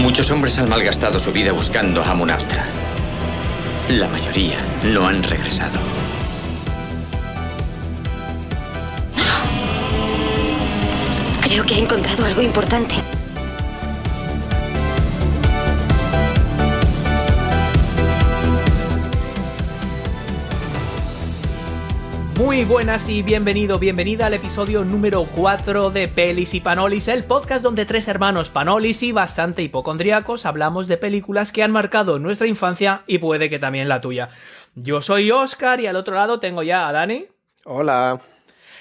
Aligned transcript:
Muchos 0.00 0.30
hombres 0.30 0.56
han 0.56 0.70
malgastado 0.70 1.20
su 1.20 1.30
vida 1.30 1.52
buscando 1.52 2.02
a 2.02 2.14
Munastra. 2.14 2.64
La 3.90 4.08
mayoría 4.08 4.56
no 4.84 5.06
han 5.06 5.22
regresado. 5.22 5.78
Creo 11.42 11.66
que 11.66 11.74
ha 11.74 11.78
encontrado 11.78 12.24
algo 12.24 12.40
importante. 12.40 13.15
Muy 22.38 22.64
buenas 22.64 23.08
y 23.08 23.22
bienvenido, 23.22 23.78
bienvenida 23.78 24.26
al 24.26 24.34
episodio 24.34 24.84
número 24.84 25.24
4 25.24 25.90
de 25.90 26.06
Pelis 26.06 26.52
y 26.52 26.60
Panolis, 26.60 27.08
el 27.08 27.24
podcast 27.24 27.62
donde 27.62 27.86
tres 27.86 28.08
hermanos 28.08 28.50
Panolis 28.50 29.02
y 29.02 29.10
bastante 29.10 29.62
hipocondriacos 29.62 30.44
hablamos 30.44 30.86
de 30.86 30.98
películas 30.98 31.50
que 31.50 31.62
han 31.62 31.72
marcado 31.72 32.18
nuestra 32.18 32.46
infancia 32.46 33.04
y 33.06 33.18
puede 33.18 33.48
que 33.48 33.58
también 33.58 33.88
la 33.88 34.02
tuya. 34.02 34.28
Yo 34.74 35.00
soy 35.00 35.30
Oscar 35.30 35.80
y 35.80 35.86
al 35.86 35.96
otro 35.96 36.14
lado 36.14 36.38
tengo 36.38 36.62
ya 36.62 36.86
a 36.86 36.92
Dani. 36.92 37.24
Hola. 37.64 38.20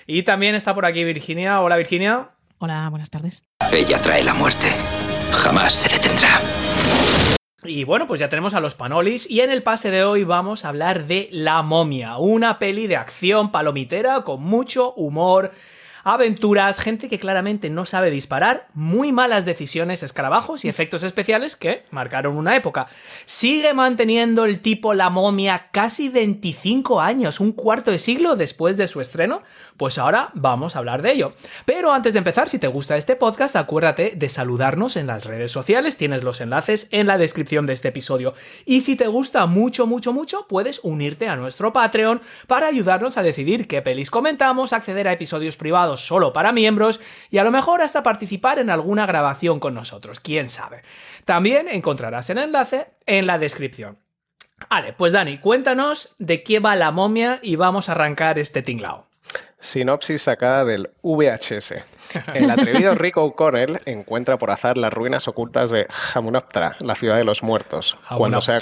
Y 0.05 0.24
también 0.24 0.54
está 0.54 0.76
por 0.76 0.85
aquí 0.85 1.05
Virginia. 1.05 1.62
Hola 1.62 1.77
Virginia. 1.77 2.32
Hola, 2.58 2.90
buenas 2.90 3.10
tardes. 3.10 3.46
Ella 3.72 4.02
trae 4.02 4.22
la 4.22 4.34
muerte. 4.34 4.70
Jamás 5.32 5.74
se 5.82 5.88
detendrá. 5.88 6.41
Y 7.68 7.84
bueno, 7.84 8.08
pues 8.08 8.20
ya 8.20 8.30
tenemos 8.30 8.54
a 8.54 8.60
los 8.60 8.76
Panolis 8.76 9.30
y 9.30 9.41
en 9.41 9.49
el 9.49 9.63
pase 9.63 9.91
de 9.91 10.04
hoy 10.04 10.24
vamos 10.24 10.66
a 10.66 10.70
hablar 10.70 11.05
de 11.05 11.30
La 11.32 11.62
momia, 11.62 12.18
una 12.18 12.60
peli 12.60 12.88
de 12.88 12.96
acción 12.96 13.52
palomitera 13.52 14.22
con 14.22 14.41
mucho 14.41 14.94
humor, 14.94 15.52
aventuras, 16.05 16.79
gente 16.79 17.09
que 17.09 17.17
claramente 17.17 17.71
no 17.71 17.87
sabe 17.87 18.11
disparar, 18.11 18.67
muy 18.75 19.11
malas 19.11 19.43
decisiones, 19.43 20.03
escarabajos 20.03 20.63
y 20.63 20.70
efectos 20.70 21.03
especiales 21.03 21.55
que 21.55 21.84
marcaron 21.89 22.37
una 22.37 22.55
época. 22.55 22.85
Sigue 23.25 23.73
manteniendo 23.73 24.45
el 24.45 24.59
tipo 24.59 24.93
La 24.93 25.09
momia 25.09 25.70
casi 25.71 26.09
25 26.09 27.01
años, 27.01 27.39
un 27.39 27.53
cuarto 27.53 27.89
de 27.89 27.98
siglo 27.98 28.35
después 28.35 28.77
de 28.77 28.87
su 28.87 29.01
estreno, 29.01 29.41
pues 29.77 29.98
ahora 29.98 30.29
vamos 30.35 30.76
a 30.76 30.79
hablar 30.79 31.01
de 31.01 31.11
ello. 31.11 31.33
Pero 31.65 31.91
antes 31.91 32.13
de 32.13 32.20
empezar, 32.20 32.49
si 32.49 32.59
te 32.59 32.67
gusta 32.67 32.98
este 32.98 33.15
podcast, 33.15 33.55
acuérdate 33.55 34.13
de 34.15 34.29
saludarnos 34.29 34.98
en 34.98 35.07
las 35.07 35.26
redes 35.26 35.51
sociales, 35.51 35.98
tienes 35.98 36.23
los 36.23 36.39
enlaces 36.39 36.87
en 36.91 37.07
la 37.07 37.17
descripción 37.17 37.65
de 37.65 37.73
este 37.73 37.87
episodio. 37.87 38.35
Y 38.63 38.81
si 38.81 38.95
te 38.95 39.07
gusta 39.07 39.48
mucho, 39.48 39.87
mucho, 39.87 40.13
mucho, 40.13 40.45
puedes 40.48 40.81
unirte 40.83 41.27
a 41.27 41.35
nuestro 41.35 41.73
Patreon 41.73 42.21
para 42.45 42.67
ayudarnos 42.67 43.17
a 43.17 43.23
decidir 43.23 43.67
qué 43.67 43.81
pelis 43.81 44.11
comentamos, 44.11 44.71
acceder 44.71 45.07
a 45.07 45.13
episodios 45.13 45.57
privados 45.57 45.95
solo 45.98 46.34
para 46.34 46.51
miembros 46.51 46.99
y 47.29 47.38
a 47.38 47.43
lo 47.43 47.51
mejor 47.51 47.82
hasta 47.82 48.04
participar 48.04 48.60
en 48.60 48.70
alguna 48.70 49.05
grabación 49.05 49.60
con 49.60 49.74
nosotros, 49.74 50.20
quién 50.20 50.49
sabe. 50.49 50.84
También 51.26 51.68
encontrarás 51.68 52.29
el 52.29 52.38
enlace 52.38 52.88
en 53.05 53.27
la 53.27 53.38
descripción. 53.38 53.98
Vale, 54.70 54.93
pues 54.93 55.12
Dani, 55.13 55.38
cuéntanos 55.38 56.16
de 56.18 56.43
qué 56.43 56.60
va 56.60 56.76
la 56.76 56.91
momia 56.91 57.40
y 57.41 57.55
vamos 57.55 57.90
a 57.90 57.93
arrancar 57.93 58.40
este 58.40 58.62
tinglao. 58.62 59.07
Sinopsis 59.60 60.21
sacada 60.21 60.63
del 60.63 60.91
VHS. 61.01 61.73
El 62.34 62.51
atrevido 62.51 62.93
Rico 62.96 63.23
O'Connell 63.23 63.79
encuentra 63.85 64.38
por 64.38 64.51
azar 64.51 64.78
las 64.78 64.94
ruinas 64.94 65.28
ocultas 65.28 65.72
de 65.72 65.88
Hamunaptra, 66.13 66.78
la 66.79 66.96
ciudad 66.96 67.18
de 67.18 67.23
los 67.23 67.41
muertos. 67.41 67.97
Cuando 68.16 68.41
se, 68.41 68.57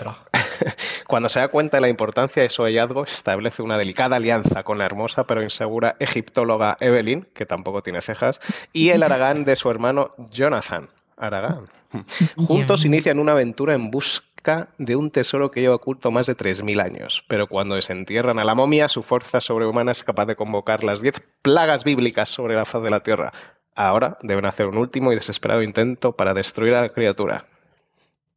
cuando 1.07 1.29
se 1.29 1.39
da 1.39 1.47
cuenta 1.47 1.77
de 1.77 1.81
la 1.81 1.89
importancia 1.89 2.43
de 2.43 2.49
su 2.49 2.63
hallazgo, 2.63 3.03
establece 3.03 3.61
una 3.61 3.77
delicada 3.77 4.17
alianza 4.17 4.63
con 4.63 4.77
la 4.77 4.85
hermosa 4.85 5.25
pero 5.25 5.43
insegura 5.43 5.95
egiptóloga 5.99 6.77
Evelyn, 6.79 7.27
que 7.33 7.45
tampoco 7.45 7.83
tiene 7.83 8.01
cejas, 8.01 8.39
y 8.71 8.89
el 8.89 9.03
Aragán 9.03 9.45
de 9.45 9.55
su 9.55 9.69
hermano 9.69 10.13
Jonathan. 10.31 10.89
Aragán. 11.17 11.65
Juntos 12.35 12.85
inician 12.85 13.19
una 13.19 13.33
aventura 13.33 13.73
en 13.75 13.91
busca 13.91 14.69
de 14.77 14.95
un 14.95 15.09
tesoro 15.11 15.51
que 15.51 15.61
lleva 15.61 15.75
oculto 15.75 16.11
más 16.11 16.27
de 16.27 16.35
3.000 16.35 16.81
años. 16.83 17.23
Pero 17.27 17.47
cuando 17.47 17.75
desentierran 17.75 18.39
a 18.39 18.43
la 18.43 18.55
momia, 18.55 18.87
su 18.87 19.03
fuerza 19.03 19.39
sobrehumana 19.39 19.91
es 19.91 20.03
capaz 20.03 20.25
de 20.25 20.35
convocar 20.35 20.83
las 20.83 21.01
10 21.01 21.21
plagas 21.41 21.83
bíblicas 21.83 22.29
sobre 22.29 22.55
la 22.55 22.65
faz 22.65 22.83
de 22.83 22.89
la 22.89 23.01
Tierra. 23.01 23.31
Ahora 23.75 24.17
deben 24.21 24.45
hacer 24.45 24.67
un 24.67 24.77
último 24.77 25.11
y 25.11 25.15
desesperado 25.15 25.63
intento 25.63 26.11
para 26.13 26.33
destruir 26.33 26.75
a 26.75 26.81
la 26.81 26.89
criatura. 26.89 27.45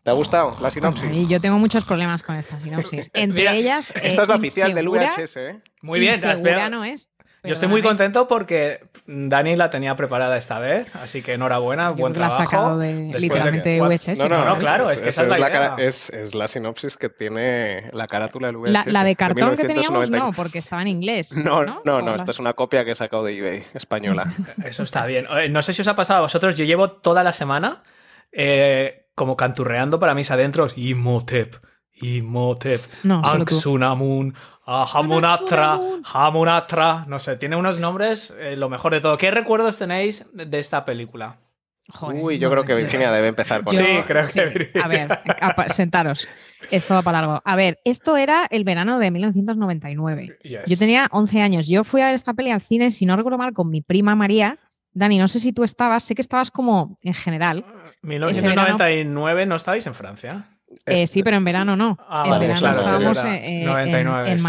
¿Te 0.06 0.10
ha 0.12 0.14
gustado 0.14 0.56
la 0.62 0.70
sinopsis? 0.70 1.10
Y 1.12 1.26
yo 1.26 1.40
tengo 1.40 1.58
muchos 1.58 1.84
problemas 1.84 2.22
con 2.22 2.36
esta 2.36 2.60
sinopsis. 2.60 3.10
Entre 3.12 3.40
Mira, 3.40 3.54
ellas. 3.54 3.90
Esta 3.90 4.20
eh, 4.20 4.22
es 4.22 4.28
la 4.28 4.36
oficial 4.36 4.72
del 4.72 4.88
VHS, 4.88 5.36
¿eh? 5.36 5.60
Muy 5.82 5.98
bien, 5.98 6.14
espera. 6.24 6.70
no 6.70 6.84
es. 6.84 7.10
Yo 7.42 7.52
estoy 7.54 7.66
muy 7.68 7.82
contento 7.82 8.28
porque 8.28 8.80
Dani 9.06 9.56
la 9.56 9.68
tenía 9.68 9.94
preparada 9.96 10.36
esta 10.36 10.60
vez, 10.60 10.94
así 10.94 11.22
que 11.22 11.32
enhorabuena, 11.34 11.90
Yo 11.90 11.96
buen 11.96 12.12
que 12.12 12.20
la 12.20 12.26
ha 12.26 12.28
trabajo. 12.28 12.50
sacado 12.50 12.78
de- 12.78 12.94
Después 12.94 13.22
literalmente 13.22 13.68
que- 13.68 13.74
de 13.74 13.80
VHS. 13.82 14.18
No, 14.28 14.44
no, 14.44 14.56
claro, 14.58 14.88
es 14.90 15.00
que 15.00 15.08
esa 15.08 15.22
es 15.24 15.28
la 15.28 15.38
idea. 15.38 15.50
cara- 15.50 15.76
es, 15.78 16.10
es 16.10 16.34
la 16.36 16.46
sinopsis 16.48 16.96
que 16.96 17.08
tiene 17.08 17.90
la 17.92 18.06
carátula 18.06 18.46
del 18.46 18.56
VHS. 18.58 18.72
La, 18.72 18.84
la 18.86 19.04
de 19.04 19.16
cartón 19.16 19.50
que 19.56 19.62
teníamos 19.64 20.06
1990. 20.08 20.18
no, 20.18 20.32
porque 20.32 20.58
estaba 20.58 20.82
en 20.82 20.88
inglés. 20.88 21.36
No, 21.38 21.64
no, 21.64 21.82
no, 21.84 21.96
¿O 21.96 22.00
no, 22.02 22.10
la- 22.12 22.16
esta 22.16 22.30
es 22.30 22.38
una 22.38 22.52
copia 22.54 22.84
que 22.84 22.92
he 22.92 22.94
sacado 22.96 23.24
de 23.24 23.36
eBay, 23.38 23.64
española. 23.74 24.32
Eso 24.64 24.84
está 24.84 25.04
bien. 25.06 25.26
Eh, 25.30 25.48
No 25.48 25.62
sé 25.62 25.72
si 25.72 25.82
os 25.82 25.88
ha 25.88 25.96
pasado 25.96 26.18
a 26.18 26.22
vosotros, 26.22 26.54
yo 26.56 26.64
llevo 26.64 26.92
toda 26.92 27.22
la 27.24 27.32
semana 27.32 27.80
eh, 28.32 29.05
como 29.16 29.36
canturreando 29.36 29.98
para 29.98 30.14
mis 30.14 30.30
adentros. 30.30 30.74
Imhotep, 30.78 31.56
Imhotep, 32.00 32.82
No. 33.02 33.20
Anxunamun, 33.24 34.34
Hamunatra. 34.66 35.80
Hamunatra. 36.12 37.04
No 37.08 37.18
sé, 37.18 37.36
tiene 37.36 37.56
unos 37.56 37.80
nombres 37.80 38.32
eh, 38.38 38.56
lo 38.56 38.68
mejor 38.68 38.92
de 38.92 39.00
todo. 39.00 39.16
¿Qué 39.16 39.30
recuerdos 39.30 39.78
tenéis 39.78 40.26
de- 40.32 40.58
esta 40.58 40.84
película? 40.84 41.38
Joder, 41.88 42.20
Uy, 42.20 42.38
yo 42.40 42.48
no, 42.48 42.52
creo 42.52 42.64
que. 42.64 42.74
Virginia 42.74 43.12
debe 43.12 43.28
empezar 43.28 43.62
con 43.62 43.72
Sí, 43.72 43.80
esto. 43.82 44.06
creo 44.06 44.22
que 44.22 44.28
sí. 44.28 44.40
Virginia. 44.40 44.84
A 44.84 44.88
ver, 44.88 45.70
sentaros. 45.70 46.26
Esto 46.72 46.94
va 46.94 47.02
para 47.02 47.20
largo. 47.20 47.40
A 47.44 47.54
ver, 47.54 47.78
esto 47.84 48.16
era 48.16 48.44
el 48.50 48.64
verano 48.64 48.98
de 48.98 49.10
1999. 49.12 50.38
Yes. 50.42 50.62
Yo 50.66 50.76
tenía 50.76 51.06
11 51.12 51.40
años. 51.42 51.68
Yo 51.68 51.84
fui 51.84 52.00
a 52.00 52.06
ver 52.06 52.14
esta 52.14 52.34
peli 52.34 52.50
al 52.50 52.60
cine, 52.60 52.90
si 52.90 53.06
no 53.06 53.14
recuerdo 53.16 53.38
mal, 53.38 53.52
con 53.52 53.70
mi 53.70 53.82
prima 53.82 54.16
María. 54.16 54.58
Dani, 54.96 55.18
no 55.18 55.28
sé 55.28 55.40
si 55.40 55.52
tú 55.52 55.62
estabas, 55.62 56.02
sé 56.04 56.14
que 56.14 56.22
estabas 56.22 56.50
como 56.50 56.98
en 57.02 57.12
general. 57.12 57.64
1999 58.00 59.44
no 59.44 59.56
estabais 59.56 59.86
en 59.86 59.94
Francia. 59.94 60.48
Eh, 60.86 61.06
sí, 61.06 61.22
pero 61.22 61.36
en 61.36 61.44
verano 61.44 61.76
no. 61.76 61.98
Ah, 62.08 62.22
en 62.24 62.30
vale, 62.30 62.46
verano 62.46 62.60
claro, 62.60 62.80
estábamos 62.82 63.16
verdad. 63.22 63.34
eh, 63.34 63.58
en- 63.60 63.64
99, 63.66 64.32
en, 64.32 64.38
sí. 64.38 64.44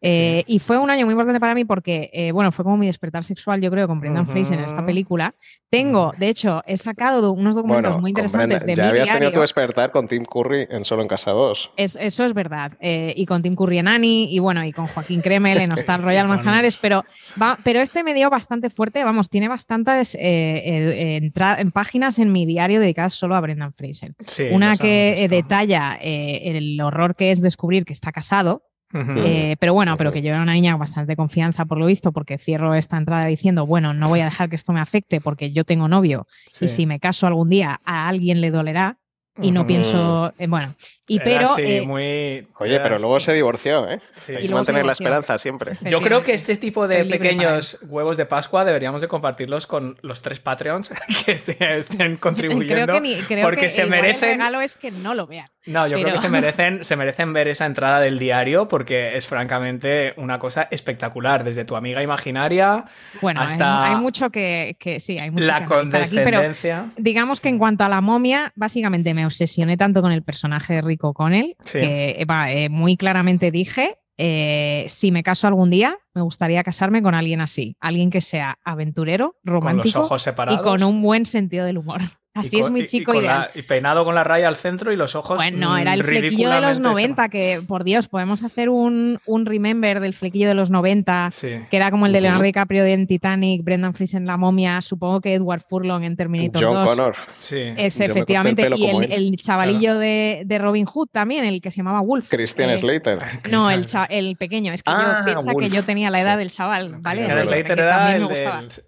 Eh, 0.00 0.44
Y 0.46 0.58
fue 0.60 0.78
un 0.78 0.90
año 0.90 1.04
muy 1.06 1.12
importante 1.12 1.40
para 1.40 1.54
mí 1.54 1.64
porque, 1.64 2.10
eh, 2.12 2.30
bueno, 2.32 2.52
fue 2.52 2.64
como 2.64 2.76
mi 2.76 2.86
despertar 2.86 3.24
sexual, 3.24 3.60
yo 3.60 3.70
creo, 3.70 3.86
con 3.88 4.00
Brendan. 4.00 4.26
Fraser 4.26 4.58
en 4.58 4.64
esta 4.64 4.84
película. 4.86 5.34
Tengo, 5.70 6.12
de 6.18 6.28
hecho, 6.28 6.62
he 6.66 6.76
sacado 6.76 7.20
do- 7.20 7.32
unos 7.32 7.54
documentos 7.54 7.90
Bueno, 7.92 8.00
muy 8.00 8.10
interesantes 8.10 8.64
de 8.64 8.74
ya 8.74 8.82
mi 8.84 8.88
habías 8.90 9.08
tenido 9.08 9.32
tu 9.32 9.40
despertar 9.40 9.90
con 9.90 10.06
Tim 10.08 10.24
Curry 10.24 10.66
en 10.70 10.84
Solo 10.84 11.02
en 11.02 11.08
Casa 11.08 11.32
2. 11.32 11.70
Es- 11.76 11.96
eso 12.00 12.24
es 12.24 12.32
verdad. 12.34 12.72
Eh, 12.80 13.12
y 13.16 13.26
con 13.26 13.42
Tim 13.42 13.54
Curry 13.56 13.78
en 13.78 13.88
Annie, 13.88 14.28
y 14.30 14.38
bueno, 14.38 14.64
y 14.64 14.72
con 14.72 14.86
Joaquín 14.86 15.20
Cremel 15.20 15.58
en 15.58 15.72
Hostal 15.72 16.02
Royal 16.02 16.28
Manzanares, 16.28 16.76
pero, 16.76 17.04
va, 17.40 17.58
pero 17.64 17.80
este 17.80 18.04
me 18.04 18.14
dio 18.14 18.30
bastante 18.30 18.70
fuerte, 18.70 19.02
vamos, 19.04 19.28
tiene 19.28 19.48
bastantes 19.48 20.16
entra- 20.20 21.60
en 21.60 21.72
páginas 21.72 22.18
en 22.18 22.32
mi 22.32 22.46
diario 22.46 22.80
dedicadas 22.80 23.14
solo 23.14 23.34
a 23.36 23.40
Brendan 23.40 23.72
Fraser. 23.72 24.14
Sí, 24.26 24.48
Una 24.52 24.76
que 24.76 25.26
detalla 25.28 25.98
el 26.00 26.80
horror 26.80 27.14
que 27.16 27.30
es 27.30 27.40
descubrir 27.42 27.84
que 27.84 27.92
está 27.92 28.12
casado, 28.12 28.62
Eh, 28.94 29.56
pero 29.60 29.74
bueno, 29.74 29.96
pero 29.98 30.12
que 30.12 30.22
yo 30.22 30.30
era 30.30 30.42
una 30.42 30.54
niña 30.54 30.72
con 30.72 30.80
bastante 30.80 31.14
confianza 31.16 31.64
por 31.66 31.78
lo 31.78 31.86
visto, 31.86 32.10
porque 32.12 32.38
cierro 32.38 32.74
esta 32.74 32.96
entrada 32.96 33.26
diciendo, 33.26 33.66
bueno, 33.66 33.92
no 33.94 34.08
voy 34.08 34.20
a 34.20 34.24
dejar 34.26 34.48
que 34.48 34.56
esto 34.56 34.72
me 34.72 34.80
afecte 34.80 35.20
porque 35.20 35.50
yo 35.50 35.64
tengo 35.64 35.88
novio 35.88 36.26
Sí. 36.52 36.64
y 36.64 36.68
si 36.68 36.86
me 36.86 36.98
caso 36.98 37.26
algún 37.26 37.50
día 37.50 37.80
a 37.84 38.08
alguien 38.08 38.40
le 38.40 38.50
dolerá 38.50 38.96
y 39.40 39.52
no 39.52 39.64
pienso, 39.66 40.32
eh, 40.38 40.48
bueno, 40.48 40.74
y 41.06 41.16
Era 41.16 41.24
pero... 41.24 41.44
así, 41.52 41.62
eh, 41.62 41.82
muy... 41.82 42.48
Oye, 42.58 42.80
pero 42.80 42.98
luego 42.98 43.20
se 43.20 43.32
divorció, 43.32 43.88
¿eh? 43.88 44.00
Sí. 44.16 44.32
Hay 44.34 44.44
Y 44.44 44.48
que 44.48 44.54
mantener 44.54 44.84
la 44.84 44.90
esperanza 44.90 45.38
siempre. 45.38 45.78
Yo 45.82 46.00
creo 46.00 46.24
que 46.24 46.34
este 46.34 46.56
tipo 46.56 46.88
de 46.88 47.04
pequeños 47.04 47.78
huevos 47.86 48.16
de 48.16 48.26
Pascua 48.26 48.64
deberíamos 48.64 49.00
de 49.00 49.06
compartirlos 49.06 49.68
con 49.68 49.96
los 50.02 50.22
tres 50.22 50.40
Patreons 50.40 50.90
que 51.24 51.38
se 51.38 51.56
estén 51.78 52.16
contribuyendo. 52.16 52.84
creo 52.86 52.94
que, 52.96 53.00
ni- 53.00 53.14
creo 53.22 53.44
porque 53.44 53.60
que 53.66 53.70
se 53.70 53.82
igual 53.82 53.94
el 53.98 54.02
merecen. 54.02 54.30
regalo 54.38 54.60
es 54.60 54.74
que 54.76 54.90
no 54.90 55.14
lo 55.14 55.28
vean. 55.28 55.48
No, 55.68 55.86
yo 55.86 56.00
creo 56.00 56.12
que 56.14 56.18
se 56.18 56.28
merecen, 56.28 56.84
se 56.84 56.96
merecen 56.96 57.32
ver 57.32 57.48
esa 57.48 57.66
entrada 57.66 58.00
del 58.00 58.18
diario 58.18 58.68
porque 58.68 59.16
es 59.16 59.26
francamente 59.26 60.14
una 60.16 60.38
cosa 60.38 60.66
espectacular. 60.70 61.44
Desde 61.44 61.64
tu 61.64 61.76
amiga 61.76 62.02
imaginaria 62.02 62.84
Bueno, 63.20 63.40
hasta 63.40 63.84
hay, 63.84 63.96
mucho 63.96 64.30
que, 64.30 64.76
que 64.80 64.98
sí, 65.00 65.18
hay 65.18 65.30
mucho 65.30 65.44
la 65.44 65.66
que 65.66 65.74
analizar 65.74 66.02
aquí, 66.02 66.14
pero 66.16 66.38
condescendencia. 66.38 66.90
digamos 66.96 67.40
que 67.40 67.48
en 67.48 67.58
cuanto 67.58 67.84
a 67.84 67.88
la 67.88 68.00
momia, 68.00 68.52
básicamente 68.56 69.14
me 69.14 69.26
obsesioné 69.26 69.76
tanto 69.76 70.02
con 70.02 70.12
el 70.12 70.22
personaje 70.22 70.74
de 70.74 70.80
Rico 70.82 71.12
Connell 71.14 71.54
Sí. 71.60 71.80
que 71.80 72.16
eh, 72.18 72.24
va, 72.24 72.50
eh, 72.50 72.68
muy 72.68 72.96
claramente 72.96 73.50
dije, 73.50 73.98
eh, 74.16 74.84
si 74.88 75.12
me 75.12 75.22
caso 75.22 75.46
algún 75.46 75.70
día, 75.70 75.96
me 76.14 76.22
gustaría 76.22 76.64
casarme 76.64 77.02
con 77.02 77.14
alguien 77.14 77.40
así, 77.40 77.76
alguien 77.78 78.10
que 78.10 78.20
sea 78.20 78.58
aventurero, 78.64 79.36
con 79.44 79.52
los 79.54 79.54
romántico 79.54 80.00
ojos 80.00 80.22
separados. 80.22 80.60
y 80.60 80.62
con 80.64 80.82
un 80.82 81.00
buen 81.02 81.24
sentido 81.24 81.64
del 81.64 81.78
humor. 81.78 82.00
Así 82.38 82.60
es 82.60 82.70
muy 82.70 82.86
chico 82.86 83.14
y, 83.14 83.18
ideal. 83.18 83.50
y, 83.54 83.62
peinado 83.62 84.04
con 84.04 84.14
la 84.14 84.24
raya 84.24 84.48
al 84.48 84.56
centro 84.56 84.92
y 84.92 84.96
los 84.96 85.14
ojos. 85.14 85.36
Bueno, 85.36 85.76
era 85.76 85.94
el 85.94 86.04
flequillo 86.04 86.50
de 86.50 86.60
los 86.60 86.80
90, 86.80 87.28
que 87.28 87.60
por 87.66 87.84
Dios, 87.84 88.08
podemos 88.08 88.42
hacer 88.44 88.68
un, 88.68 89.20
un 89.26 89.46
remember 89.46 90.00
del 90.00 90.14
flequillo 90.14 90.48
de 90.48 90.54
los 90.54 90.70
90, 90.70 91.28
que 91.40 91.76
era 91.76 91.90
como 91.90 92.06
el 92.06 92.12
de 92.12 92.20
Leonardo 92.20 92.44
DiCaprio 92.44 92.84
en 92.84 93.06
Titanic, 93.06 93.62
Brendan 93.64 93.94
Fraser 93.94 94.20
en 94.20 94.26
La 94.26 94.36
Momia, 94.36 94.80
supongo 94.82 95.20
que 95.20 95.34
Edward 95.34 95.60
Furlong 95.60 96.04
en 96.04 96.16
Terminator 96.16 96.62
John 96.62 96.74
2. 96.74 96.86
Connor. 96.86 97.16
Sí. 97.38 97.72
Es 97.76 98.00
efectivamente. 98.00 98.66
El 98.66 98.78
y 98.78 98.86
el, 98.86 99.12
el, 99.12 99.36
chavalillo 99.36 99.98
de, 99.98 100.42
de, 100.44 100.58
Robin 100.58 100.84
Hood 100.84 101.08
también, 101.10 101.44
el 101.44 101.60
que 101.60 101.70
se 101.70 101.78
llamaba 101.78 102.00
Wolf. 102.00 102.28
Christian 102.28 102.70
eh, 102.70 102.76
Slater. 102.76 103.18
No, 103.50 103.70
el, 103.70 103.86
el 104.10 104.36
pequeño. 104.36 104.72
Es 104.72 104.82
que 104.82 104.90
ah, 104.90 105.18
yo 105.18 105.24
piensa 105.24 105.52
Wolf. 105.52 105.66
que 105.66 105.74
yo 105.74 105.82
tenía 105.82 106.10
la 106.10 106.20
edad 106.20 106.34
sí. 106.34 106.38
del 106.38 106.50
chaval, 106.50 106.96
¿vale? 107.00 107.22
Christian 107.22 107.46
Slater 107.46 107.78
era 107.78 108.16
el, 108.16 108.28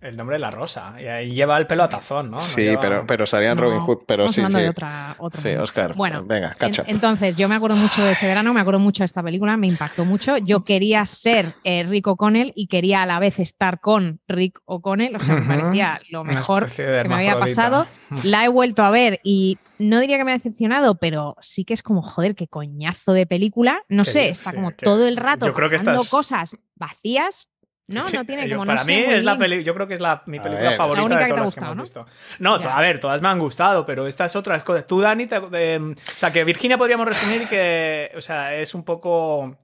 el, 0.00 0.16
nombre 0.16 0.34
de 0.34 0.40
la 0.40 0.50
rosa. 0.50 0.94
Y 1.00 1.06
ahí 1.06 1.32
lleva 1.32 1.56
el 1.58 1.66
pelo 1.66 1.84
a 1.84 1.88
tazón, 1.88 2.30
¿no? 2.30 2.36
no 2.36 2.40
sí, 2.40 2.62
lleva... 2.62 2.80
pero, 2.80 3.04
pero 3.06 3.26
en 3.48 3.58
Robin 3.58 3.80
Hood. 3.80 3.98
Pero 4.06 4.28
sí, 4.28 4.40
hablando 4.40 4.58
sí. 4.58 4.64
de 4.64 4.70
otra, 4.70 5.16
otra 5.18 5.40
sí, 5.40 5.48
Oscar. 5.50 5.94
Bueno, 5.96 6.24
venga, 6.24 6.54
cacha. 6.58 6.82
En, 6.86 6.96
entonces, 6.96 7.36
yo 7.36 7.48
me 7.48 7.54
acuerdo 7.54 7.76
mucho 7.76 8.04
de 8.04 8.12
ese 8.12 8.26
verano, 8.26 8.52
me 8.52 8.60
acuerdo 8.60 8.80
mucho 8.80 9.02
de 9.02 9.06
esta 9.06 9.22
película, 9.22 9.56
me 9.56 9.66
impactó 9.66 10.04
mucho. 10.04 10.36
Yo 10.38 10.64
quería 10.64 11.04
ser 11.06 11.54
eh, 11.64 11.82
Rick 11.84 12.06
O'Connell 12.08 12.52
y 12.54 12.66
quería 12.66 13.02
a 13.02 13.06
la 13.06 13.18
vez 13.18 13.38
estar 13.38 13.80
con 13.80 14.20
Rick 14.28 14.60
O'Connell, 14.64 15.16
o 15.16 15.20
sea, 15.20 15.36
me 15.36 15.42
parecía 15.42 16.00
lo 16.10 16.24
mejor 16.24 16.70
que 16.70 17.04
me 17.08 17.14
había 17.14 17.38
pasado. 17.38 17.86
La 18.24 18.44
he 18.44 18.48
vuelto 18.48 18.82
a 18.82 18.90
ver 18.90 19.20
y 19.22 19.58
no 19.78 20.00
diría 20.00 20.18
que 20.18 20.24
me 20.24 20.32
ha 20.32 20.36
decepcionado, 20.36 20.96
pero 20.96 21.36
sí 21.40 21.64
que 21.64 21.74
es 21.74 21.82
como, 21.82 22.02
joder, 22.02 22.34
qué 22.34 22.48
coñazo 22.48 23.12
de 23.12 23.26
película. 23.26 23.82
No 23.88 24.04
sé, 24.04 24.28
está 24.28 24.50
sí, 24.50 24.56
como 24.56 24.72
todo 24.72 25.06
el 25.06 25.16
rato 25.16 25.52
pasando 25.52 25.92
estás... 25.92 26.08
cosas 26.08 26.56
vacías 26.74 27.48
no, 27.94 28.08
no 28.08 28.24
tiene 28.24 28.48
como 28.50 28.64
Para 28.64 28.80
no 28.80 28.86
mí 28.86 28.94
sé, 28.94 29.16
es 29.16 29.24
la 29.24 29.36
peli 29.36 29.62
yo 29.64 29.74
creo 29.74 29.86
que 29.86 29.94
es 29.94 30.00
la, 30.00 30.22
mi 30.26 30.38
película 30.40 30.70
ver, 30.70 30.76
favorita 30.76 31.00
la 31.00 31.06
única 31.06 31.20
de 31.20 31.26
que 31.26 31.28
te 31.28 31.32
ha 31.32 31.36
todas 31.36 31.46
gustado, 31.54 31.74
las 31.74 31.90
que 31.90 31.98
hemos 31.98 32.08
visto. 32.16 32.36
No, 32.38 32.60
Ya. 32.60 32.76
a 32.76 32.80
ver, 32.80 33.00
todas 33.00 33.20
me 33.22 33.28
han 33.28 33.38
gustado, 33.38 33.84
pero 33.86 34.06
estas 34.06 34.34
otras 34.36 34.62
cosas. 34.64 34.86
Tú, 34.86 35.00
Dani, 35.00 35.26
te- 35.26 35.40
eh, 35.52 35.78
o 35.80 36.18
sea, 36.18 36.32
que 36.32 36.44
Virginia 36.44 36.78
podríamos 36.78 37.06
resumir 37.06 37.46
que, 37.48 38.10
o 38.16 38.20
sea, 38.20 38.54
es 38.54 38.74
un 38.74 38.84
poco... 38.84 39.38
o 39.40 39.56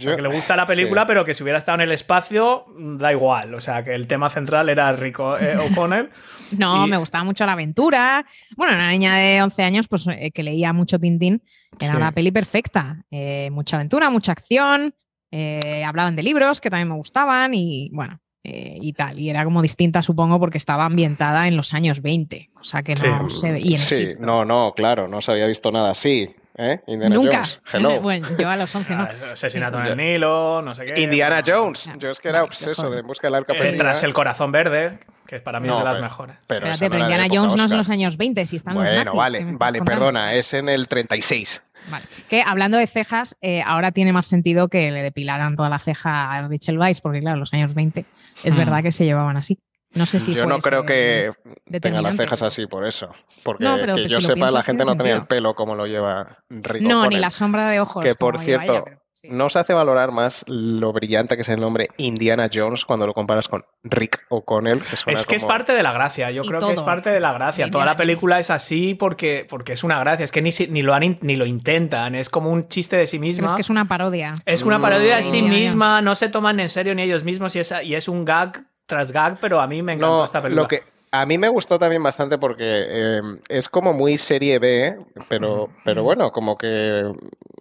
sea, 0.00 0.10
Yo- 0.12 0.16
que 0.16 0.22
le 0.22 0.28
gusta 0.28 0.54
la 0.54 0.64
película, 0.66 1.02
sí. 1.02 1.06
pero 1.08 1.24
que 1.24 1.34
si 1.34 1.42
hubiera 1.42 1.58
estado 1.58 1.76
en 1.76 1.80
el 1.82 1.92
espacio, 1.92 2.66
mm, 2.68 2.98
da 2.98 3.10
igual. 3.12 3.54
O 3.54 3.60
sea, 3.60 3.82
que 3.82 3.94
el 3.94 4.06
tema 4.06 4.30
central 4.30 4.68
era 4.68 4.92
Rico 4.92 5.36
eh, 5.38 5.56
O'Connell. 5.72 6.08
No, 6.56 6.86
Y- 6.86 6.90
me 6.90 6.96
gustaba 6.98 7.24
mucho 7.24 7.44
la 7.46 7.52
aventura. 7.52 8.24
Bueno, 8.56 8.74
una 8.74 8.90
niña 8.90 9.16
de 9.16 9.42
11 9.42 9.62
años 9.62 9.88
pues, 9.88 10.06
eh, 10.08 10.30
que 10.32 10.42
leía 10.42 10.72
mucho 10.72 10.98
Tintín. 10.98 11.42
Era 11.80 11.90
Sí. 11.92 11.96
una 11.96 12.12
peli 12.12 12.30
perfecta. 12.30 13.04
Eh, 13.10 13.48
mucha 13.52 13.76
aventura, 13.76 14.08
mucha 14.10 14.32
acción. 14.32 14.94
Eh, 15.30 15.84
hablaban 15.84 16.16
de 16.16 16.22
libros 16.22 16.60
que 16.60 16.70
también 16.70 16.88
me 16.88 16.94
gustaban 16.94 17.54
y 17.54 17.90
bueno, 17.92 18.20
eh, 18.44 18.78
y 18.80 18.92
tal. 18.92 19.18
Y 19.18 19.28
era 19.30 19.44
como 19.44 19.60
distinta, 19.62 20.00
supongo, 20.02 20.38
porque 20.40 20.58
estaba 20.58 20.84
ambientada 20.86 21.48
en 21.48 21.56
los 21.56 21.74
años 21.74 22.00
20. 22.02 22.50
O 22.60 22.64
sea 22.64 22.82
que 22.82 22.94
no 22.94 23.28
Sí. 23.28 23.40
se 23.40 23.52
ve. 23.52 23.60
Y 23.60 23.72
en 23.72 23.78
sí, 23.78 23.94
Egipto. 23.96 24.24
no, 24.26 24.44
no, 24.44 24.72
claro, 24.74 25.08
no 25.08 25.20
se 25.20 25.32
había 25.32 25.46
visto 25.46 25.70
nada 25.70 25.90
así. 25.90 26.34
¿eh? 26.56 26.80
Indiana 26.88 27.14
Nunca. 27.14 27.36
Jones. 27.44 27.60
Hello. 27.72 28.00
Bueno, 28.02 28.26
yo 28.38 28.48
a 28.48 28.56
los 28.56 28.74
11 28.74 28.94
no. 28.96 29.02
Ah, 29.08 29.10
Asesinato 29.32 29.78
en 29.80 29.86
el 29.86 29.96
Nilo, 29.96 30.60
no 30.62 30.74
sé 30.74 30.86
qué. 30.86 31.00
Indiana 31.00 31.42
Bueno, 31.44 31.60
Jones. 31.66 31.88
Yo 31.98 32.10
es 32.10 32.18
que 32.20 32.28
era 32.30 32.40
Vale, 32.40 32.48
obseso 32.48 32.90
de 32.90 33.02
busca 33.02 33.26
del 33.28 33.34
arca 33.36 33.52
eh, 33.52 33.58
perdida. 33.58 33.78
tras 33.78 34.02
el 34.02 34.12
corazón 34.14 34.50
verde, 34.50 34.98
que 35.26 35.38
para 35.40 35.60
mí 35.60 35.68
es 35.68 35.76
de 35.78 35.84
las 35.84 35.92
pero- 35.94 36.02
mejores. 36.04 36.36
Pero 36.48 36.66
Espérate, 36.66 36.90
pero 36.90 37.02
Indiana 37.04 37.26
Jones 37.30 37.54
no 37.54 37.64
es 37.64 37.70
en 37.70 37.76
los 37.78 37.88
años 37.90 38.16
20, 38.16 38.44
si 38.46 38.56
están 38.56 38.74
los 38.74 38.82
Bueno, 38.84 38.96
nazis, 39.04 39.16
vale, 39.18 39.38
¿qué 39.38 39.44
me 39.44 39.50
estás 39.52 39.58
vale, 39.60 39.78
contando? 39.78 40.00
perdona, 40.00 40.34
es 40.34 40.54
en 40.54 40.68
el 40.68 40.88
36. 40.88 41.62
Vale. 41.90 42.06
Que 42.28 42.42
hablando 42.42 42.76
de 42.78 42.86
cejas, 42.86 43.36
eh, 43.40 43.62
ahora 43.62 43.92
tiene 43.92 44.12
más 44.12 44.26
sentido 44.26 44.68
que 44.68 44.90
le 44.90 45.02
depilaran 45.02 45.56
toda 45.56 45.68
la 45.68 45.78
ceja 45.78 46.32
a 46.32 46.48
Rachel 46.48 46.78
Weisz, 46.78 47.00
porque 47.00 47.20
claro, 47.20 47.34
en 47.36 47.40
los 47.40 47.52
años 47.54 47.74
20 47.74 48.04
es 48.44 48.54
Hmm. 48.54 48.56
verdad 48.58 48.82
que 48.82 48.92
se 48.92 49.04
llevaban 49.04 49.36
así. 49.36 49.58
No 49.94 50.04
sé 50.04 50.20
si 50.20 50.34
Yo 50.34 50.44
no 50.44 50.58
creo 50.58 50.84
que 50.84 51.32
tenga 51.80 52.02
las 52.02 52.14
cejas 52.16 52.42
así 52.42 52.66
por 52.66 52.86
eso. 52.86 53.08
Porque 53.42 53.64
No, 53.64 53.76
pero 53.78 53.94
que 53.94 54.02
que 54.02 54.08
yo 54.08 54.20
si 54.20 54.26
sepa, 54.26 54.50
la 54.50 54.62
gente 54.62 54.84
no 54.84 54.94
tenía 54.96 55.14
el 55.14 55.26
pelo 55.26 55.54
como 55.54 55.74
lo 55.74 55.86
lleva 55.86 56.44
Rick 56.50 56.82
No, 56.82 57.06
ni 57.06 57.16
la 57.16 57.30
sombra 57.30 57.70
de 57.70 57.80
ojos. 57.80 58.04
Que 58.04 58.14
por 58.14 58.38
cierto, 58.38 58.72
ella, 58.72 58.84
pero 58.84 58.97
sí. 59.20 59.28
no 59.30 59.48
se 59.50 59.58
hace 59.58 59.72
valorar 59.72 60.12
más 60.12 60.44
lo 60.46 60.92
brillante 60.92 61.36
que 61.36 61.42
es 61.42 61.48
el 61.48 61.60
nombre 61.60 61.88
Indiana 61.96 62.48
Jones 62.52 62.84
cuando 62.84 63.06
lo 63.06 63.14
comparas 63.14 63.48
con 63.48 63.64
Rick 63.82 64.24
O'Connell. 64.28 64.80
Que 64.82 64.96
suena 64.96 65.20
Es 65.20 65.26
que 65.26 65.36
es 65.36 65.44
parte 65.44 65.72
de 65.72 65.82
la 65.82 65.92
gracia, 65.92 66.30
yo 66.30 66.42
Y 66.44 66.48
creo 66.48 66.60
que 66.60 66.72
es 66.72 66.80
parte 66.80 67.10
de 67.10 67.20
la 67.20 67.32
gracia. 67.32 67.64
Indiana 67.66 67.70
Toda 67.72 67.84
la 67.86 67.96
película 67.96 68.38
es 68.38 68.50
así 68.50 68.94
porque, 68.94 69.46
porque 69.48 69.72
es 69.72 69.84
una 69.84 69.98
gracia, 70.00 70.24
es 70.24 70.32
que 70.32 70.42
ni, 70.42 70.50
ni, 70.70 70.82
lo 70.82 70.94
han, 70.94 71.02
in- 71.02 71.18
ni 71.22 71.36
lo 71.36 71.46
intentan, 71.46 72.14
es 72.14 72.28
como 72.30 72.50
un 72.50 72.68
chiste 72.68 72.96
de 72.96 73.06
sí 73.06 73.18
Pero 73.18 73.26
misma. 73.28 73.46
es 73.46 73.52
que 73.54 73.60
es 73.62 73.70
una 73.70 73.86
parodia. 73.86 74.34
Es 74.44 74.62
una 74.62 74.80
parodia 74.80 75.16
de 75.16 75.24
sí 75.24 75.42
misma, 75.42 76.02
no 76.02 76.14
se 76.14 76.28
toman 76.28 76.60
en 76.60 76.68
serio 76.68 76.94
ni 76.94 77.02
ellos 77.02 77.24
mismos 77.24 77.54
y 77.56 77.60
es, 77.60 77.72
y 77.84 77.94
es 77.94 78.08
un 78.08 78.24
gag 78.24 78.64
tras 78.86 79.12
gag, 79.12 79.38
pero 79.40 79.60
a 79.60 79.66
mí 79.66 79.82
me 79.82 79.92
encantó 79.94 80.18
No, 80.18 80.24
esta 80.24 80.40
película. 80.40 80.62
lo 80.62 80.68
que 80.68 80.82
a 81.10 81.26
mí 81.26 81.38
me 81.38 81.48
gustó 81.48 81.78
también 81.78 82.02
bastante 82.02 82.38
porque 82.38 82.64
eh, 82.64 83.20
es 83.48 83.68
como 83.68 83.92
muy 83.92 84.18
serie 84.18 84.58
B, 84.58 84.98
pero, 85.28 85.70
pero 85.84 86.02
bueno, 86.02 86.30
como 86.32 86.56
que, 86.58 87.10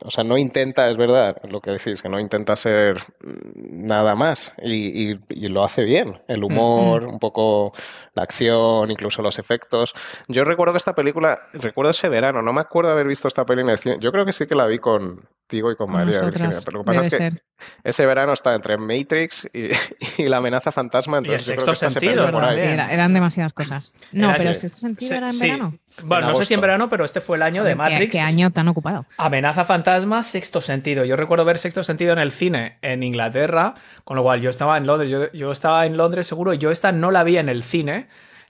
o 0.04 0.12
sea, 0.12 0.24
no 0.24 0.38
intenta, 0.38 0.90
es 0.90 0.98
verdad, 0.98 1.38
lo 1.50 1.62
que 1.62 1.72
decís, 1.72 2.02
que 2.02 2.10
no 2.10 2.20
intenta 2.20 2.56
ser 2.56 2.98
mm, 3.22 3.86
nada 3.88 4.16
más 4.16 4.52
y, 4.62 5.12
y- 5.14 5.20
y 5.30 5.48
lo 5.48 5.64
hace 5.64 5.84
bien. 5.84 6.22
El 6.28 6.44
humor, 6.44 7.04
un 7.06 7.20
poco 7.20 7.74
la 8.14 8.24
acción, 8.24 8.92
incluso 8.92 9.22
los 9.22 9.40
efectos. 9.40 9.94
Yo 10.28 10.44
recuerdo 10.44 10.74
que 10.74 10.78
esta 10.78 10.94
película, 10.96 11.40
recuerdo 11.54 11.92
ese 11.92 12.10
verano, 12.10 12.42
no 12.42 12.54
me 12.54 12.62
acuerdo 12.62 12.92
haber 12.92 13.08
visto 13.08 13.28
esta 13.28 13.46
peli 13.46 13.62
en 13.62 13.70
el 13.70 13.78
cine. 13.78 13.98
Yo 14.00 14.12
creo 14.12 14.26
que 14.26 14.34
sí 14.34 14.46
que 14.48 14.56
la 14.56 14.66
vi 14.66 14.80
con 14.80 15.28
Tigo 15.48 15.72
y 15.72 15.76
con 15.76 15.88
Con 15.88 15.96
María 15.96 16.22
Virginia, 16.22 16.58
pero 16.66 16.80
lo 16.80 16.84
que 16.84 16.88
pasa 16.88 17.02
es 17.02 17.10
que 17.10 17.18
ser. 17.18 17.42
ese 17.86 18.06
verano 18.06 18.34
estaba 18.34 18.56
entre 18.56 18.78
Matrix 18.78 19.48
y, 19.54 19.70
y 20.22 20.26
la 20.26 20.38
amenaza 20.38 20.72
fantasma. 20.74 21.20
Entonces 21.20 21.48
el 21.48 21.56
yo 21.56 21.62
creo 21.64 21.72
que 21.74 21.76
sexto 21.76 21.90
se 21.90 22.00
sentido, 22.02 22.24
perdió 22.26 22.32
por 22.34 22.42
¿no? 22.44 22.48
ahí. 22.50 22.56
Sí, 22.56 22.60
También. 22.62 22.80
era- 22.82 22.94
eran 22.94 23.14
demasiadas 23.38 23.54
cosas. 23.54 23.94
No, 24.12 24.30
pero 24.38 24.54
si 24.56 24.66
este 24.66 24.80
sentido 24.80 25.16
era 25.16 25.28
en 25.28 25.34
sí. 25.34 25.42
verano. 25.46 25.74
Bueno, 26.04 26.28
En 26.28 26.34
no 26.34 26.36
sé 26.36 26.46
si 26.46 26.54
en 26.54 26.62
verano, 26.62 26.90
pero 26.90 27.06
este 27.06 27.22
fue 27.22 27.38
el 27.38 27.44
año 27.44 27.64
de 27.64 27.72
¿Qué- 27.72 27.76
Matrix. 27.76 28.12
¿Qué, 28.12 28.20
año 28.20 28.52
tan 28.52 28.68
ocupado? 28.68 29.06
Amenaza 29.18 29.66
fantasma, 29.66 30.24
sexto 30.24 30.62
sentido. 30.62 31.06
Yo 31.06 31.16
recuerdo 31.16 31.44
ver 31.46 31.58
sexto 31.58 31.84
sentido 31.84 32.14
en 32.14 32.20
el 32.20 32.32
cine 32.32 32.78
en 32.82 33.04
Inglaterra, 33.04 33.76
con 34.04 34.16
lo 34.16 34.24
cual 34.24 34.42
yo 34.42 34.50
estaba 34.50 34.78
en 34.78 34.86
Londres, 34.88 35.10
yo, 35.10 35.32
yo 35.32 35.52
estaba 35.52 35.86
en 35.86 35.98
Londres 35.98 36.28
seguro, 36.28 36.54
yo 36.54 36.72
esta 36.72 36.92
no 36.92 37.12
la 37.12 37.24
vi 37.24 37.38
en 37.38 37.50
el 37.50 37.64
cine. 37.64 38.08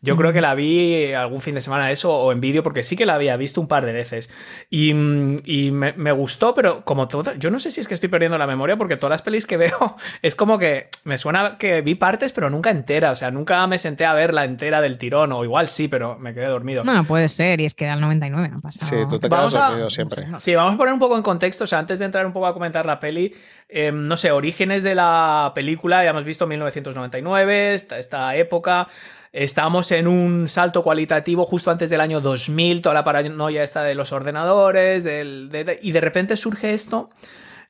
Yo 0.08 0.16
creo 0.18 0.34
que 0.34 0.42
la 0.42 0.56
vi 0.56 1.14
algún 1.14 1.42
fin 1.42 1.56
de 1.56 1.62
semana 1.62 1.92
eso 1.92 2.14
o 2.14 2.32
en 2.32 2.42
vídeo 2.42 2.64
porque 2.64 2.84
sí 2.84 2.96
que 2.96 3.06
la 3.06 3.16
había 3.16 3.38
visto 3.38 3.62
un 3.62 3.68
par 3.68 3.86
de 3.86 3.94
veces 3.94 4.30
y, 4.70 4.94
mm, 4.94 5.38
y 5.46 5.72
me, 5.72 5.94
me 5.94 6.12
gustó, 6.12 6.54
pero 6.54 6.84
como 6.86 7.08
todo, 7.08 7.34
yo 7.36 7.52
no 7.52 7.60
sé 7.60 7.72
si 7.72 7.82
es 7.82 7.88
que 7.88 7.94
estoy 7.94 8.10
perdiendo 8.10 8.38
la 8.38 8.48
memoria 8.48 8.78
porque 8.78 8.98
todas 8.98 9.12
las 9.12 9.22
pelis 9.22 9.46
que 9.46 9.58
veo 9.58 9.96
es 10.22 10.36
como 10.36 10.58
que 10.58 10.90
me 11.04 11.18
suena 11.18 11.58
que 11.58 11.82
vi 11.82 11.96
partes 11.96 12.34
pero 12.34 12.50
nunca 12.50 12.70
entera, 12.72 13.12
o 13.12 13.16
sea, 13.16 13.32
nunca 13.32 13.66
me 13.68 13.78
senté 13.78 14.06
a 14.06 14.14
ver 14.14 14.34
la 14.34 14.46
entera 14.46 14.82
del 14.82 14.98
tirón 14.98 15.32
o 15.32 15.44
igual 15.44 15.68
sí, 15.70 15.88
pero 15.88 16.18
me 16.18 16.34
quedé 16.34 16.48
dormido. 16.48 16.84
No, 16.84 17.04
puede 17.04 17.30
ser, 17.30 17.60
y 17.62 17.66
es 17.66 17.74
que 17.76 17.86
era 17.86 17.94
el 17.96 18.02
99, 18.02 18.50
no 18.50 18.62
pasa 18.62 18.86
Sí, 18.86 18.96
tú 19.10 19.20
te 19.20 19.28
quedas 19.30 19.54
Vamos 19.54 19.56
a- 19.56 19.68
dormido 19.70 19.90
siempre. 19.90 20.28
Sí, 20.40 20.56
vamos 20.56 20.74
a 20.76 20.78
poner 20.78 20.94
un 20.94 21.00
poco 21.00 21.18
en 21.18 21.24
contexto, 21.24 21.66
o 21.66 21.68
sea, 21.68 21.80
antes 21.80 22.00
de 22.00 22.06
entrar 22.06 22.26
un 22.26 22.34
poco 22.34 22.48
a 22.48 22.54
comentar 22.54 22.86
la 22.86 23.00
peli, 23.00 23.34
eh, 23.70 23.92
no 23.94 24.16
sé, 24.18 24.32
orígenes 24.32 24.84
de 24.84 24.96
la 24.96 25.52
película, 25.54 26.04
ya 26.04 26.12
hemos 26.12 26.24
visto 26.24 26.48
1999, 26.48 27.74
esta, 27.74 27.98
esta 28.00 28.36
época, 28.36 28.88
estamos 29.32 29.92
en 29.92 30.08
un 30.08 30.48
salto 30.48 30.84
cualitativo 30.84 31.46
justo 31.46 31.72
antes 31.72 31.90
del 31.90 32.02
año 32.02 32.22
2000, 32.22 32.82
toda 32.82 32.96
la 32.96 33.04
paranoia 33.04 33.64
esta 33.64 33.84
de 33.84 33.96
los 33.96 34.12
ordenadores, 34.12 35.04
del- 35.04 35.50
de- 35.50 35.64
de- 35.64 35.80
y 35.82 35.92
de 35.92 36.02
repente 36.02 36.38
surge 36.38 36.74
esto. 36.74 37.10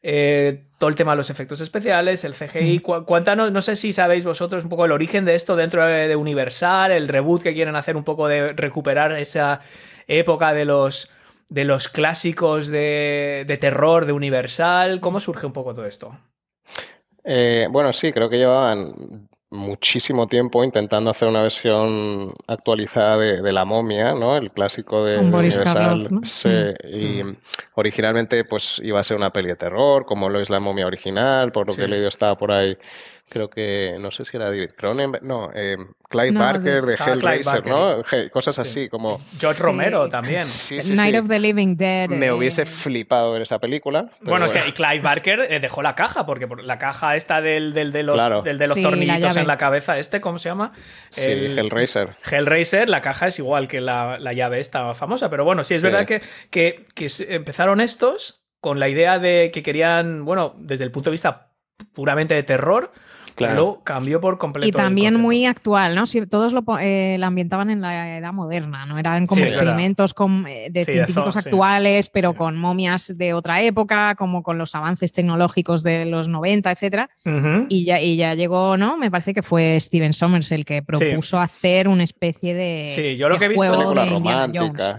eh, 0.04 0.62
todo 0.78 0.92
el 0.92 0.96
tema 0.96 1.14
de 1.14 1.18
los 1.18 1.32
efectos 1.32 1.60
especiales, 1.60 2.24
el 2.24 2.36
CGI. 2.36 2.80
Cu- 2.80 3.04
Cuéntanos, 3.04 3.52
no 3.52 3.62
sé 3.64 3.76
si 3.76 3.92
sabéis 3.94 4.24
vosotros 4.24 4.64
un 4.64 4.70
poco 4.70 4.86
el 4.86 4.92
origen 4.92 5.26
de 5.26 5.34
esto 5.34 5.56
dentro 5.56 5.84
de, 5.86 6.08
de 6.08 6.16
Universal, 6.16 6.92
el 6.92 7.08
reboot 7.08 7.42
que 7.42 7.54
quieren 7.56 7.76
hacer 7.76 7.98
un 7.98 8.04
poco 8.04 8.28
de 8.28 8.54
recuperar 8.54 9.12
esa 9.14 9.60
época 10.08 10.54
de 10.54 10.66
los, 10.66 11.10
de 11.50 11.66
los 11.66 11.90
clásicos 11.90 12.68
de, 12.68 13.44
de 13.48 13.58
terror 13.58 14.06
de 14.06 14.12
Universal. 14.14 15.00
¿Cómo 15.02 15.20
surge 15.20 15.48
un 15.48 15.54
poco 15.54 15.74
todo 15.74 15.88
esto? 15.88 16.16
Eh, 17.24 17.68
bueno, 17.72 17.92
sí, 17.92 18.12
creo 18.14 18.30
que 18.30 18.38
llevaban 18.38 19.27
muchísimo 19.50 20.28
tiempo 20.28 20.64
intentando 20.64 21.10
hacer 21.10 21.28
una 21.30 21.42
versión 21.42 22.34
actualizada 22.48 23.18
de, 23.18 23.42
de 23.42 23.54
La 23.54 23.64
momia, 23.66 24.14
¿no? 24.14 24.36
El 24.36 24.52
clásico 24.52 25.06
de, 25.06 25.18
Universal. 25.20 26.10
Sí, 26.24 26.50
y 26.90 27.24
originalmente 27.76 28.44
pues 28.44 28.82
iba 28.84 29.00
a 29.00 29.04
ser 29.04 29.16
una 29.18 29.32
peli 29.32 29.48
de 29.48 29.56
terror, 29.56 30.06
como 30.06 30.30
lo 30.30 30.40
es 30.42 30.50
La 30.50 30.60
momia 30.60 30.86
original, 30.86 31.52
por 31.52 31.68
lo 31.68 31.74
Sí. 31.74 31.80
que 31.80 31.86
he 31.86 31.88
leído 31.88 32.10
estaba 32.10 32.38
por 32.38 32.52
ahí. 32.52 32.78
Creo 33.30 33.50
que, 33.50 33.98
no 34.00 34.10
sé 34.12 34.24
si 34.24 34.38
era 34.38 34.46
David 34.46 34.70
Cronenberg, 34.78 35.22
no, 35.22 35.50
eh, 35.54 35.76
Clive 36.10 36.32
No, 36.32 36.40
Barker 36.40 36.86
de 36.86 36.94
Hellraiser. 36.96 37.68
¿no? 37.68 38.02
Cosas 38.32 38.58
así, 38.60 38.88
como... 38.88 39.18
George 39.38 39.62
Romero 39.62 40.08
también. 40.08 40.44
Sí, 40.44 40.80
sí, 40.80 40.94
Night 40.94 41.12
sí. 41.16 41.20
of 41.20 41.28
the 41.28 41.38
Living 41.38 41.76
Dead. 41.76 42.08
Me 42.10 42.28
eh, 42.28 42.32
hubiese 42.32 42.66
flipado 42.66 43.34
ver 43.34 43.42
esa 43.42 43.60
película. 43.60 44.10
Bueno, 44.22 44.46
es 44.46 44.54
que 44.54 44.66
y 44.66 44.72
Clive 44.72 45.02
Barker 45.02 45.42
eh, 45.50 45.60
dejó 45.60 45.82
la 45.82 45.94
caja, 45.94 46.26
porque 46.26 46.48
por- 46.48 46.64
la 46.64 46.78
caja 46.80 47.18
esta 47.18 47.42
del, 47.42 47.74
del 47.74 47.92
de 47.92 48.04
los, 48.04 48.16
Claro. 48.16 48.42
del 48.44 48.58
de 48.58 48.68
los 48.68 48.78
la 48.78 48.84
tornillitos 48.84 49.36
en 49.36 49.46
la 49.48 49.58
cabeza, 49.58 50.00
este, 50.00 50.22
¿cómo 50.22 50.40
se 50.40 50.48
llama? 50.48 50.72
Sí, 51.10 51.26
El- 51.26 51.60
Hellraiser. 51.60 52.16
Hellraiser, 52.32 52.88
la 52.88 53.02
caja 53.02 53.28
es 53.28 53.40
igual 53.40 53.68
que 53.68 53.82
la, 53.82 54.18
la 54.20 54.32
llave 54.32 54.62
esta 54.62 54.94
famosa, 54.94 55.30
pero 55.30 55.44
bueno, 55.44 55.66
sí, 55.66 55.74
es 55.74 55.82
Sí. 55.82 55.88
verdad 55.88 56.06
que, 56.06 56.22
que, 56.50 56.86
empezaron 57.28 57.82
estos 57.82 58.42
con 58.62 58.80
la 58.80 58.88
idea 58.88 59.20
de 59.20 59.52
que 59.54 59.64
querían, 59.64 60.24
bueno, 60.24 60.56
desde 60.58 60.86
el 60.86 60.92
punto 60.92 61.10
de 61.10 61.16
vista 61.16 61.52
puramente 61.94 62.34
de 62.34 62.44
terror, 62.44 62.92
Claro. 63.38 63.82
cambió 63.84 64.20
por 64.20 64.38
completo. 64.38 64.68
Y 64.68 64.72
también 64.72 65.20
muy 65.20 65.46
actual, 65.46 65.96
¿no? 65.96 66.06
Si 66.06 66.26
todos 66.26 66.54
lo, 66.54 66.64
eh, 66.80 67.18
la 67.20 67.28
ambientaban 67.28 67.70
en 67.70 67.82
la 67.82 68.18
edad 68.18 68.34
moderna, 68.34 68.86
¿no? 68.86 68.98
Eran 68.98 69.28
como 69.28 69.42
experimentos 69.42 70.14
con, 70.14 70.46
eh, 70.48 70.70
de 70.72 70.86
científicos 70.86 71.38
actuales, 71.38 72.10
pero 72.10 72.34
con 72.34 72.58
momias 72.58 73.18
de 73.18 73.34
otra 73.34 73.62
época, 73.62 74.16
como 74.16 74.44
con 74.44 74.58
los 74.58 74.74
avances 74.76 75.14
tecnológicos 75.14 75.84
de 75.84 76.06
los 76.06 76.28
90, 76.28 76.72
etcétera. 76.72 77.10
y, 77.70 77.86
ya, 77.86 78.02
y 78.02 78.18
ya 78.18 78.34
llegó, 78.34 78.78
¿no? 78.78 78.98
Me 78.98 79.12
parece 79.12 79.34
que 79.34 79.44
fue 79.44 79.80
Steven 79.80 80.14
Sommers 80.14 80.52
el 80.52 80.66
que 80.66 80.82
propuso 80.82 81.40
hacer 81.40 81.88
una 81.88 82.04
especie 82.04 82.54
de. 82.54 82.92
Sí, 82.96 83.18
yo 83.18 83.30
lo 83.30 83.38
que 83.38 83.46
he 83.46 83.50
visto. 83.50 83.94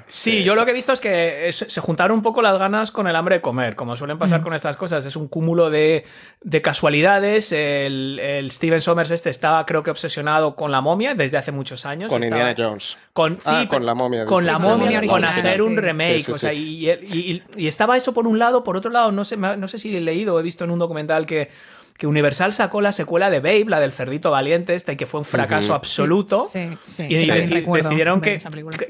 Sí, 0.07 0.45
yo 0.45 0.55
lo 0.55 0.65
que 0.65 0.71
he 0.71 0.75
visto 0.75 0.93
es 0.93 1.01
que 1.01 1.51
se 1.51 1.81
juntaron 1.81 2.17
un 2.17 2.23
poco 2.23 2.41
las 2.41 2.59
ganas 2.59 2.93
con 2.93 3.09
el 3.09 3.17
hambre 3.17 3.37
de 3.37 3.41
comer, 3.41 3.75
como 3.75 3.97
suelen 3.97 4.19
pasar 4.19 4.41
mm. 4.41 4.45
con 4.45 4.55
estas 4.55 4.77
cosas. 4.77 5.05
Es 5.07 5.17
un 5.17 5.29
cúmulo 5.29 5.71
de, 5.71 6.05
de 6.43 6.63
casualidades. 6.63 7.53
El 7.53 7.89
el 7.99 8.21
Steven 8.51 8.81
Sommers 8.81 9.11
este 9.11 9.31
estaba, 9.31 9.65
creo 9.67 9.83
que, 9.83 9.91
obsesionado 9.91 10.55
con 10.55 10.71
la 10.71 10.81
momia 10.81 11.15
desde 11.15 11.37
hace 11.37 11.53
muchos 11.53 11.87
años. 11.87 12.11
Con 12.11 12.23
Indiana 12.23 12.55
Jones. 12.57 12.97
Con, 13.13 13.39
ah, 13.47 13.67
con 13.69 13.87
la 13.87 13.95
momia. 13.95 14.27
Con 14.27 14.47
la 14.47 14.59
momia, 14.59 15.01
con 15.07 15.25
hacer 15.25 15.63
un 15.63 15.77
remake. 15.77 16.29
o 16.29 16.39
sea, 16.39 16.53
y, 16.53 16.89
estaba 17.57 17.97
eso 17.97 18.13
por 18.13 18.27
un 18.27 18.39
lado, 18.39 18.65
por 18.65 18.77
otro 18.77 18.91
lado, 18.91 19.13
no 19.13 19.25
sé, 19.25 19.37
no 19.37 19.69
sé 19.69 19.79
si 19.79 19.97
he 19.97 20.01
leído 20.01 20.35
o 20.35 20.41
he 20.41 20.43
visto 20.43 20.65
en 20.65 20.71
un 20.71 20.79
documental 20.79 21.27
que 21.27 21.51
que 21.99 22.07
Universal 22.07 22.55
sacó 22.55 22.81
la 22.81 22.93
secuela 22.93 23.29
de 23.29 23.41
Babe, 23.41 23.65
la 23.67 23.81
del 23.81 23.91
cerdito 23.91 24.31
valiente, 24.31 24.77
esta, 24.77 24.93
y 24.93 24.97
que 24.97 25.07
fue 25.07 25.19
un 25.19 25.25
fracaso 25.25 25.75
absoluto. 25.75 26.49
y 26.97 27.27
decidieron 27.27 28.21
que, 28.21 28.41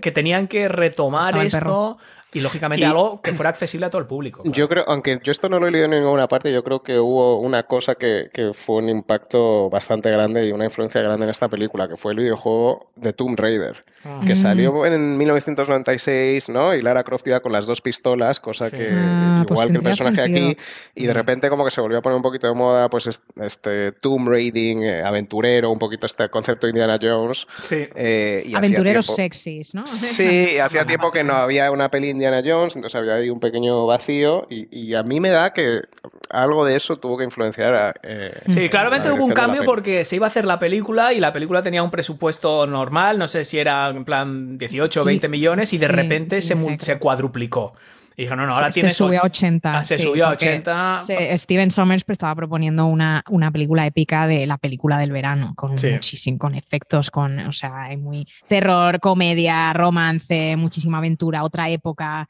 que, 0.03 0.13
tenían 0.13 0.47
que 0.47 0.69
retomar 0.69 1.39
esto 1.39 1.97
y 2.33 2.41
lógicamente 2.41 2.85
algo 2.85 3.23
que 3.23 3.33
fuera 3.33 3.49
accesible 3.49 3.87
a 3.87 3.91
todo 3.91 4.01
el 4.01 4.07
público. 4.07 4.43
Yo 4.45 4.69
creo, 4.69 4.85
aunque 4.87 5.19
yo 5.23 5.33
esto 5.33 5.49
no 5.49 5.59
lo 5.59 5.67
he 5.67 5.71
leído 5.71 5.87
en 5.87 5.93
ninguna 5.93 6.29
parte, 6.29 6.53
yo 6.53 6.63
creo 6.63 6.83
que 6.83 6.99
hubo 6.99 7.39
una 7.41 7.63
cosa 7.63 7.95
que, 7.95 8.29
que, 8.33 8.53
fue 8.53 8.77
un 8.77 8.91
impacto 8.91 9.71
bastante 9.71 10.11
grande 10.11 10.47
y 10.47 10.53
una 10.53 10.65
influencia 10.65 11.01
grande 11.01 11.25
en 11.25 11.31
esta 11.31 11.49
película, 11.49 11.89
que 11.89 11.97
fue 11.97 12.13
el 12.13 12.19
videojuego 12.19 12.91
de 12.97 13.15
Tomb 13.15 13.39
Raider, 13.39 13.83
ah. 14.05 14.21
que 14.27 14.37
salió 14.37 14.85
en 14.85 15.17
1996, 15.17 16.51
¿no? 16.51 16.75
Y 16.75 16.83
Lara 16.83 17.03
Croft 17.03 17.27
iba 17.29 17.41
con 17.41 17.53
las 17.53 17.65
dos 17.65 17.81
pistolas, 17.81 18.41
cosa 18.41 18.71
que 18.71 18.89
ah, 18.93 19.45
pues 19.49 19.57
igual 19.57 19.71
que 19.71 19.77
el 19.77 19.83
personaje 19.83 20.21
aquí, 20.21 20.57
y 20.95 21.07
de 21.07 21.15
repente 21.15 21.49
como 21.49 21.65
que 21.65 21.71
se 21.71 21.81
volvió 21.81 21.99
a 21.99 22.03
poner 22.03 22.17
un 22.17 22.23
poquito 22.23 22.47
de 22.47 22.55
moda, 22.55 22.91
pues 22.91 23.09
este 23.37 23.93
Tomb 23.93 24.29
Raiding, 24.29 24.83
eh, 24.83 25.03
aventurero, 25.03 25.71
un 25.71 25.79
poquito 25.79 26.05
este 26.05 26.29
concepto 26.29 26.67
de 26.67 26.73
Indiana 26.73 26.99
Jones. 27.01 27.47
Sí. 27.63 27.89
Eh, 27.95 28.53
Aventureros 28.55 29.07
sexys, 29.07 29.75
¿no? 29.75 29.87
Sí, 29.87 30.59
hacía 30.59 30.85
tiempo 30.85 31.11
que 31.11 31.25
no 31.25 31.35
había 31.35 31.71
una 31.71 31.91
peli 31.91 32.18
Indiana 32.19 32.43
Jones, 32.45 32.77
entonces 32.77 32.99
había 32.99 33.15
ahí 33.15 33.31
un 33.31 33.41
pequeño 33.41 33.87
vacío 33.87 34.47
y, 34.51 34.95
a 34.95 35.03
mí 35.03 35.21
me 35.21 35.31
da 35.31 35.53
que 35.53 35.83
algo 36.31 36.65
de 36.65 36.77
eso 36.77 36.99
tuvo 36.99 37.17
que 37.17 37.25
influenciar 37.25 37.75
a... 37.75 37.95
Eh, 38.03 38.33
sí, 38.49 38.69
claramente 38.69 39.11
hubo 39.11 39.25
un 39.25 39.33
cambio 39.33 39.63
porque 39.65 40.05
se 40.05 40.17
iba 40.17 40.27
a 40.27 40.29
hacer 40.29 40.45
la 40.45 40.59
película 40.59 41.13
y 41.13 41.21
la 41.21 41.33
película 41.33 41.63
tenía 41.63 41.83
un 41.83 41.91
presupuesto 41.91 42.67
normal, 42.67 43.19
no 43.19 43.29
sé 43.29 43.45
si 43.45 43.59
era 43.59 43.89
en 43.89 44.05
plan 44.05 44.59
18 44.59 45.03
o 45.03 45.05
20 45.05 45.29
millones 45.29 45.73
y 45.73 45.79
de 45.79 45.89
repente 45.89 46.41
se, 46.41 46.57
se 46.81 46.99
cuadruplicó. 46.99 47.75
Y 48.19 48.23
dijo, 48.23 48.35
no, 48.35 48.47
no, 48.49 48.53
ahora 48.53 48.73
tiene. 48.73 48.89
Se 48.89 48.97
subió 48.97 49.21
a 49.21 49.27
80. 49.27 49.79
Ah, 49.79 49.85
se 49.85 49.97
subió 49.97 50.27
a 50.27 50.31
80. 50.31 50.97
Steven 51.37 51.71
Sommers 51.71 52.03
pues, 52.03 52.17
estaba 52.17 52.35
proponiendo 52.35 52.87
una, 52.87 53.23
una 53.31 53.53
película 53.53 53.87
épica 53.87 54.27
de 54.27 54.45
la 54.45 54.59
película 54.59 54.99
del 54.99 55.13
verano, 55.13 55.53
con 55.55 55.71
muchísimo, 55.71 56.37
con 56.37 56.57
efectos, 56.57 57.13
con, 57.13 57.39
o 57.39 57.53
sea, 57.53 57.85
hay 57.85 57.97
muy 57.97 58.27
terror, 58.49 58.99
comedia, 58.99 59.73
romance, 59.73 60.57
muchísima 60.57 60.99
aventura, 60.99 61.45
otra 61.45 61.71
época 61.71 62.29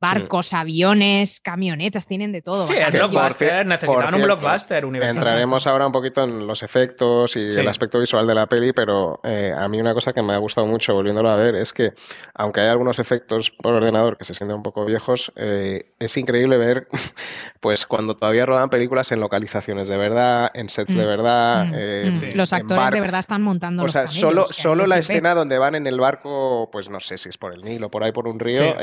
barcos, 0.00 0.54
aviones, 0.54 1.40
camionetas, 1.40 2.06
tienen 2.06 2.32
de 2.32 2.40
todo. 2.40 2.66
Sí, 2.66 2.74
es 2.76 2.90
blockbuster, 2.90 3.66
necesitaban 3.66 4.14
un 4.14 4.22
blockbuster 4.22 4.84
universal. 4.86 5.18
Entraremos 5.18 5.66
ahora 5.66 5.86
un 5.86 5.92
poquito 5.92 6.24
en 6.24 6.46
los 6.46 6.62
efectos 6.62 7.36
y 7.36 7.40
el 7.40 7.68
aspecto 7.68 8.00
visual 8.00 8.26
de 8.26 8.34
la 8.34 8.46
peli, 8.46 8.72
pero 8.72 9.20
eh, 9.22 9.52
a 9.56 9.68
mí 9.68 9.78
una 9.78 9.92
cosa 9.92 10.12
que 10.12 10.22
me 10.22 10.32
ha 10.32 10.38
gustado 10.38 10.66
mucho 10.66 10.94
volviéndolo 10.94 11.28
a 11.28 11.36
ver 11.36 11.54
es 11.54 11.72
que, 11.72 11.92
aunque 12.34 12.60
hay 12.60 12.68
algunos 12.68 12.98
efectos 12.98 13.50
por 13.50 13.74
ordenador 13.74 14.16
que 14.16 14.24
se 14.24 14.34
sienten 14.34 14.56
un 14.56 14.62
poco 14.62 14.86
viejos, 14.86 15.32
eh, 15.36 15.92
es 15.98 16.16
increíble 16.16 16.56
ver, 16.56 16.88
pues 17.60 17.86
cuando 17.86 18.14
todavía 18.14 18.46
rodan 18.46 18.70
películas 18.70 19.12
en 19.12 19.20
localizaciones 19.20 19.88
de 19.88 19.98
verdad, 19.98 20.48
en 20.54 20.70
sets 20.70 20.96
de 20.96 21.04
mm, 21.04 21.06
verdad. 21.06 21.64
Mm, 21.66 21.72
eh, 21.74 22.30
mm. 22.32 22.36
Los 22.36 22.52
actores 22.54 22.90
de 22.90 23.00
verdad 23.00 23.20
están 23.20 23.42
montando. 23.42 23.84
O 23.84 23.88
sea, 23.88 24.06
solo, 24.06 24.44
solo 24.46 24.86
la 24.86 24.98
escena 24.98 25.34
donde 25.34 25.58
van 25.58 25.74
en 25.74 25.86
el 25.86 26.00
barco, 26.00 26.70
pues 26.72 26.88
no 26.88 27.00
sé 27.00 27.18
si 27.18 27.28
es 27.28 27.36
por 27.36 27.52
el 27.52 27.60
Nilo, 27.60 27.90
por 27.90 28.02
ahí 28.02 28.12
por 28.12 28.26
un 28.26 28.38
río 28.40 28.76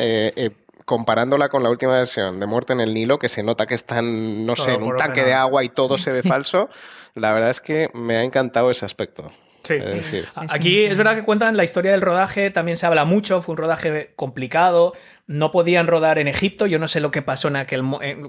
comparándola 0.87 1.49
con 1.49 1.63
la 1.63 1.69
última 1.69 1.97
versión 1.97 2.39
de 2.39 2.45
Muerte 2.45 2.71
en 2.71 2.79
el 2.79 2.93
Nilo, 2.93 3.19
que 3.19 3.27
se 3.27 3.43
nota 3.43 3.65
que 3.65 3.75
están, 3.75 4.45
no 4.45 4.55
sé, 4.55 4.75
en 4.75 4.83
un 4.83 4.95
tanque 4.95 5.21
de 5.25 5.33
agua 5.33 5.65
y 5.65 5.67
todo 5.67 5.97
se 5.97 6.13
ve 6.13 6.23
falso, 6.23 6.69
la 7.13 7.33
verdad 7.33 7.49
es 7.49 7.59
que 7.59 7.89
me 7.93 8.15
ha 8.15 8.23
encantado 8.23 8.71
ese 8.71 8.85
aspecto. 8.85 9.29
Sí, 9.63 9.79
Aquí 10.49 10.85
es 10.85 10.95
verdad 10.95 11.13
que 11.15 11.23
cuentan 11.23 11.57
la 11.57 11.65
historia 11.65 11.91
del 11.91 11.99
rodaje, 11.99 12.51
también 12.51 12.77
se 12.77 12.85
habla 12.85 13.03
mucho, 13.03 13.41
fue 13.41 13.51
un 13.51 13.57
rodaje 13.57 14.13
complicado, 14.15 14.93
no 15.25 15.51
podían 15.51 15.87
rodar 15.87 16.19
en 16.19 16.29
Egipto, 16.29 16.67
yo 16.67 16.79
no 16.79 16.87
sé 16.87 17.01
lo 17.01 17.11
que 17.11 17.21
pasó 17.21 17.49
en 17.49 17.57
aquel 17.57 17.83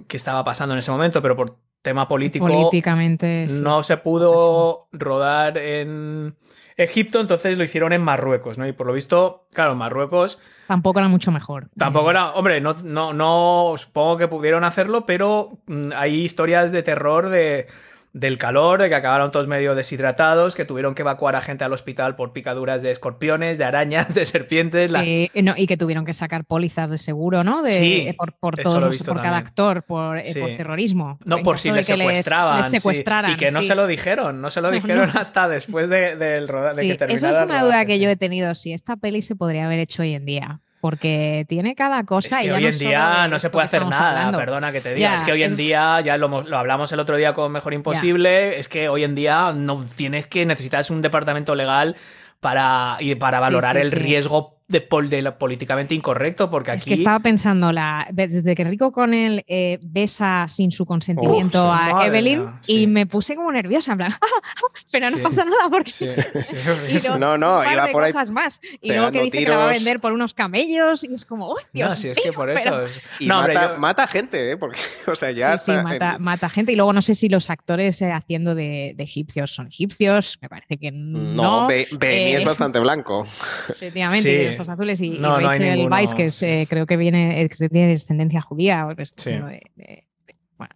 que 0.08 0.16
estaba 0.16 0.42
pasando 0.42 0.74
en 0.74 0.80
ese 0.80 0.90
momento, 0.90 1.22
pero 1.22 1.36
por 1.36 1.58
tema 1.82 2.08
político 2.08 2.44
políticamente 2.44 3.46
no 3.50 3.84
se 3.84 3.98
pudo 3.98 4.88
rodar 4.90 5.58
en 5.58 6.34
Egipto, 6.78 7.20
entonces 7.20 7.58
lo 7.58 7.64
hicieron 7.64 7.92
en 7.92 8.00
Marruecos, 8.00 8.56
¿no? 8.56 8.66
Y 8.66 8.72
por 8.72 8.86
lo 8.86 8.92
visto, 8.92 9.46
claro, 9.52 9.74
Marruecos... 9.74 10.38
Tampoco 10.68 11.00
era 11.00 11.08
mucho 11.08 11.32
mejor. 11.32 11.68
Tampoco 11.76 12.10
era, 12.10 12.30
hombre, 12.30 12.60
no, 12.60 12.74
no, 12.84 13.12
no 13.12 13.74
supongo 13.76 14.16
que 14.16 14.28
pudieron 14.28 14.62
hacerlo, 14.62 15.04
pero 15.04 15.58
mm, 15.66 15.90
hay 15.96 16.20
historias 16.20 16.70
de 16.70 16.84
terror 16.84 17.30
de 17.30 17.66
del 18.12 18.38
calor, 18.38 18.82
de 18.82 18.88
que 18.88 18.94
acabaron 18.94 19.30
todos 19.30 19.46
medio 19.46 19.74
deshidratados, 19.74 20.54
que 20.54 20.64
tuvieron 20.64 20.94
que 20.94 21.02
evacuar 21.02 21.36
a 21.36 21.40
gente 21.40 21.64
al 21.64 21.72
hospital 21.72 22.16
por 22.16 22.32
picaduras 22.32 22.82
de 22.82 22.90
escorpiones, 22.90 23.58
de 23.58 23.64
arañas, 23.64 24.14
de 24.14 24.26
serpientes. 24.26 24.92
Sí, 24.92 25.30
y 25.34 25.66
que 25.66 25.76
tuvieron 25.76 26.04
que 26.04 26.12
sacar 26.12 26.44
pólizas 26.44 26.90
de 26.90 26.98
seguro, 26.98 27.44
¿no? 27.44 27.62
De, 27.62 27.72
sí, 27.72 28.06
eh, 28.08 28.14
por, 28.14 28.32
por 28.34 28.56
todos 28.56 29.02
por 29.02 29.20
cada 29.20 29.36
actor, 29.36 29.82
por, 29.82 30.18
eh, 30.18 30.34
por 30.38 30.56
terrorismo. 30.56 31.18
No, 31.26 31.42
por 31.42 31.58
si 31.58 31.70
les 31.70 31.86
secuestraban. 31.86 32.64
secuestraran. 32.64 33.32
Y 33.32 33.36
que 33.36 33.50
no 33.50 33.62
se 33.62 33.74
lo 33.74 33.86
dijeron, 33.86 34.40
no 34.40 34.50
se 34.50 34.60
lo 34.60 34.70
dijeron 34.72 35.10
hasta 35.14 35.48
después 35.48 35.88
de, 35.88 36.16
del 36.16 36.48
rodaje. 36.48 36.86
De 36.86 36.96
que 36.96 37.12
Esa 37.12 37.30
es 37.30 37.44
una 37.44 37.62
duda 37.62 37.84
que 37.84 37.98
yo 37.98 38.08
he 38.08 38.16
tenido, 38.16 38.54
si 38.54 38.72
esta 38.72 38.96
peli 38.96 39.22
se 39.22 39.36
podría 39.36 39.66
haber 39.66 39.78
hecho 39.78 40.02
hoy 40.02 40.14
en 40.14 40.24
día 40.24 40.60
porque 40.80 41.44
tiene 41.48 41.74
cada 41.74 42.04
cosa. 42.04 42.40
Es 42.40 42.46
que 42.46 42.52
hoy 42.52 42.66
en 42.66 42.78
día 42.78 43.28
no 43.28 43.38
se 43.38 43.50
puede 43.50 43.66
hacer 43.66 43.86
nada, 43.86 44.36
perdona 44.36 44.72
que 44.72 44.80
te 44.80 44.94
diga. 44.94 45.14
es 45.14 45.22
que 45.22 45.32
hoy 45.32 45.42
en 45.42 45.56
día, 45.56 46.00
ya 46.00 46.16
lo, 46.16 46.44
hablamos 46.56 46.92
el 46.92 47.00
otro 47.00 47.16
día 47.16 47.32
con 47.32 47.52
Mejor 47.52 47.74
Imposible, 47.74 48.58
es 48.58 48.68
que 48.68 48.88
hoy 48.88 49.04
en 49.04 49.14
día 49.14 49.52
no 49.54 49.86
tienes 49.94 50.26
que 50.26 50.46
necesitas 50.46 50.90
un 50.90 51.02
departamento 51.02 51.54
legal 51.54 51.96
para, 52.40 52.96
y 53.00 53.14
para 53.14 53.40
valorar 53.40 53.76
el 53.76 53.92
riesgo 53.92 54.57
de, 54.68 54.86
de, 55.08 55.22
lo 55.22 55.38
políticamente 55.38 55.94
incorrecto, 55.94 56.50
porque 56.50 56.72
aquí... 56.72 56.78
Es 56.78 56.84
que 56.84 56.94
estaba 56.94 57.20
pensando, 57.20 57.72
la, 57.72 58.06
desde 58.12 58.54
que 58.54 58.64
Rico 58.64 58.92
con 58.92 59.14
él 59.14 59.42
eh, 59.48 59.78
besa 59.80 60.46
sin 60.46 60.70
su 60.70 60.84
consentimiento 60.84 61.72
a 61.72 62.06
Evelyn 62.06 62.44
y 62.66 62.86
me 62.86 63.06
puse 63.06 63.34
como 63.34 63.50
nerviosa, 63.50 63.92
en 63.92 63.98
plan, 63.98 64.14
pero 64.92 65.10
no 65.10 65.18
pasa 65.18 65.46
nada 65.46 65.70
porque... 65.70 65.90
no, 67.18 67.38
no, 67.38 67.72
iba 67.72 67.88
por 67.88 68.04
ahí 68.04 68.12
cosas 68.12 68.30
más. 68.30 68.60
Y 68.82 68.92
luego 68.92 69.10
que 69.10 69.22
dice 69.22 69.38
que 69.38 69.48
la 69.48 69.56
va 69.56 69.70
a 69.70 69.72
vender 69.72 70.00
por 70.00 70.12
unos 70.12 70.34
camellos 70.34 71.02
y 71.02 71.14
es 71.14 71.24
como, 71.24 71.48
¡oh, 71.48 71.56
Dios 71.72 71.88
No, 71.88 71.96
si 71.96 72.08
es 72.08 72.18
que 72.18 72.32
por 72.32 72.50
eso... 72.50 72.84
Y 73.20 73.26
mata, 73.26 73.76
mata, 73.78 74.06
gente, 74.06 74.50
¿eh? 74.50 74.56
Porque, 74.58 74.78
o 75.06 75.14
sea, 75.14 75.30
ya... 75.30 75.56
Sí, 75.56 75.72
mata, 75.72 76.18
mata, 76.18 76.50
gente 76.50 76.72
y 76.72 76.76
luego 76.76 76.92
no 76.92 77.00
sé 77.00 77.14
si 77.14 77.30
los 77.30 77.48
actores 77.48 78.02
eh, 78.02 78.12
haciendo 78.12 78.54
de, 78.54 78.92
de, 78.94 79.02
egipcios 79.02 79.50
son 79.50 79.68
egipcios, 79.68 80.38
me 80.42 80.50
parece 80.50 80.76
que 80.76 80.92
no. 80.92 81.18
No, 81.18 81.66
Benny 81.66 82.32
es 82.32 82.44
bastante 82.44 82.78
blanco. 82.80 83.26
Efectivamente, 83.70 84.57
azules 84.66 85.00
y, 85.00 85.18
Rachel 85.18 85.88
Weisz, 85.90 86.14
que 86.14 86.28
eh, 86.40 86.66
creo 86.68 86.86
que 86.86 86.96
viene, 86.96 87.48
que 87.48 87.68
tiene 87.68 87.88
descendencia 87.88 88.40
judía. 88.40 88.84
bueno, 88.84 88.96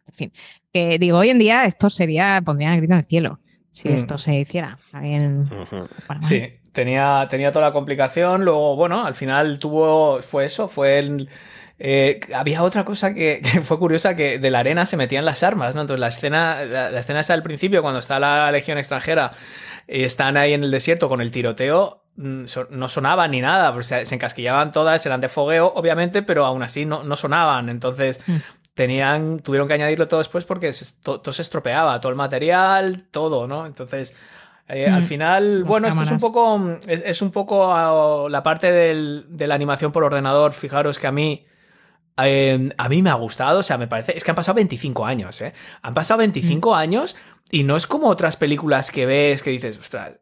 en 0.07 0.15
fin. 0.15 0.33
Que 0.73 0.99
digo, 0.99 1.19
hoy 1.19 1.31
en 1.31 1.39
día 1.39 1.65
esto 1.65 1.89
sería, 1.89 2.43
pondrían 2.45 2.75
el 2.75 2.81
grito 2.81 2.93
en 2.93 3.01
el 3.01 3.07
cielo 3.07 3.41
si 3.73 3.89
mm. 3.89 3.93
esto 3.93 4.19
se 4.19 4.35
hiciera. 4.35 4.79
sí, 6.21 6.53
tenía, 6.73 7.27
tenía 7.29 7.51
toda 7.51 7.67
la 7.67 7.73
complicación. 7.73 8.45
Luego, 8.45 8.77
bueno, 8.77 9.05
al 9.05 9.15
final 9.15 9.59
tuvo, 9.59 10.23
fue 10.23 10.45
eso, 10.45 10.69
fue 10.69 10.99
el. 10.99 11.29
Eh, 11.79 12.21
había 12.35 12.63
otra 12.63 12.85
cosa 12.85 13.13
que, 13.13 13.43
fue 13.65 13.79
curiosa, 13.79 14.15
que 14.15 14.39
de 14.39 14.51
la 14.51 14.61
arena 14.61 14.87
se 14.87 14.97
metían 14.97 15.25
las 15.25 15.43
armas, 15.43 15.75
¿no? 15.75 15.81
Entonces 15.81 16.01
la 16.01 16.09
escena, 16.09 16.65
la, 16.65 16.91
la 16.91 17.01
escena 17.01 17.21
esa 17.21 17.35
al 17.35 17.43
principio, 17.43 17.83
cuando 17.83 17.99
está 17.99 18.21
la 18.21 18.53
legión 18.53 18.79
extranjera, 18.79 19.33
y 19.89 20.05
están 20.05 20.37
ahí 20.37 20.53
en 20.53 20.63
el 20.63 20.71
desierto 20.71 21.09
con 21.09 21.21
el 21.21 21.33
tiroteo, 21.33 22.02
no 22.17 22.89
sonaban 22.89 23.31
ni 23.31 23.41
nada, 23.41 23.73
pues 23.73 23.87
se, 23.87 24.03
encasquillaban 24.15 24.73
todas, 24.73 25.05
eran 25.07 25.21
de 25.21 25.29
fogueo, 25.29 25.73
obviamente, 25.75 26.23
pero 26.23 26.45
aún 26.45 26.63
así 26.63 26.85
no, 26.85 27.03
no 27.03 27.17
sonaban. 27.17 27.69
Entonces, 27.69 28.21
mm. 28.27 28.37
tenían, 28.75 29.41
tuvieron 29.41 29.69
que 29.69 29.75
añadirlo 29.75 30.09
todo 30.09 30.21
después 30.21 30.45
porque 30.45 30.73
todo, 31.03 31.33
se 31.33 31.43
estropeaba, 31.43 32.01
todo 32.01 32.11
el 32.11 32.17
material, 32.17 33.05
todo, 33.11 33.47
¿no? 33.47 33.67
Entonces, 33.67 34.15
eh, 34.69 34.89
al 34.89 35.03
mm. 35.03 35.07
final, 35.07 35.65
bueno, 35.65 35.89
esto 35.89 36.03
es 36.03 36.11
un 36.11 36.19
poco, 36.19 36.79
es, 36.87 37.23
un 37.23 37.31
poco 37.31 38.29
la 38.29 38.43
parte 38.43 38.71
de 38.73 39.47
la 39.47 39.55
animación 39.55 39.93
por 39.93 40.05
ordenador. 40.05 40.53
Fijaros 40.53 40.99
que 40.99 41.07
a 41.07 41.13
mí 41.13 41.47
eh, 42.19 42.69
a 42.77 42.89
mí 42.89 43.03
me 43.03 43.11
ha 43.11 43.15
gustado, 43.15 43.61
o 43.61 43.63
sea, 43.63 43.79
me 43.79 43.89
parece, 43.89 44.17
es 44.17 44.25
que 44.25 44.31
han 44.31 44.35
pasado 44.35 44.57
25 44.57 45.07
años, 45.07 45.41
¿eh? 45.41 45.55
Han 45.81 45.95
pasado 45.95 46.19
25 46.19 46.71
mm. 46.71 46.75
años 46.75 47.17
y 47.51 47.65
no 47.65 47.77
es 47.77 47.87
como 47.87 48.09
otras 48.09 48.37
películas 48.37 48.91
que 48.91 49.07
ves 49.07 49.43
que 49.43 49.51
dices, 49.51 49.79
ostras, 49.79 50.13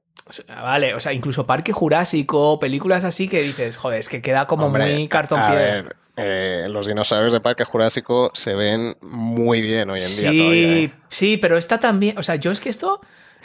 vale, 0.49 0.95
o 0.95 1.00
sea, 1.00 1.12
incluso 1.12 1.47
Parque 1.47 1.73
Jurásico, 1.73 2.59
películas 2.61 3.05
así 3.05 3.29
que 3.29 3.43
dices, 3.43 3.76
joder, 3.76 4.00
es 4.00 4.09
que 4.09 4.23
queda 4.23 4.47
como 4.47 4.69
muy 4.69 5.09
cartón 5.09 5.40
piedra. 5.49 5.97
Eh, 6.17 6.67
los 6.69 6.87
dinosaurios 6.87 7.33
de 7.33 7.40
Parque 7.40 7.64
Jurásico 7.64 8.31
se 8.35 8.55
ven 8.55 8.97
muy 9.00 9.62
bien 9.62 9.88
hoy 9.90 10.00
en 10.00 10.17
día. 10.17 10.31
Sí, 10.31 10.85
¿eh? 10.85 10.93
sí, 11.09 11.37
pero 11.38 11.57
está 11.57 11.79
también, 11.79 12.19
o 12.19 12.23
sea, 12.23 12.37
yo 12.37 12.50
es 12.50 12.61
que 12.61 12.69
esto 12.69 13.00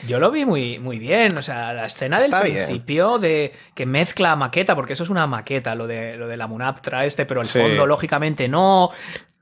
yo 0.07 0.19
lo 0.19 0.31
vi 0.31 0.45
muy, 0.45 0.79
muy 0.79 0.99
bien. 0.99 1.37
O 1.37 1.41
sea, 1.41 1.73
la 1.73 1.85
escena 1.85 2.19
del 2.19 2.31
principio 2.31 3.19
de 3.19 3.53
que 3.73 3.85
mezcla 3.85 4.35
maqueta, 4.35 4.75
porque 4.75 4.93
eso 4.93 5.03
es 5.03 5.09
una 5.09 5.27
maqueta, 5.27 5.75
lo 5.75 5.87
de, 5.87 6.17
lo 6.17 6.27
de 6.27 6.37
la 6.37 6.47
Munaptra 6.47 7.05
este, 7.05 7.25
pero 7.25 7.41
el 7.41 7.47
fondo, 7.47 7.85
lógicamente, 7.85 8.47
no. 8.47 8.89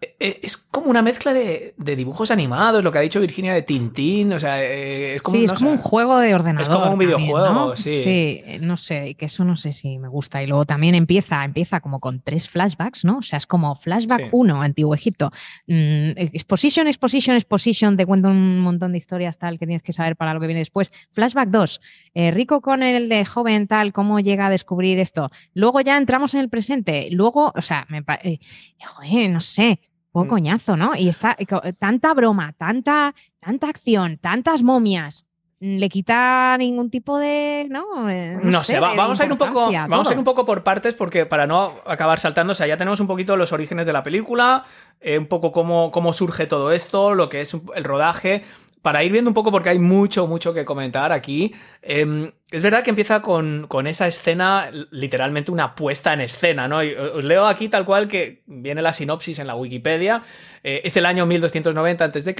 E, 0.01 0.15
e, 0.19 0.39
es 0.43 0.57
como 0.57 0.89
una 0.89 1.01
mezcla 1.01 1.33
de, 1.33 1.73
dibujos 1.77 2.31
animados, 2.31 2.83
lo 2.83 2.91
que 2.91 2.97
ha 2.97 3.01
dicho 3.01 3.19
Virginia 3.19 3.53
de 3.53 3.61
Tintín. 3.61 4.33
O 4.33 4.39
sea, 4.39 4.61
e, 4.61 5.15
es 5.15 5.21
como, 5.21 5.37
sí, 5.37 5.43
es 5.45 5.53
como 5.53 5.71
un 5.71 5.77
juego 5.77 6.17
de 6.17 6.35
ordenador. 6.35 6.61
Es 6.61 6.69
como 6.69 6.91
un 6.91 6.99
videojuego, 6.99 7.75
sí. 7.75 8.01
Sí, 8.03 8.43
no 8.59 8.77
sé, 8.77 9.15
que 9.15 9.25
eso 9.25 9.45
no 9.45 9.55
sé 9.55 9.71
si 9.71 9.97
me 9.97 10.07
gusta. 10.07 10.43
Y 10.43 10.47
luego 10.47 10.65
también 10.65 10.95
empieza, 10.95 11.43
empieza 11.43 11.79
como 11.79 11.99
con 11.99 12.21
tres 12.21 12.49
flashbacks, 12.49 13.05
¿no? 13.05 13.19
O 13.19 13.21
sea, 13.21 13.37
es 13.37 13.47
como 13.47 13.75
flashback 13.75 14.29
1, 14.31 14.61
Antiguo 14.61 14.93
Egipto. 14.93 15.31
Mm, 15.67 16.11
exposition, 16.17 16.87
exposition, 16.87 17.35
exposition, 17.35 17.95
te 17.95 18.05
cuento 18.05 18.29
un 18.29 18.59
montón 18.59 18.91
de 18.91 18.97
historias 18.97 19.37
tal 19.37 19.57
que 19.59 19.65
tienes 19.65 19.83
que 19.83 19.93
saber 19.93 20.15
para 20.15 20.33
lo 20.33 20.39
que 20.43 20.47
viene 20.47 20.61
después. 20.61 20.91
Flashback 21.11 21.49
2, 21.49 21.81
eh, 22.13 22.31
Rico 22.31 22.61
con 22.61 22.83
el 22.83 23.09
de 23.09 23.25
joven 23.25 23.67
tal, 23.67 23.93
cómo 23.93 24.19
llega 24.19 24.47
a 24.47 24.49
descubrir 24.49 24.99
esto. 24.99 25.29
Luego 25.53 25.81
ya 25.81 25.97
entramos 25.97 26.33
en 26.33 26.41
el 26.41 26.49
presente. 26.49 27.07
Luego, 27.11 27.51
o 27.55 27.61
sea, 27.61 27.85
me 27.89 28.03
eh, 28.23 28.39
joder, 28.85 29.31
no 29.31 29.39
sé 29.39 29.79
poco 30.11 30.25
mm. 30.25 30.29
coñazo, 30.29 30.77
¿no? 30.77 30.95
Y 30.95 31.09
está 31.09 31.35
tanta 31.79 32.13
broma, 32.13 32.53
tanta, 32.53 33.15
tanta 33.39 33.67
acción, 33.67 34.19
tantas 34.19 34.61
momias. 34.61 35.25
Mm, 35.63 35.77
le 35.77 35.87
quita 35.87 36.57
ningún 36.57 36.89
tipo 36.89 37.17
de 37.17 37.67
no, 37.69 38.09
eh, 38.09 38.37
no, 38.43 38.61
sé, 38.63 38.81
vamos 38.81 39.17
a 39.21 39.25
ir 39.25 39.31
un 39.31 39.37
poco 39.37 39.71
vamos 39.71 40.09
a 40.09 40.11
ir 40.11 40.17
un 40.17 40.25
poco 40.25 40.45
por 40.45 40.61
partes 40.61 40.93
porque 40.93 41.25
para 41.25 41.47
no 41.47 41.75
acabar 41.85 42.19
saltando 42.19 42.51
o 42.51 42.55
sea 42.55 42.67
ya 42.67 42.75
tenemos 42.75 42.99
un 42.99 43.07
poquito 43.07 43.37
los 43.37 43.53
orígenes 43.53 43.87
de 43.87 43.93
la 43.93 44.03
película 44.03 44.65
eh, 44.99 45.17
un 45.17 45.27
poco 45.27 45.53
cómo, 45.53 45.89
cómo 45.91 46.11
surge 46.11 46.47
todo 46.47 46.73
esto 46.73 47.13
lo 47.13 47.29
que 47.29 47.39
es 47.39 47.55
el 47.75 47.83
rodaje 47.85 48.43
para 48.83 49.01
ir 49.03 49.13
viendo 49.13 49.29
un 49.29 49.33
poco, 49.33 49.49
porque 49.49 49.69
hay 49.69 49.79
mucho, 49.79 50.27
mucho 50.27 50.53
que 50.53 50.65
comentar 50.65 51.13
aquí, 51.13 51.55
em, 51.81 52.33
es 52.51 52.61
verdad 52.61 52.83
que 52.83 52.89
empieza 52.89 53.21
con, 53.21 53.65
esa 53.87 54.07
escena, 54.07 54.69
literalmente 54.91 55.51
una 55.51 55.73
puesta 55.73 56.13
en 56.13 56.19
escena, 56.19 56.67
¿no? 56.67 56.79
os 56.79 57.23
leo 57.23 57.47
aquí 57.47 57.69
tal 57.69 57.85
cual 57.85 58.09
que 58.09 58.43
viene 58.45 58.81
la 58.81 58.91
sinopsis 58.91 59.39
en 59.39 59.47
la 59.47 59.55
Wikipedia. 59.55 60.21
Eh, 60.63 60.81
es 60.83 60.97
el 60.97 61.05
año 61.05 61.25
1290 61.25 62.05
a.C., 62.05 62.35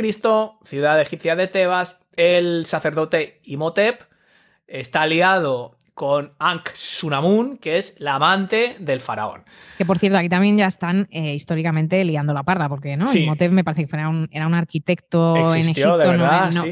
ciudad 0.66 1.02
egipcia 1.02 1.36
de 1.38 1.48
Tebas, 1.48 2.02
el 2.18 2.66
sacerdote 2.66 3.40
Imhotep 3.46 4.04
está 4.68 5.04
aliado 5.04 5.78
con 5.94 6.34
Ankh 6.40 6.72
Sunamun, 6.74 7.58
que 7.58 7.78
es 7.78 7.96
la 8.00 8.16
amante 8.16 8.76
del 8.80 9.00
faraón. 9.00 9.44
Que 9.78 9.86
por 9.86 10.00
cierto, 10.00 10.18
aquí 10.18 10.28
también 10.28 10.58
ya 10.58 10.66
están 10.66 11.08
eh, 11.12 11.36
históricamente 11.36 12.04
liando 12.04 12.34
la 12.34 12.44
parda, 12.44 12.68
porque 12.68 12.98
¿no? 12.98 13.08
Sí. 13.08 13.28
me 13.52 13.64
parece 13.64 13.86
que 13.86 13.96
era 13.96 14.10
un, 14.10 14.28
era 14.32 14.48
un 14.48 14.56
arquitecto 14.56 15.54
en 15.54 15.70
Egipto. 15.70 16.00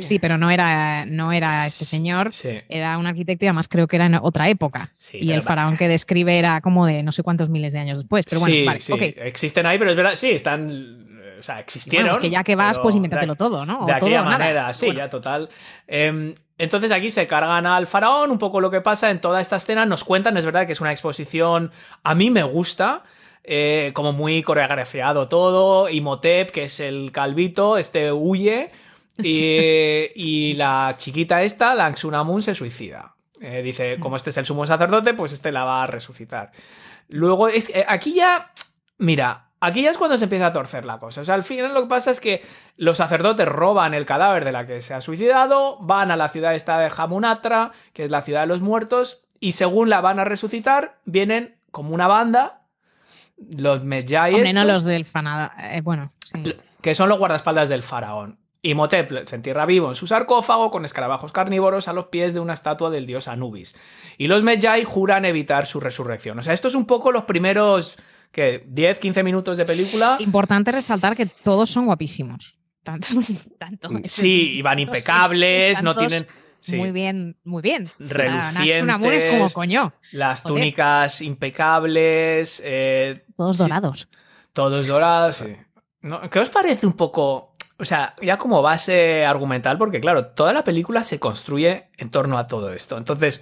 sí. 0.01 0.17
pero 0.19 0.37
no 0.37 0.49
era, 0.49 1.05
no 1.05 1.31
era 1.31 1.67
este 1.67 1.85
señor, 1.85 2.31
era 2.67 2.97
un 2.97 3.05
arquitecto 3.05 3.45
y 3.45 3.47
además 3.47 3.67
creo 3.67 3.87
que 3.87 3.97
era 3.97 4.07
en 4.07 4.15
otra 4.15 4.49
época. 4.49 4.91
y 5.13 5.31
el 5.31 5.43
faraón 5.43 5.77
que 5.77 5.87
describe 5.87 6.37
era 6.37 6.61
como 6.61 6.85
de 6.85 7.03
no 7.03 7.11
sé 7.11 7.21
cuántos 7.21 7.49
miles 7.49 7.73
de 7.73 7.79
años 7.79 7.99
después. 7.99 8.25
Pero 8.27 8.41
bueno, 8.41 8.65
vale, 8.65 8.79
okay. 8.89 9.15
existen 9.17 9.65
ahí, 9.65 9.77
pero 9.77 9.91
es 9.91 9.97
verdad, 9.97 10.15
sí, 10.15 10.31
están 10.31 11.10
o 11.41 11.43
sea, 11.43 11.59
existieron. 11.59 12.05
Bueno, 12.05 12.13
es 12.13 12.19
que 12.19 12.29
ya 12.29 12.43
que 12.43 12.55
vas, 12.55 12.79
pues 12.79 12.95
invéntatelo 12.95 13.35
todo, 13.35 13.65
¿no? 13.65 13.85
de 13.85 13.93
aquella 13.93 14.23
manera, 14.23 14.73
sí, 14.73 14.93
ya 14.93 15.09
total. 15.09 15.49
Em, 15.87 16.35
entonces 16.57 16.91
aquí 16.91 17.09
se 17.09 17.25
cargan 17.25 17.65
al 17.65 17.87
faraón, 17.87 18.29
un 18.29 18.37
poco 18.37 18.61
lo 18.61 18.69
que 18.69 18.81
pasa 18.81 19.09
en 19.09 19.19
toda 19.19 19.41
esta 19.41 19.55
escena, 19.55 19.85
nos 19.85 20.03
cuentan, 20.03 20.37
es 20.37 20.45
verdad 20.45 20.67
que 20.67 20.73
es 20.73 20.81
una 20.81 20.91
exposición, 20.91 21.71
a 22.03 22.13
mí 22.13 22.29
me 22.29 22.43
gusta, 22.43 23.03
eh, 23.43 23.89
como 23.95 24.13
muy 24.13 24.43
coreografiado 24.43 25.27
todo, 25.27 25.89
y 25.89 26.01
Motep, 26.01 26.51
que 26.51 26.65
es 26.65 26.79
el 26.79 27.11
calvito, 27.11 27.77
este 27.77 28.11
huye, 28.11 28.69
y, 29.17 30.53
la 30.53 30.95
chiquita 30.97 31.41
esta, 31.41 31.75
la 31.75 31.87
Anxunamun, 31.87 32.43
se 32.43 32.55
suicida. 32.55 33.15
Eh, 33.41 33.63
dice, 33.63 33.97
como 33.99 34.15
este 34.15 34.29
es 34.29 34.37
el 34.37 34.45
sumo 34.45 34.67
sacerdote, 34.67 35.15
pues 35.15 35.33
este 35.33 35.51
la 35.51 35.63
va 35.63 35.83
a 35.83 35.87
resucitar. 35.87 36.51
Luego, 37.07 37.47
es, 37.47 37.69
eh, 37.69 37.85
aquí 37.87 38.13
ya, 38.13 38.51
mira, 38.99 39.50
Aquí 39.63 39.83
ya 39.83 39.91
es 39.91 39.97
cuando 39.99 40.17
se 40.17 40.23
empieza 40.23 40.47
a 40.47 40.51
torcer 40.51 40.85
la 40.85 40.97
cosa. 40.97 41.21
O 41.21 41.25
sea, 41.25 41.35
al 41.35 41.43
final 41.43 41.73
lo 41.75 41.83
que 41.83 41.87
pasa 41.87 42.09
es 42.09 42.19
que 42.19 42.43
los 42.77 42.97
sacerdotes 42.97 43.47
roban 43.47 43.93
el 43.93 44.07
cadáver 44.07 44.43
de 44.43 44.51
la 44.51 44.65
que 44.65 44.81
se 44.81 44.95
ha 44.95 45.01
suicidado, 45.01 45.77
van 45.81 46.09
a 46.09 46.15
la 46.15 46.29
ciudad 46.29 46.55
esta 46.55 46.79
de 46.79 46.91
Hamunatra, 46.95 47.71
que 47.93 48.03
es 48.03 48.09
la 48.11 48.23
ciudad 48.23 48.41
de 48.41 48.47
los 48.47 48.61
muertos, 48.61 49.21
y 49.39 49.51
según 49.51 49.89
la 49.89 50.01
van 50.01 50.19
a 50.19 50.25
resucitar, 50.25 50.97
vienen 51.05 51.57
como 51.69 51.93
una 51.93 52.07
banda, 52.07 52.63
los 53.37 53.83
Medjay. 53.83 54.41
menos 54.41 54.65
los 54.65 54.85
del 54.85 55.05
Fanada. 55.05 55.53
Eh, 55.59 55.81
bueno, 55.81 56.11
Que 56.81 56.95
son 56.95 57.09
los 57.09 57.19
guardaespaldas 57.19 57.69
del 57.69 57.83
faraón. 57.83 58.39
Y 58.63 58.73
Motep 58.75 59.27
se 59.27 59.35
entierra 59.35 59.65
vivo 59.65 59.89
en 59.89 59.95
su 59.95 60.05
sarcófago 60.07 60.69
con 60.71 60.85
escarabajos 60.85 61.31
carnívoros 61.31 61.87
a 61.87 61.93
los 61.93 62.07
pies 62.07 62.33
de 62.33 62.39
una 62.39 62.53
estatua 62.53 62.89
del 62.89 63.05
dios 63.07 63.27
Anubis. 63.27 63.75
Y 64.17 64.27
los 64.27 64.41
Medjay 64.43 64.83
juran 64.83 65.25
evitar 65.25 65.67
su 65.67 65.79
resurrección. 65.79 66.37
O 66.39 66.43
sea, 66.43 66.53
esto 66.53 66.67
es 66.67 66.75
un 66.75 66.85
poco 66.85 67.11
los 67.11 67.25
primeros 67.25 67.97
que 68.31 68.63
10, 68.67 68.99
15 68.99 69.23
minutos 69.23 69.57
de 69.57 69.65
película. 69.65 70.17
Importante 70.19 70.71
resaltar 70.71 71.15
que 71.15 71.25
todos 71.25 71.69
son 71.69 71.85
guapísimos. 71.85 72.57
Tanto, 72.83 73.07
tanto. 73.59 73.89
Sí, 74.05 74.57
y 74.57 74.61
van 74.61 74.79
impecables, 74.79 75.81
no 75.83 75.95
tienen. 75.95 76.27
Muy 76.73 76.91
bien, 76.91 77.37
muy 77.43 77.61
bien. 77.61 77.89
Relucientes. 77.97 79.31
como 79.31 79.49
coño. 79.49 79.93
Las 80.11 80.43
túnicas 80.43 81.21
impecables. 81.21 82.61
Eh, 82.63 83.25
todos 83.35 83.57
dorados. 83.57 84.09
Todos 84.53 84.87
dorados, 84.87 85.37
sí. 85.37 85.55
¿Qué 86.29 86.39
os 86.39 86.49
parece 86.49 86.85
un 86.85 86.93
poco? 86.93 87.53
O 87.77 87.85
sea, 87.85 88.15
ya 88.21 88.37
como 88.37 88.61
base 88.61 89.25
argumental, 89.25 89.77
porque 89.79 89.99
claro, 89.99 90.27
toda 90.27 90.53
la 90.53 90.63
película 90.63 91.03
se 91.03 91.19
construye 91.19 91.89
en 91.97 92.11
torno 92.11 92.37
a 92.37 92.45
todo 92.45 92.71
esto. 92.71 92.97
Entonces, 92.97 93.41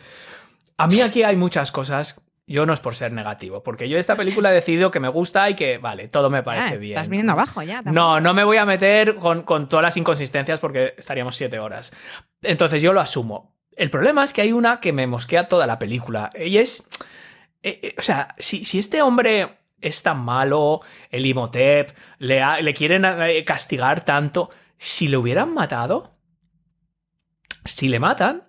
a 0.77 0.87
mí 0.87 1.01
aquí 1.01 1.23
hay 1.23 1.35
muchas 1.35 1.73
cosas 1.73 2.25
yo 2.49 2.65
no 2.65 2.73
es 2.73 2.79
por 2.79 2.95
ser 2.95 3.11
negativo, 3.11 3.61
porque 3.61 3.87
yo 3.87 3.99
esta 3.99 4.15
película 4.15 4.49
he 4.51 4.55
decidido 4.55 4.89
que 4.89 4.99
me 4.99 5.07
gusta 5.07 5.47
y 5.51 5.55
que, 5.55 5.77
vale, 5.77 6.07
todo 6.07 6.31
me 6.31 6.41
parece 6.41 6.77
bien. 6.77 6.97
Estás 6.97 7.07
viniendo 7.07 7.33
abajo 7.33 7.61
ya. 7.61 7.83
No, 7.83 8.19
no 8.19 8.33
me 8.33 8.43
voy 8.43 8.57
a 8.57 8.65
meter 8.65 9.15
con, 9.15 9.45
todas 9.45 9.83
las 9.83 9.97
inconsistencias 9.97 10.59
porque 10.59 10.95
estaríamos 10.97 11.35
siete 11.35 11.59
horas. 11.59 11.93
Entonces 12.41 12.81
yo 12.81 12.91
lo 12.91 13.01
asumo. 13.01 13.55
El 13.77 13.91
problema 13.91 14.23
es 14.23 14.33
que 14.33 14.41
hay 14.41 14.51
una 14.51 14.79
que 14.79 14.91
me 14.91 15.05
mosquea 15.05 15.43
toda 15.43 15.67
la 15.67 15.77
película. 15.77 16.31
Y 16.43 16.57
es. 16.57 16.83
Eh, 17.61 17.79
eh, 17.83 17.95
o 17.97 18.01
sea, 18.01 18.33
si, 18.39 18.65
si, 18.65 18.79
este 18.79 19.03
hombre 19.03 19.59
es 19.79 20.01
tan 20.01 20.19
malo, 20.19 20.81
el 21.11 21.27
Imhotep, 21.27 21.95
le, 22.17 22.41
le 22.63 22.73
quieren 22.73 23.05
eh, 23.05 23.45
castigar 23.45 24.03
tanto, 24.03 24.49
si 24.77 25.07
le 25.07 25.17
hubieran 25.17 25.53
matado. 25.53 26.15
Si 27.63 27.89
le 27.89 27.99
matan, 27.99 28.48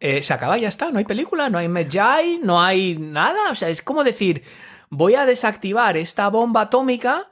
eh, 0.00 0.22
se 0.22 0.32
acaba 0.32 0.58
ya 0.58 0.68
está. 0.68 0.90
No 0.90 0.98
hay 0.98 1.04
película, 1.04 1.48
no 1.50 1.58
hay 1.58 1.68
Medjay, 1.68 2.40
no 2.42 2.62
hay 2.62 2.96
nada. 2.98 3.50
O 3.50 3.54
sea, 3.54 3.68
es 3.68 3.82
como 3.82 4.04
decir, 4.04 4.42
voy 4.90 5.14
a 5.14 5.26
desactivar 5.26 5.96
esta 5.96 6.28
bomba 6.28 6.62
atómica, 6.62 7.30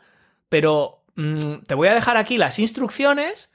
pero 0.49 1.03
mm, 1.17 1.65
te 1.67 1.75
voy 1.75 1.89
a 1.89 1.95
dejar 1.95 2.17
aquí 2.17 2.39
las 2.39 2.59
instrucciones 2.59 3.51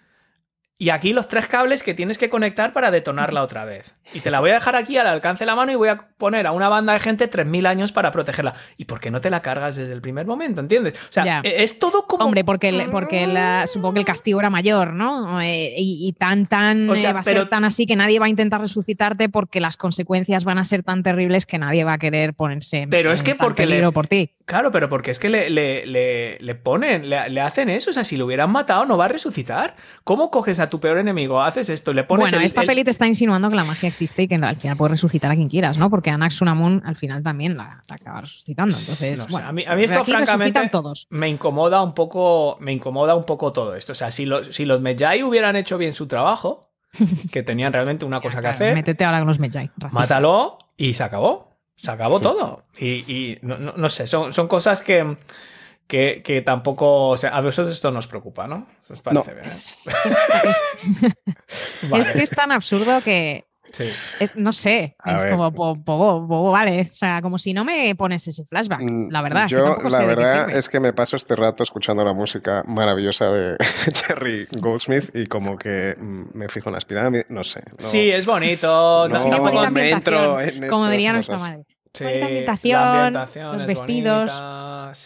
y 0.79 0.89
aquí 0.89 1.13
los 1.13 1.27
tres 1.27 1.45
cables 1.45 1.83
que 1.83 1.93
tienes 1.93 2.17
que 2.17 2.29
conectar 2.29 2.73
para 2.73 2.89
detonarla 2.89 3.43
otra 3.43 3.65
vez. 3.65 3.93
Y 4.13 4.21
te 4.21 4.31
la 4.31 4.39
voy 4.39 4.49
a 4.49 4.55
dejar 4.55 4.75
aquí 4.75 4.97
al 4.97 5.05
alcance 5.05 5.43
de 5.43 5.45
la 5.45 5.55
mano 5.55 5.71
y 5.71 5.75
voy 5.75 5.89
a 5.89 6.07
poner 6.17 6.47
a 6.47 6.51
una 6.51 6.69
banda 6.69 6.93
de 6.93 6.99
gente 6.99 7.29
3.000 7.29 7.67
años 7.67 7.91
para 7.91 8.11
protegerla. 8.11 8.53
¿Y 8.77 8.85
por 8.85 8.99
qué 8.99 9.11
no 9.11 9.21
te 9.21 9.29
la 9.29 9.41
cargas 9.41 9.75
desde 9.75 9.93
el 9.93 10.01
primer 10.01 10.25
momento? 10.25 10.61
¿Entiendes? 10.61 10.95
O 11.09 11.11
sea, 11.11 11.41
e-, 11.43 11.63
es 11.63 11.77
todo 11.77 12.07
como... 12.07 12.25
Hombre, 12.25 12.43
porque, 12.43 12.87
porque 12.91 13.27
supongo 13.67 13.93
que 13.93 13.99
el 13.99 14.05
castigo 14.05 14.39
era 14.39 14.49
mayor, 14.49 14.93
¿no? 14.93 15.41
Eh, 15.41 15.75
y, 15.77 16.13
tan, 16.13 16.45
tan... 16.45 16.89
Eh, 16.89 17.13
va 17.13 17.19
a 17.19 17.23
ser 17.23 17.47
tan 17.49 17.65
así 17.65 17.85
que 17.85 17.95
nadie 17.95 18.19
va 18.19 18.25
a 18.25 18.29
intentar 18.29 18.61
resucitarte 18.61 19.29
porque 19.29 19.59
las 19.59 19.77
consecuencias 19.77 20.45
van 20.45 20.57
a 20.57 20.65
ser 20.65 20.83
tan 20.83 21.03
terribles 21.03 21.45
que 21.45 21.57
nadie 21.57 21.83
va 21.83 21.93
a 21.93 21.97
querer 21.97 22.33
ponerse 22.33 22.87
pero 22.89 23.11
es 23.11 23.23
que 23.23 23.35
porque 23.35 23.65
le, 23.65 23.91
por 23.91 24.07
ti. 24.07 24.35
Claro, 24.45 24.71
pero 24.71 24.89
porque 24.89 25.11
es 25.11 25.19
que 25.19 25.29
le, 25.29 25.49
le, 25.49 26.55
ponen, 26.55 27.09
le, 27.09 27.41
hacen 27.41 27.69
eso. 27.69 27.89
O 27.91 27.93
sea, 27.93 28.03
si 28.03 28.17
lo 28.17 28.25
hubieran 28.25 28.51
matado 28.51 28.85
no 28.85 28.97
va 28.97 29.05
a 29.05 29.07
resucitar. 29.09 29.75
¿Cómo 30.03 30.31
coges 30.31 30.59
a 30.59 30.68
tu 30.69 30.79
peor 30.79 30.97
enemigo, 30.97 31.41
haces 31.41 31.69
esto, 31.69 31.93
le 31.93 32.03
pones. 32.03 32.29
Bueno, 32.29 32.45
esta 32.45 32.63
peli 32.63 32.83
te 32.83 32.91
está 32.91 33.07
insinuando 33.07 33.49
que 33.49 33.55
la 33.55 33.63
magia 33.63 33.89
existe 33.89 34.23
y 34.23 34.27
que 34.27 34.35
al 34.35 34.55
final 34.55 34.77
puedes 34.77 34.91
resucitar 34.91 35.31
a 35.31 35.35
quien 35.35 35.49
quieras, 35.49 35.77
¿no? 35.77 35.89
Porque 35.89 36.09
Anax 36.09 36.35
Sunamun 36.35 36.81
al 36.85 36.95
final 36.95 37.23
también 37.23 37.57
la, 37.57 37.83
acaba 37.89 38.21
resucitando. 38.21 38.75
Entonces, 38.77 39.25
a, 39.33 39.51
mí, 39.51 39.63
esto, 39.83 40.03
francamente, 40.03 40.71
me 41.09 41.29
incomoda 41.29 41.81
un 41.81 41.93
poco. 41.93 42.57
Me 42.59 42.73
incomoda 42.73 43.15
un 43.15 43.23
poco 43.23 43.51
todo 43.51 43.75
esto. 43.75 43.91
O 43.93 43.95
sea, 43.95 44.11
si 44.11 44.25
los, 44.25 44.55
si 44.55 44.65
los 44.65 44.81
Medjay 44.81 45.23
hubieran 45.23 45.55
hecho 45.55 45.77
bien 45.77 45.93
su 45.93 46.07
trabajo, 46.07 46.71
que 47.31 47.43
tenían 47.43 47.73
realmente 47.73 48.05
una 48.05 48.21
cosa 48.21 48.41
que 48.41 48.47
hacer. 48.47 48.75
Métete 48.75 49.05
ahora 49.05 49.19
con 49.19 49.27
los 49.27 49.39
Medjay. 49.39 49.71
Mátalo 49.91 50.57
y 50.77 50.93
se 50.93 51.03
acabó. 51.03 51.49
Se 51.75 51.91
acabó 51.91 52.19
todo. 52.19 52.65
Y, 52.77 53.37
no, 53.41 53.87
sé, 53.87 54.05
son, 54.05 54.33
son 54.33 54.49
cosas 54.49 54.81
que 54.81 55.15
que, 55.89 56.21
que, 56.23 56.41
tampoco. 56.41 57.09
O 57.09 57.17
sea, 57.17 57.31
a 57.31 57.41
vosotros 57.41 57.73
esto 57.73 57.91
nos 57.91 58.07
preocupa, 58.07 58.47
¿no? 58.47 58.67
¿Os 58.87 59.01
parece 59.01 59.33
no. 59.33 59.41
Es, 59.41 59.75
es, 61.91 62.11
que 62.13 62.21
es 62.21 62.29
tan 62.29 62.51
absurdo 62.51 63.01
que, 63.01 63.49
es, 64.19 64.35
no 64.35 64.53
sé, 64.53 64.95
es 65.05 65.25
como, 65.25 65.51
bobo, 65.51 66.51
vale. 66.51 66.81
O 66.81 66.93
sea, 66.93 67.21
como 67.21 67.37
si 67.37 67.53
no 67.53 67.63
me 67.63 67.93
pones 67.95 68.27
ese 68.27 68.43
flashback, 68.45 68.81
mm, 68.81 69.09
la 69.09 69.21
verdad. 69.21 69.47
Yo, 69.47 69.77
la 69.77 70.05
verdad 70.05 70.49
es 70.49 70.69
que 70.69 70.79
me 70.79 70.93
paso 70.93 71.15
este 71.15 71.35
rato 71.35 71.63
escuchando 71.63 72.03
la 72.03 72.13
música 72.13 72.63
maravillosa 72.67 73.25
de 73.25 73.57
Jerry 74.07 74.47
Goldsmith 74.51 75.15
y 75.15 75.27
como 75.27 75.57
que 75.57 75.95
mm, 75.97 76.37
me 76.37 76.49
fijo 76.49 76.69
en 76.69 76.73
las 76.75 76.85
pirámides, 76.85 77.25
no 77.29 77.43
sé. 77.43 77.61
sí, 77.77 78.11
es 78.11 78.25
bonito. 78.25 79.07
tampoco 79.09 79.69
me 79.71 79.89
entro 79.89 80.39
en 80.39 80.67
Como 80.67 80.89
diría 80.89 81.13
nuestra 81.13 81.37
madre. 81.37 81.65
Sí, 81.91 82.03
la 82.03 82.25
ambientación, 82.25 83.13
los 83.53 83.65
vestidos, 83.65 84.31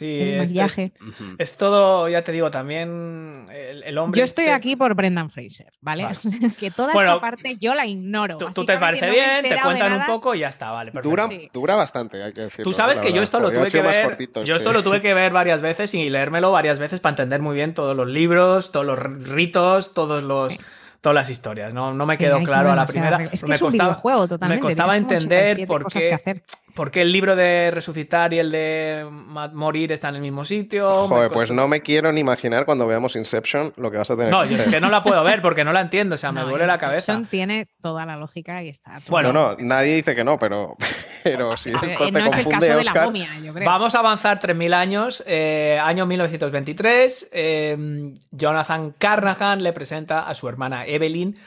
el 0.01 0.37
maquillaje. 0.37 0.91
Es, 1.37 1.55
todo, 1.57 2.09
ya 2.09 2.23
te 2.23 2.33
digo, 2.33 2.51
también 2.51 3.47
el, 3.51 3.97
hombre. 3.97 4.19
Yo 4.19 4.25
estoy 4.25 4.47
aquí 4.47 4.75
por 4.75 4.93
Brendan 4.93 5.29
Fraser, 5.29 5.71
¿vale? 5.79 6.07
es 6.43 6.57
que 6.57 6.71
toda 6.71 6.93
esta 6.93 7.19
parte 7.21 7.55
yo 7.57 7.73
la 7.73 7.85
ignoro. 7.85 8.37
Tú, 8.37 8.65
te 8.65 8.77
parece 8.77 9.09
bien, 9.09 9.43
te 9.47 9.59
cuentan 9.61 9.93
un 9.93 10.05
poco 10.05 10.35
y 10.35 10.39
ya 10.39 10.49
está, 10.49 10.71
vale. 10.71 10.91
Dura, 11.01 11.27
dura, 11.53 11.75
bastante, 11.75 12.21
hay 12.21 12.33
que 12.33 12.41
decirlo. 12.41 12.65
Tú 12.65 12.73
sabes 12.73 12.99
que 12.99 13.13
yo 13.13 13.21
esto 13.21 13.39
lo 13.39 13.51
tuve 13.51 13.71
que 13.71 13.81
ver. 13.81 14.17
Yo 14.43 14.55
esto 14.57 14.73
lo 14.73 14.83
tuve 14.83 14.99
que 14.99 15.13
ver 15.13 15.31
varias 15.31 15.61
veces 15.61 15.93
y 15.93 16.09
leérmelo 16.09 16.51
varias 16.51 16.79
veces 16.79 16.99
para 16.99 17.11
entender 17.11 17.41
muy 17.41 17.55
bien 17.55 17.73
todos 17.73 17.95
los 17.95 18.07
libros, 18.07 18.71
todos 18.71 18.85
los 18.85 18.99
ritos, 18.99 19.93
todos 19.93 20.21
los 20.21 20.57
todas 21.03 21.15
las 21.15 21.29
historias. 21.29 21.73
No, 21.73 21.93
no 21.93 22.05
me 22.05 22.17
quedó 22.17 22.41
claro 22.43 22.71
a 22.71 22.75
la 22.75 22.85
primera. 22.85 23.21
Es 23.31 23.41
que 23.41 23.49
me 23.49 23.55
es 23.55 23.61
costaba, 23.61 23.89
un 23.89 23.89
videojuego 23.91 24.27
totalmente. 24.27 24.63
Me 24.63 24.69
costaba 24.69 24.95
entender 24.95 25.67
por 25.67 25.85
qué, 25.91 26.41
por 26.73 26.91
qué 26.91 27.01
el 27.01 27.11
libro 27.11 27.35
de 27.35 27.71
resucitar 27.71 28.33
y 28.33 28.39
el 28.39 28.51
de 28.51 29.07
morir 29.53 29.91
están 29.91 30.11
en 30.11 30.15
el 30.17 30.21
mismo 30.21 30.43
sitio. 30.45 31.07
Joder, 31.07 31.31
pues 31.31 31.51
no 31.51 31.67
me 31.67 31.81
quiero 31.81 32.11
ni 32.11 32.21
imaginar 32.21 32.65
cuando 32.65 32.87
veamos 32.87 33.15
Inception 33.15 33.73
lo 33.77 33.91
que 33.91 33.97
vas 33.97 34.09
a 34.09 34.15
tener. 34.15 34.31
No, 34.31 34.43
yo 34.45 34.57
es 34.57 34.67
que 34.67 34.79
no 34.79 34.89
la 34.89 35.03
puedo 35.03 35.23
ver 35.23 35.41
porque 35.41 35.63
no 35.63 35.71
la 35.71 35.81
entiendo, 35.81 36.15
o 36.15 36.17
sea, 36.17 36.31
me 36.33 36.41
duele 36.41 36.65
la 36.65 36.77
cabeza. 36.77 37.13
Inception 37.13 37.29
tiene 37.29 37.67
toda 37.81 38.05
la 38.05 38.17
lógica 38.17 38.63
y 38.63 38.69
está. 38.69 38.99
Bueno, 39.07 39.31
no, 39.31 39.55
nadie 39.59 39.95
dice 39.95 40.15
que 40.15 40.23
no, 40.23 40.39
pero, 40.39 40.75
pero 41.23 41.55
si 41.57 41.71
esto 41.71 42.05
te 42.05 42.11
no 42.11 42.19
es 42.19 42.37
el 42.37 42.47
caso 42.47 42.77
de 42.77 42.83
la 42.83 43.05
momia, 43.05 43.29
yo 43.43 43.53
creo. 43.53 43.69
Vamos 43.69 43.95
a 43.95 43.99
avanzar 43.99 44.39
3.000 44.39 44.73
años. 44.73 45.23
Eh, 45.27 45.79
año 45.81 46.05
1923, 46.05 47.29
eh, 47.31 48.13
Jonathan 48.31 48.93
Carnahan 48.97 49.61
le 49.61 49.73
presenta 49.73 50.27
a 50.27 50.33
su 50.33 50.47
hermana 50.47 50.85
Evelyn 50.85 51.37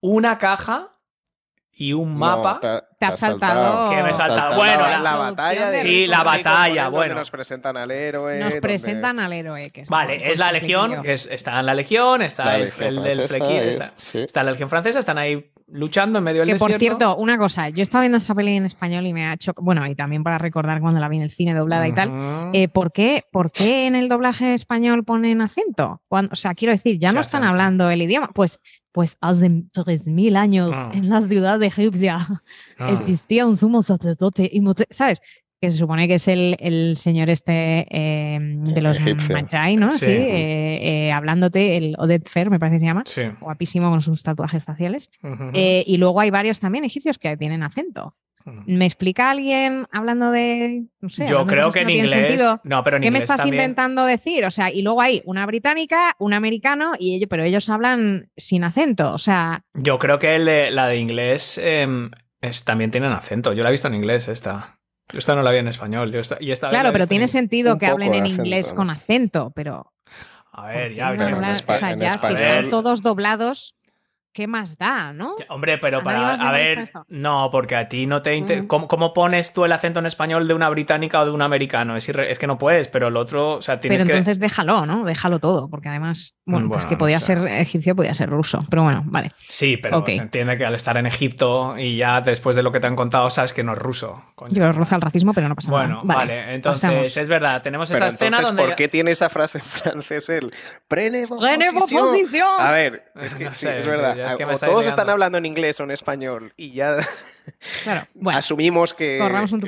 una 0.00 0.38
caja 0.38 0.95
y 1.78 1.92
un 1.92 2.16
mapa. 2.16 2.58
te, 2.98 3.04
has 3.04 3.18
saltado. 3.18 3.90
Que 3.90 4.02
me 4.02 4.10
he 4.10 4.14
saltado. 4.14 4.56
Bueno, 4.56 4.88
la, 5.02 5.14
batalla. 5.14 5.72
sí, 5.74 6.06
la 6.06 6.22
batalla. 6.22 6.88
Bueno. 6.88 7.16
Nos 7.16 7.30
presentan 7.30 7.76
al 7.76 7.90
héroe. 7.90 8.40
Nos 8.40 8.54
presentan 8.56 9.20
al 9.20 9.32
héroe. 9.32 9.62
vale, 9.88 10.30
es 10.30 10.38
la 10.38 10.52
legión. 10.52 11.02
está 11.04 11.60
en 11.60 11.66
la 11.66 11.74
legión, 11.74 12.22
está 12.22 12.56
el, 12.56 12.70
del 13.02 13.28
flequín. 13.28 13.56
Está, 13.56 13.92
está, 13.96 14.42
la 14.42 14.52
legión 14.52 14.70
francesa, 14.70 15.00
están 15.00 15.18
ahí 15.18 15.52
luchando 15.68 16.18
en 16.18 16.24
medio 16.24 16.40
del 16.40 16.48
que, 16.48 16.54
desierto. 16.54 16.72
Por 16.72 16.80
cierto, 16.80 17.16
una 17.16 17.36
cosa, 17.36 17.68
yo 17.68 17.82
estaba 17.82 18.02
viendo 18.02 18.18
esta 18.18 18.34
peli 18.34 18.56
en 18.56 18.64
español 18.64 19.06
y 19.06 19.12
me 19.12 19.26
ha 19.26 19.34
hecho, 19.34 19.52
bueno, 19.56 19.86
y 19.86 19.94
también 19.94 20.22
para 20.22 20.38
recordar 20.38 20.80
cuando 20.80 21.00
la 21.00 21.08
vi 21.08 21.16
en 21.16 21.24
el 21.24 21.30
cine 21.30 21.54
doblada 21.54 21.88
y 21.88 21.92
tal, 21.92 22.50
eh, 22.52 22.68
¿por, 22.68 22.92
qué, 22.92 23.24
¿por 23.32 23.50
qué 23.50 23.86
en 23.86 23.96
el 23.96 24.08
doblaje 24.08 24.54
español 24.54 25.04
ponen 25.04 25.40
acento? 25.40 26.02
Cuando, 26.08 26.32
o 26.32 26.36
sea, 26.36 26.54
quiero 26.54 26.72
decir, 26.72 26.98
ya 26.98 27.12
no 27.12 27.20
están 27.20 27.44
hablando 27.44 27.90
el 27.90 28.00
idioma, 28.00 28.30
pues, 28.32 28.60
pues 28.96 29.18
hace 29.20 29.50
3.000 29.50 30.36
años 30.38 30.70
ah. 30.72 30.90
en 30.94 31.10
la 31.10 31.20
ciudad 31.20 31.58
de 31.58 31.66
Egipcia 31.66 32.16
ah. 32.78 32.98
existía 32.98 33.46
un 33.46 33.58
sumo 33.58 33.82
sacerdote, 33.82 34.48
y, 34.50 34.62
¿sabes? 34.88 35.20
que 35.60 35.70
se 35.70 35.76
supone 35.76 36.08
que 36.08 36.14
es 36.14 36.28
el, 36.28 36.56
el 36.60 36.96
señor 36.96 37.28
este 37.28 37.86
eh, 37.90 38.38
de 38.40 38.80
los 38.80 38.98
Machai, 39.30 39.76
¿no? 39.76 39.92
Sí, 39.92 40.10
eh, 40.10 41.08
eh, 41.08 41.12
hablándote, 41.12 41.76
el 41.76 41.94
Odette 41.98 42.26
Fer, 42.26 42.48
me 42.48 42.58
parece 42.58 42.76
que 42.76 42.80
se 42.80 42.86
llama, 42.86 43.04
guapísimo 43.38 43.90
con 43.90 44.00
sus 44.00 44.22
tatuajes 44.22 44.64
faciales. 44.64 45.10
y 45.52 45.96
luego 45.98 46.18
hay 46.20 46.30
varios 46.30 46.58
también 46.58 46.86
egipcios 46.86 47.18
que 47.18 47.36
tienen 47.36 47.62
acento. 47.62 48.16
¿Me 48.66 48.84
explica 48.84 49.30
alguien 49.30 49.86
hablando 49.90 50.30
de.? 50.30 50.84
No 51.00 51.08
sé, 51.08 51.26
Yo 51.26 51.46
creo 51.46 51.70
que, 51.70 51.80
en 51.80 51.90
inglés. 51.90 52.42
No, 52.62 52.82
pero 52.84 52.96
en 52.96 53.02
¿Qué 53.02 53.10
me 53.10 53.18
estás 53.18 53.44
intentando 53.44 54.04
decir? 54.04 54.44
O 54.44 54.50
sea, 54.50 54.70
y 54.70 54.82
luego 54.82 55.02
hay 55.02 55.22
una 55.24 55.46
británica, 55.46 56.14
un 56.18 56.32
americano, 56.32 56.92
y 56.98 57.16
ellos, 57.16 57.28
pero 57.28 57.42
ellos 57.42 57.68
hablan 57.68 58.30
sin 58.36 58.64
acento. 58.64 59.12
O 59.12 59.18
sea. 59.18 59.64
Yo 59.74 59.98
creo 59.98 60.18
que 60.18 60.38
la 60.38 60.86
de 60.86 60.96
inglés 60.96 61.58
em, 61.62 62.10
es, 62.40 62.64
también 62.64 62.90
tienen 62.90 63.12
acento. 63.12 63.52
Yo 63.52 63.62
la 63.62 63.70
he 63.70 63.72
visto 63.72 63.88
en 63.88 63.94
inglés 63.94 64.28
esta. 64.28 64.78
Yo 65.12 65.18
esta 65.18 65.34
no 65.34 65.42
la 65.42 65.50
vi 65.52 65.58
en 65.58 65.68
español. 65.68 66.12
y 66.40 66.50
esta 66.50 66.68
claro, 66.68 66.92
pero 66.92 67.06
tiene 67.06 67.28
sentido 67.28 67.78
que 67.78 67.86
hablen 67.86 68.14
en 68.14 68.26
inglés 68.26 68.72
con 68.72 68.90
acento, 68.90 69.52
pero. 69.54 69.92
A 70.52 70.68
ver, 70.68 70.94
ya, 70.94 71.10
o 71.10 71.74
sea, 71.74 71.96
ya 71.96 72.16
si 72.16 72.32
están 72.32 72.70
todos 72.70 73.02
doblados, 73.02 73.76
¿qué 74.36 74.46
más 74.46 74.76
da, 74.76 75.14
no? 75.14 75.34
Hombre, 75.48 75.78
pero 75.78 76.02
para. 76.02 76.34
A 76.34 76.52
ver, 76.52 76.84
no, 77.08 77.48
porque 77.50 77.74
a 77.74 77.88
ti 77.88 78.06
no 78.06 78.20
te. 78.20 78.38
Mm. 78.38 78.66
¿Cómo, 78.66 79.14
pones 79.14 79.54
tú 79.54 79.64
el 79.64 79.72
acento 79.72 79.98
en 80.00 80.06
español 80.06 80.46
de 80.46 80.52
una 80.52 80.68
británica 80.68 81.20
o 81.20 81.24
de 81.24 81.30
un 81.30 81.40
americano? 81.40 81.96
Es, 81.96 82.06
es 82.06 82.38
que 82.38 82.46
no 82.46 82.58
puedes, 82.58 82.88
pero 82.88 83.08
el 83.08 83.16
otro. 83.16 83.54
O 83.54 83.62
sea, 83.62 83.80
tienes 83.80 84.02
pero 84.02 84.18
entonces 84.18 84.38
déjalo, 84.38 84.84
¿no? 84.84 85.04
Déjalo 85.04 85.38
todo, 85.38 85.70
porque 85.70 85.88
además. 85.88 86.34
Bueno, 86.44 86.68
pues 86.68 86.84
que 86.84 86.98
podía 86.98 87.18
ser 87.18 87.46
egipcio, 87.48 87.96
podía 87.96 88.12
ser 88.12 88.28
ruso, 88.28 88.64
pero 88.68 88.82
bueno, 88.82 89.02
vale. 89.06 89.32
Sí, 89.38 89.78
pero 89.78 90.04
se 90.04 90.16
entiende 90.16 90.58
que 90.58 90.66
al 90.66 90.74
estar 90.74 90.98
en 90.98 91.06
Egipto 91.06 91.76
y 91.78 91.96
ya 91.96 92.20
después 92.20 92.54
de 92.56 92.62
lo 92.62 92.70
que 92.70 92.78
te 92.78 92.86
han 92.86 92.94
contado, 92.94 93.30
sabes 93.30 93.54
que 93.54 93.64
no 93.64 93.72
es 93.72 93.78
ruso. 93.78 94.22
Yo 94.50 94.70
roza 94.70 94.96
el 94.96 95.00
racismo, 95.02 95.32
pero 95.32 95.48
no 95.48 95.54
pasa 95.54 95.70
nada. 95.70 95.86
Bueno, 95.86 96.02
vale, 96.04 96.54
entonces 96.54 97.16
es 97.16 97.28
verdad, 97.28 97.62
tenemos 97.62 97.90
esa 97.90 98.06
escena 98.06 98.42
donde. 98.42 98.62
¿Por 98.62 98.74
qué 98.74 98.88
tiene 98.88 99.12
esa 99.12 99.30
frase 99.30 99.58
en 99.58 99.64
francés 99.64 100.28
el 100.28 100.52
prene 100.86 101.26
posición? 101.26 102.46
A 102.58 102.72
ver, 102.72 103.10
es 103.14 103.34
que 103.34 103.54
sí, 103.54 103.66
es 103.66 103.86
verdad 103.86 104.25
o 104.34 104.58
todos 104.58 104.86
están 104.86 105.08
hablando 105.08 105.38
en 105.38 105.46
inglés 105.46 105.80
o 105.80 105.84
en 105.84 105.90
español 105.90 106.52
y 106.56 106.72
ya 106.72 106.98
claro, 107.84 108.06
bueno, 108.14 108.38
asumimos 108.38 108.94
que, 108.94 109.18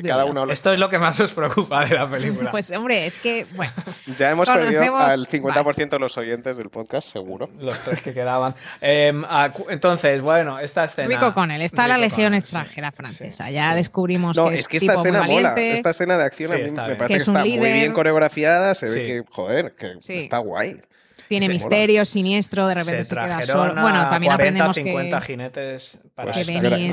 cada 0.04 0.24
uno 0.24 0.42
habla. 0.42 0.52
Esto 0.52 0.72
es 0.72 0.78
lo 0.78 0.88
que 0.88 0.98
más 0.98 1.18
os 1.20 1.32
preocupa 1.32 1.84
de 1.84 1.94
la 1.94 2.08
película. 2.08 2.50
pues 2.50 2.70
hombre, 2.70 3.06
es 3.06 3.18
que, 3.18 3.46
bueno. 3.54 3.72
Ya 4.18 4.30
hemos 4.30 4.48
perdido 4.48 4.96
al 4.96 5.26
50% 5.26 5.88
de 5.90 5.98
los 5.98 6.16
oyentes 6.18 6.56
del 6.56 6.70
podcast, 6.70 7.10
seguro. 7.10 7.48
Los 7.60 7.80
tres 7.80 8.02
que 8.02 8.14
quedaban. 8.14 8.54
Em, 8.80 9.24
entonces, 9.68 10.20
bueno, 10.20 10.58
esta 10.58 10.84
escena... 10.84 11.08
Rico 11.08 11.32
con 11.32 11.50
él, 11.50 11.62
está 11.62 11.86
la 11.86 11.98
Legión 11.98 12.34
extranjera 12.34 12.92
francesa. 12.92 13.50
ya 13.50 13.74
descubrimos 13.74 14.36
no, 14.36 14.48
que 14.48 14.56
es, 14.56 14.68
que 14.68 14.78
esta 14.78 14.94
escena 14.94 15.22
mola. 15.22 15.54
Esta 15.56 15.90
escena 15.90 16.18
de 16.18 16.24
acción 16.24 16.52
a 16.52 16.56
mí 16.56 16.62
me 16.62 16.96
parece 16.96 17.06
que, 17.06 17.14
está 17.16 17.44
muy 17.44 17.58
bien 17.58 17.92
coreografiada, 17.92 18.74
se 18.74 18.86
ve 18.86 19.06
que, 19.06 19.24
joder, 19.30 19.74
que 19.74 19.98
está 20.18 20.38
guay. 20.38 20.80
Tiene 21.28 21.48
misterio, 21.48 22.04
siniestro, 22.04 22.66
de 22.66 22.74
repente 22.74 23.04
se, 23.04 23.14
queda 23.14 23.42
solo. 23.42 23.74
Bueno, 23.80 24.08
también 24.08 24.32
40, 24.32 24.34
aprendemos 24.34 24.74
50 24.76 25.20
jinetes 25.20 26.00
para 26.14 26.32
pues, 26.32 26.46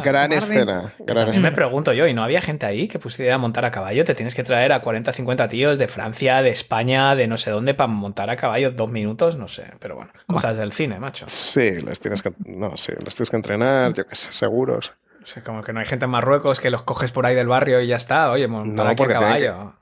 gran, 0.04 0.34
escena. 0.34 0.94
Gran 1.00 1.42
Me 1.42 1.52
pregunto 1.52 1.94
yo, 1.94 2.08
¿y 2.08 2.14
no 2.14 2.24
había 2.24 2.42
gente 2.42 2.66
ahí 2.66 2.88
que 2.88 3.00
pusiera 3.00 3.36
a 3.36 3.38
montar 3.38 3.66
a 3.66 3.72
caballo? 3.72 4.04
Te 4.04 4.14
tienes 4.16 4.36
que 4.36 4.44
traer 4.44 4.74
a 4.74 4.82
40, 4.82 5.14
50 5.14 5.48
tíos 5.48 5.78
de 5.78 5.88
Francia, 5.88 6.42
de 6.42 6.50
España, 6.50 7.16
de 7.16 7.28
no 7.28 7.38
sé 7.38 7.52
dónde 7.52 7.74
para 7.74 7.88
montar 7.88 8.30
a 8.30 8.36
caballo 8.36 8.72
dos 8.72 8.90
minutos, 8.90 9.38
no 9.38 9.48
sé. 9.48 9.66
Pero 9.80 9.96
bueno, 9.96 10.12
cosas 10.28 10.58
del 10.58 10.72
cine, 10.72 11.00
macho. 11.00 11.26
Sí, 11.28 11.72
les 11.72 12.00
tienes 12.00 12.22
que, 12.22 12.34
no, 12.46 12.76
sí, 12.78 12.92
les 13.04 13.16
tienes 13.16 13.30
que 13.30 13.38
entrenar, 13.38 13.94
yo 13.94 14.06
qué 14.06 14.16
sé, 14.16 14.34
seguros. 14.34 14.94
O 15.24 15.28
sea, 15.28 15.42
como 15.42 15.64
que 15.64 15.74
no 15.74 15.80
hay 15.80 15.88
gente 15.88 16.06
en 16.06 16.12
Marruecos 16.12 16.60
que 16.60 16.70
los 16.70 16.84
coges 16.84 17.12
por 17.12 17.26
ahí 17.26 17.34
del 17.34 17.48
barrio 17.48 17.82
y 17.82 17.88
ya 17.88 17.96
está. 17.96 18.30
Oye, 18.30 18.48
montar 18.48 18.88
aquí 18.88 19.04
a 19.04 19.08
caballo. 19.08 19.74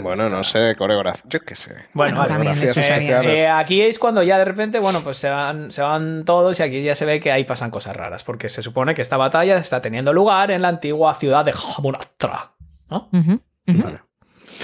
Bueno, 0.00 0.28
no 0.28 0.44
sé, 0.44 0.74
coreografía, 0.76 1.24
yo 1.26 1.40
qué 1.40 1.54
sé. 1.54 1.74
Bueno, 1.92 2.24
eh, 2.24 3.48
aquí 3.48 3.82
es 3.82 3.98
cuando 3.98 4.22
ya 4.22 4.38
de 4.38 4.44
repente, 4.44 4.78
bueno, 4.78 5.02
pues 5.02 5.16
se 5.16 5.28
van, 5.28 5.70
se 5.72 5.82
van 5.82 6.24
todos 6.24 6.58
y 6.60 6.62
aquí 6.62 6.82
ya 6.82 6.94
se 6.94 7.04
ve 7.04 7.20
que 7.20 7.32
ahí 7.32 7.44
pasan 7.44 7.70
cosas 7.70 7.96
raras, 7.96 8.24
porque 8.24 8.48
se 8.48 8.62
supone 8.62 8.94
que 8.94 9.02
esta 9.02 9.16
batalla 9.16 9.56
está 9.56 9.80
teniendo 9.80 10.12
lugar 10.12 10.50
en 10.50 10.62
la 10.62 10.68
antigua 10.68 11.14
ciudad 11.14 11.44
de 11.44 11.52
Hamunaptra, 11.52 12.52
¿no? 12.88 13.10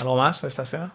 ¿Algo 0.00 0.16
más 0.16 0.42
de 0.42 0.48
esta 0.48 0.62
escena? 0.62 0.90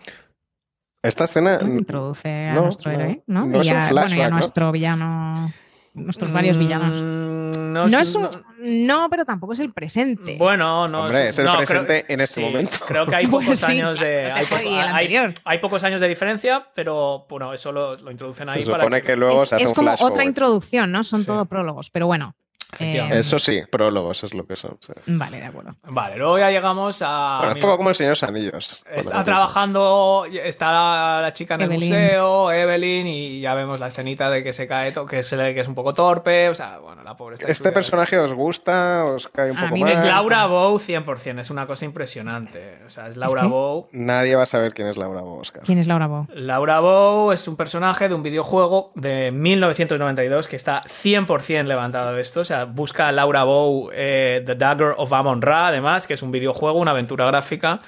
Esta 1.04 1.26
escena 1.26 1.60
introduce 1.62 2.48
a 2.48 2.54
nuestro 2.54 2.92
héroe, 2.92 3.24
¿no? 3.28 3.46
no 3.46 3.64
y, 3.64 3.70
a, 3.70 3.90
bueno, 3.92 4.16
y 4.16 4.22
a 4.22 4.30
nuestro 4.30 4.72
villano 4.72 5.52
nuestros 5.98 6.32
varios 6.32 6.58
villanos. 6.58 7.02
Mm, 7.02 7.74
no, 7.74 8.00
es 8.00 8.16
un, 8.16 8.30
no, 8.68 9.10
pero 9.10 9.24
tampoco 9.24 9.54
es 9.54 9.60
el 9.60 9.72
presente. 9.72 10.36
Bueno, 10.38 10.88
no 10.88 11.10
es, 11.10 11.40
el 11.40 11.48
presente 11.56 12.06
en 12.08 12.22
este 12.22 12.42
momento. 12.42 12.78
Creo 12.86 13.06
que 13.06 13.16
hay 13.16 13.28
pocos 13.28 13.64
años 13.64 14.00
de 14.00 14.32
hay, 14.32 15.58
pocos 15.60 15.84
años 15.84 16.02
de 16.02 16.08
diferencia, 16.08 16.68
pero 16.76 17.26
bueno, 17.30 17.54
eso 17.54 17.72
lo, 17.72 18.12
introducen 18.12 18.50
ahí. 18.50 18.60
Se 18.60 18.66
supone 18.66 19.02
que, 19.02 19.16
luego 19.16 19.44
es, 19.44 19.50
se 19.50 19.56
hace 19.56 19.64
es 19.64 19.74
como 19.74 19.94
otra 20.00 20.24
introducción, 20.24 20.92
¿no? 20.92 21.04
Son 21.04 21.26
todo 21.26 21.46
prólogos, 21.46 21.90
pero 21.90 22.08
bueno. 22.08 22.36
Eh, 22.80 23.10
eso 23.14 23.40
sí, 23.40 23.62
prólogos 23.72 24.24
es 24.24 24.34
lo 24.34 24.46
que 24.46 24.56
son. 24.56 24.78
Vale, 25.06 25.38
de 25.38 25.46
acuerdo. 25.46 25.76
Vale, 25.90 26.18
luego 26.18 26.38
ya 26.38 26.52
llegamos 26.52 27.02
a. 27.02 27.38
Bueno, 27.40 27.56
es 27.56 27.62
poco 27.62 27.78
como 27.78 27.90
el 27.90 27.96
Señor 27.96 28.18
Anillos. 28.22 28.84
Está 28.92 29.24
trabajando, 29.24 30.26
está 30.32 31.22
la, 31.22 31.34
chica 31.34 31.56
en 31.56 31.62
el 31.62 31.70
museo, 31.72 32.52
Evelyn, 32.52 33.08
y 33.08 33.40
ya 33.40 33.54
vemos 33.54 33.80
la 33.80 33.88
escenita 33.88 34.30
de 34.30 34.44
que 34.44 34.54
se 34.54 34.68
cae, 34.68 34.94
que 35.10 35.24
se 35.24 35.38
le 35.38 35.54
que 35.54 35.62
es 35.62 35.68
un 35.68 35.76
poco 35.76 35.94
torpe. 35.94 36.50
O 36.50 36.56
sea, 36.56 36.80
bueno, 36.80 37.04
la 37.04 37.16
pobre 37.16 37.36
está 37.36 37.50
¿Este 37.50 37.72
personaje 37.72 38.18
os 38.18 38.34
gusta? 38.34 39.06
¿Os 39.06 39.28
cae 39.30 39.52
un 39.52 39.58
poco 39.58 39.78
más? 39.78 39.92
Es 39.92 40.04
Laura 40.04 40.46
Bow 40.46 40.76
100%, 40.76 41.40
es 41.40 41.50
una 41.50 41.68
cosa 41.68 41.86
impresionante. 41.86 42.80
O 42.86 42.90
sea, 42.90 43.08
es 43.08 43.16
Laura 43.18 43.46
Bow. 43.46 43.88
Nadie 43.92 44.36
va 44.36 44.44
a 44.44 44.48
saber 44.48 44.74
quién 44.74 44.88
es 44.88 44.98
Laura 44.98 45.22
Bow, 45.22 45.40
Oscar. 45.40 45.64
¿Quién 45.64 45.78
es 45.78 45.88
Laura 45.88 46.08
Bow? 46.08 46.28
Laura 46.34 46.80
Bow 46.80 47.32
es 47.32 47.48
un 47.48 47.56
personaje 47.56 48.10
de 48.10 48.14
un 48.14 48.24
videojuego 48.24 48.92
de 48.96 49.32
1992 49.32 50.48
que 50.48 50.56
está 50.56 50.82
100% 50.84 51.64
levantado 51.64 52.14
de 52.14 52.22
esto. 52.22 52.42
O 52.42 52.46
sea, 52.46 52.57
busca 52.66 53.08
a 53.08 53.12
Laura 53.12 53.44
Bow 53.44 53.90
eh, 53.94 54.44
The 54.46 54.56
Dagger 54.56 54.94
of 54.98 55.12
Amon 55.14 55.42
Ra, 55.42 55.68
además, 55.68 56.08
que 56.08 56.14
es 56.14 56.22
un 56.22 56.32
videojuego, 56.32 56.80
una 56.80 56.92
aventura 56.92 57.26
gráfica. 57.26 57.80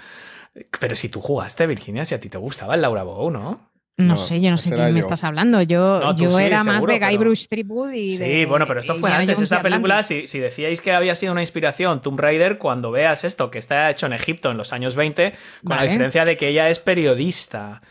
Pero 0.80 0.96
si 0.96 1.10
tú 1.10 1.22
jugaste, 1.22 1.68
Virginia, 1.68 2.06
si 2.06 2.16
a 2.16 2.20
ti 2.20 2.30
te 2.30 2.38
gustaba 2.38 2.76
el 2.76 2.82
Laura 2.82 3.04
Bow, 3.04 3.30
¿no? 3.30 3.70
No, 3.98 4.16
sé, 4.16 4.40
yo 4.40 4.50
no 4.50 4.58
sé 4.58 4.74
quién 4.74 4.94
me 4.94 5.00
estás 5.02 5.26
hablando. 5.26 5.62
Yo, 5.62 6.16
yo 6.16 6.40
era 6.40 6.64
más 6.64 6.86
de 6.86 7.00
Guybrush 7.00 7.48
Threepwood 7.48 7.92
y 7.92 8.16
Sí, 8.16 8.46
bueno, 8.46 8.66
pero 8.66 8.80
esto 8.80 8.96
fue 8.96 9.12
antes. 9.12 9.42
Esta 9.42 9.62
película, 9.62 10.04
si, 10.04 10.26
si, 10.26 10.40
decíais 10.40 10.80
que 10.80 10.94
había 10.94 11.16
sido 11.16 11.34
una 11.34 11.42
inspiración 11.42 12.02
Tomb 12.02 12.18
Raider, 12.18 12.58
cuando 12.60 12.92
veas 12.92 13.26
esto, 13.26 13.52
que 13.52 13.60
está 13.60 13.90
hecho 13.90 14.06
en 14.06 14.14
Egipto 14.14 14.52
en 14.52 14.58
los 14.58 14.72
años 14.72 14.96
20, 14.96 15.34
con 15.66 15.76
la 15.76 15.84
diferencia 15.84 16.24
de 16.24 16.38
que 16.38 16.48
ella 16.48 16.70
es 16.70 16.80
periodista. 16.80 17.82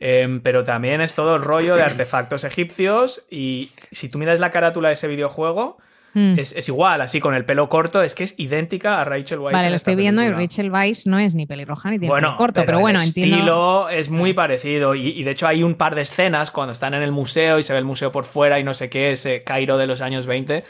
Em, 0.00 0.40
pero 0.40 0.62
también 0.62 1.00
es 1.00 1.14
todo 1.14 1.34
el 1.34 1.42
rollo 1.42 1.74
de 1.74 1.82
artefactos 1.82 2.44
egipcios 2.44 3.24
y 3.28 3.72
si 3.90 4.08
tú 4.08 4.18
miras 4.18 4.38
la 4.38 4.52
carátula 4.52 4.88
de 4.88 4.94
ese 4.94 5.08
videojuego, 5.08 5.78
mm. 6.14 6.34
es, 6.38 6.68
igual, 6.68 7.00
así 7.00 7.20
con 7.20 7.34
el 7.34 7.44
pelo 7.44 7.68
corto, 7.68 8.02
es 8.02 8.14
que 8.14 8.24
es 8.24 8.34
idéntica 8.38 9.00
a 9.00 9.04
Rachel 9.04 9.38
Weisz. 9.38 9.54
Vale, 9.54 9.70
lo 9.70 9.76
estoy 9.76 9.96
viendo 9.96 10.22
y 10.22 10.30
Rachel 10.30 10.70
Weisz 10.70 11.06
no 11.06 11.18
es 11.18 11.34
ni 11.34 11.46
pelirroja 11.46 11.90
ni 11.90 11.98
tiene 11.98 12.14
pelo 12.14 12.36
corto, 12.36 12.62
pero, 12.64 12.80
bueno, 12.80 13.00
el 13.00 13.08
estilo 13.08 13.88
es 13.88 14.10
muy 14.10 14.32
parecido 14.32 14.94
y, 14.94 15.22
de 15.22 15.30
hecho 15.30 15.46
hay 15.46 15.62
un 15.62 15.74
par 15.74 15.94
de 15.94 16.02
escenas 16.02 16.50
cuando 16.50 16.72
están 16.72 16.94
en 16.94 17.02
el 17.02 17.12
museo 17.12 17.58
y 17.58 17.62
se 17.62 17.72
ve 17.72 17.78
el 17.78 17.84
museo 17.84 18.12
por 18.12 18.24
fuera 18.24 18.58
y 18.58 18.64
no 18.64 18.74
sé 18.74 18.88
qué, 18.88 19.12
ese 19.12 19.42
Cairo 19.44 19.78
de 19.78 19.86
los 19.86 20.00
años 20.00 20.26
20. 20.26 20.64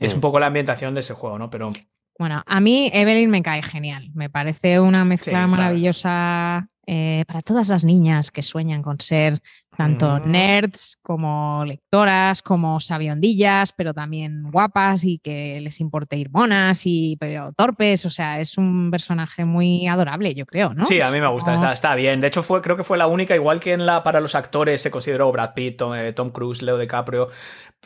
Es 0.00 0.12
mm. 0.12 0.16
un 0.16 0.20
poco 0.20 0.40
la 0.40 0.46
ambientación 0.46 0.94
de 0.94 1.00
ese 1.00 1.14
juego, 1.14 1.38
¿no? 1.38 1.50
Pero 1.50 1.72
bueno, 2.18 2.42
a 2.46 2.60
mí 2.60 2.90
Evelyn 2.92 3.30
me 3.30 3.42
cae 3.42 3.62
genial. 3.62 4.10
Me 4.14 4.30
parece 4.30 4.78
una 4.80 5.04
mezcla 5.04 5.46
maravillosa 5.46 6.68
eh, 6.86 7.24
para 7.28 7.42
todas 7.42 7.68
las 7.68 7.84
niñas 7.84 8.30
que 8.32 8.42
sueñan 8.42 8.82
con 8.82 9.00
ser 9.00 9.40
tanto 9.76 10.18
mm. 10.18 10.30
nerds 10.30 10.98
como 11.00 11.64
lectoras, 11.64 12.42
como 12.42 12.80
sabiondillas, 12.80 13.72
pero 13.72 13.94
también 13.94 14.50
guapas 14.50 15.04
y 15.04 15.18
que 15.18 15.60
les 15.60 15.80
importe 15.80 16.16
ir 16.16 16.30
monas 16.30 16.82
y 16.84 17.16
pero 17.20 17.52
torpes. 17.52 18.04
O 18.04 18.10
sea, 18.10 18.40
es 18.40 18.58
un 18.58 18.90
personaje 18.90 19.44
muy 19.44 19.86
adorable, 19.86 20.34
yo 20.34 20.44
creo, 20.44 20.74
¿no? 20.74 20.84
Sí, 20.84 21.00
a 21.00 21.10
mí 21.10 21.20
me 21.20 21.28
gusta, 21.28 21.72
está, 21.72 21.94
bien. 21.94 22.20
De 22.20 22.26
hecho, 22.26 22.42
fue, 22.42 22.60
creo 22.60 22.76
que 22.76 22.84
fue 22.84 22.98
la 22.98 23.06
única, 23.06 23.34
igual 23.34 23.60
que 23.60 23.72
en 23.72 23.86
la 23.86 24.02
para 24.02 24.20
los 24.20 24.34
actores 24.34 24.82
se 24.82 24.90
consideró 24.90 25.30
Brad 25.30 25.54
Pitt, 25.54 25.78
Tom, 25.78 25.94
eh, 25.94 26.12
Tom 26.12 26.30
Cruise, 26.30 26.62
Leo 26.62 26.78
DiCaprio. 26.78 27.28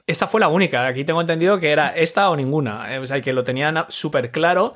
Esta 0.07 0.27
fue 0.27 0.41
la 0.41 0.49
única. 0.49 0.87
Aquí 0.87 1.05
tengo 1.05 1.21
entendido 1.21 1.59
que 1.59 1.71
era 1.71 1.89
esta 1.89 2.31
o 2.31 2.37
ninguna. 2.37 2.95
Eh, 2.95 2.99
o 2.99 3.07
sea, 3.07 3.21
que 3.21 3.33
lo 3.33 3.45
tenían 3.45 3.85
súper 3.89 4.31
claro. 4.31 4.75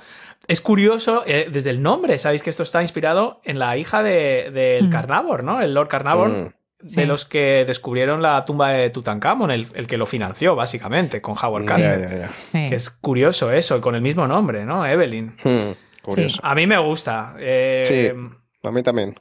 Es 0.51 0.61
curioso, 0.61 1.23
eh, 1.27 1.49
desde 1.51 1.71
el 1.71 1.81
nombre, 1.81 2.19
sabéis 2.19 2.43
que 2.43 2.51
esto 2.51 2.65
está 2.65 2.81
inspirado 2.81 3.41
en 3.45 3.61
la 3.61 3.77
hija 3.77 4.03
del 4.03 4.53
de, 4.53 4.81
mm. 4.83 4.91
Carnavor, 4.91 5.45
¿no? 5.45 5.61
El 5.61 5.75
Lord 5.75 5.89
Carnavor. 5.89 6.31
Mm. 6.31 6.53
De 6.83 7.05
los 7.05 7.27
que 7.27 7.67
descubrieron 7.67 8.23
la 8.23 8.43
tumba 8.47 8.71
de 8.71 8.89
Tutankamón, 8.89 9.51
el, 9.51 9.67
el 9.75 9.87
que 9.87 9.99
lo 9.99 10.07
financió, 10.07 10.57
básicamente, 10.57 11.21
con 11.21 11.37
Howard 11.37 11.67
Carter. 11.67 12.31
Que 12.53 12.75
es 12.75 12.89
curioso 12.89 13.53
eso, 13.53 13.83
con 13.83 13.95
el 13.95 14.01
mismo 14.01 14.27
nombre, 14.27 14.65
¿no? 14.65 14.87
Evelyn. 14.87 15.37
Hmm, 15.45 15.73
curioso. 16.01 16.41
A 16.43 16.55
mí 16.55 16.67
me 16.67 16.79
gusta. 16.79 17.35
Eh, 17.39 17.83
sí, 17.85 18.67
a 18.67 18.71
mí 18.71 18.83
también 18.83 19.15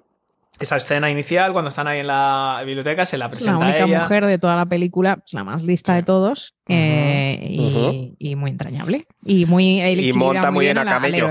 esa 0.60 0.78
escena 0.78 1.10
inicial, 1.10 1.54
cuando 1.54 1.70
están 1.70 1.88
ahí 1.88 2.00
en 2.00 2.08
la 2.08 2.62
biblioteca, 2.66 3.06
se 3.06 3.18
la 3.18 3.30
presenta 3.30 3.60
La 3.60 3.86
única 3.86 3.88
mujer 3.88 4.26
de 4.26 4.38
toda 4.38 4.56
la 4.56 4.66
película, 4.66 5.18
pues, 5.18 5.34
la 5.34 5.44
más 5.44 5.64
lista 5.64 5.96
de 5.96 6.04
todos 6.04 6.56
eh, 6.68 8.16
y, 8.20 8.36
muy 8.36 8.52
entrañable. 8.52 9.08
Y 9.26 9.46
muy 9.46 9.82
y 9.82 10.14
monta 10.14 10.52
muy 10.52 10.66
bien 10.66 10.78
a 10.78 10.86
camello. 10.86 11.30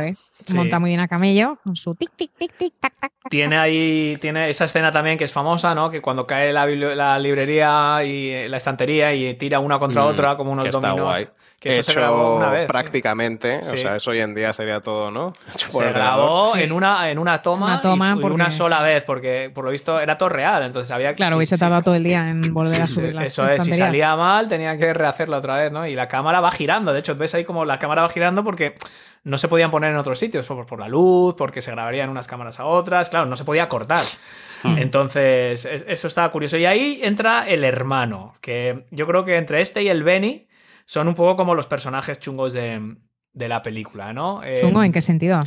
Monta 0.54 0.78
muy 0.78 0.90
bien 0.90 1.00
a 1.00 1.08
camello 1.08 1.58
con 1.62 1.76
su 1.76 1.94
tic, 1.94 2.10
tic, 2.16 2.30
tic, 2.38 2.56
tic, 2.56 2.74
tac, 2.80 2.94
tac. 2.98 3.12
Tiene 3.28 3.58
ahí, 3.58 4.16
tiene 4.20 4.48
esa 4.48 4.64
escena 4.64 4.90
también 4.90 5.18
que 5.18 5.24
es 5.24 5.32
famosa, 5.32 5.74
¿no? 5.74 5.90
Que 5.90 6.00
cuando 6.00 6.26
cae 6.26 6.52
la, 6.52 6.66
la 6.66 7.18
librería 7.18 8.02
y 8.04 8.48
la 8.48 8.56
estantería 8.56 9.12
y 9.12 9.34
tira 9.34 9.58
una 9.58 9.78
contra 9.78 10.02
mm, 10.02 10.06
otra 10.06 10.36
como 10.36 10.52
unos 10.52 10.70
dominos. 10.70 11.28
Que 11.58 11.70
eso 11.70 11.82
se 11.82 11.94
grabó 11.94 12.36
una 12.36 12.50
vez. 12.50 12.68
Prácticamente, 12.68 13.58
o 13.58 13.76
sea, 13.76 13.96
eso 13.96 14.12
hoy 14.12 14.20
en 14.20 14.32
día 14.32 14.52
sería 14.52 14.80
todo, 14.80 15.10
¿no? 15.10 15.34
se 15.56 15.90
grabó 15.90 16.56
en 16.56 16.70
una, 16.70 17.10
en 17.10 17.18
una 17.18 17.42
toma, 17.42 17.80
una 17.82 18.16
y, 18.16 18.22
una 18.22 18.50
sola 18.52 18.80
vez, 18.80 19.02
porque 19.04 19.50
por 19.52 19.64
lo 19.64 19.72
visto 19.72 19.98
era 19.98 20.16
todo 20.16 20.28
real, 20.28 20.62
entonces 20.62 20.92
había 20.92 21.14
Claro, 21.16 21.36
hubiese 21.36 21.58
tardado 21.58 21.82
todo 21.82 21.96
el 21.96 22.04
día 22.04 22.30
en 22.30 22.54
volver 22.54 22.82
a 22.82 22.86
subir 22.86 23.12
las 23.12 23.24
Eso 23.24 23.48
es, 23.48 23.64
si 23.64 23.72
salía 23.72 24.14
mal 24.14 24.48
tenían 24.48 24.78
que 24.78 24.94
rehacerlo 24.94 25.36
otra 25.36 25.56
vez, 25.56 25.72
¿no? 25.72 25.84
Y 25.84 25.96
la 25.96 26.06
cámara 26.06 26.40
va 26.40 26.52
girando, 26.52 26.92
de 26.92 27.00
hecho, 27.00 27.16
ves 27.16 27.34
ahí 27.34 27.44
como 27.44 27.64
la 27.64 27.80
cámara 27.80 28.02
va 28.02 28.08
girando 28.08 28.44
porque 28.44 28.74
no 29.24 29.36
se 29.36 29.48
podían 29.48 29.72
poner 29.72 29.90
en 29.90 29.96
otros 29.96 30.18
sitios, 30.20 30.46
por, 30.46 30.64
por 30.64 30.78
la 30.78 30.86
luz, 30.86 31.34
porque 31.36 31.60
se 31.60 31.72
grabarían 31.72 32.08
unas 32.08 32.28
cámaras 32.28 32.60
a 32.60 32.66
otras, 32.66 33.10
claro, 33.10 33.26
no 33.26 33.34
se 33.34 33.44
podía 33.44 33.68
cortar. 33.68 34.04
Hmm. 34.62 34.78
Entonces, 34.78 35.64
eso 35.64 36.06
estaba 36.06 36.30
curioso. 36.30 36.56
Y 36.56 36.66
ahí 36.66 37.00
entra 37.02 37.48
el 37.48 37.64
hermano, 37.64 38.34
que 38.40 38.84
yo 38.90 39.06
creo 39.08 39.24
que 39.24 39.36
entre 39.36 39.60
este 39.60 39.82
y 39.82 39.88
el 39.88 40.04
Benny 40.04 40.47
son 40.88 41.06
un 41.06 41.14
poco 41.14 41.36
como 41.36 41.54
los 41.54 41.66
personajes 41.66 42.18
chungos 42.18 42.54
de, 42.54 42.96
la 43.34 43.62
película, 43.62 44.14
¿no? 44.14 44.40
¿Chungo 44.58 44.82
en 44.82 44.90
qué 44.90 45.02
sentido? 45.02 45.38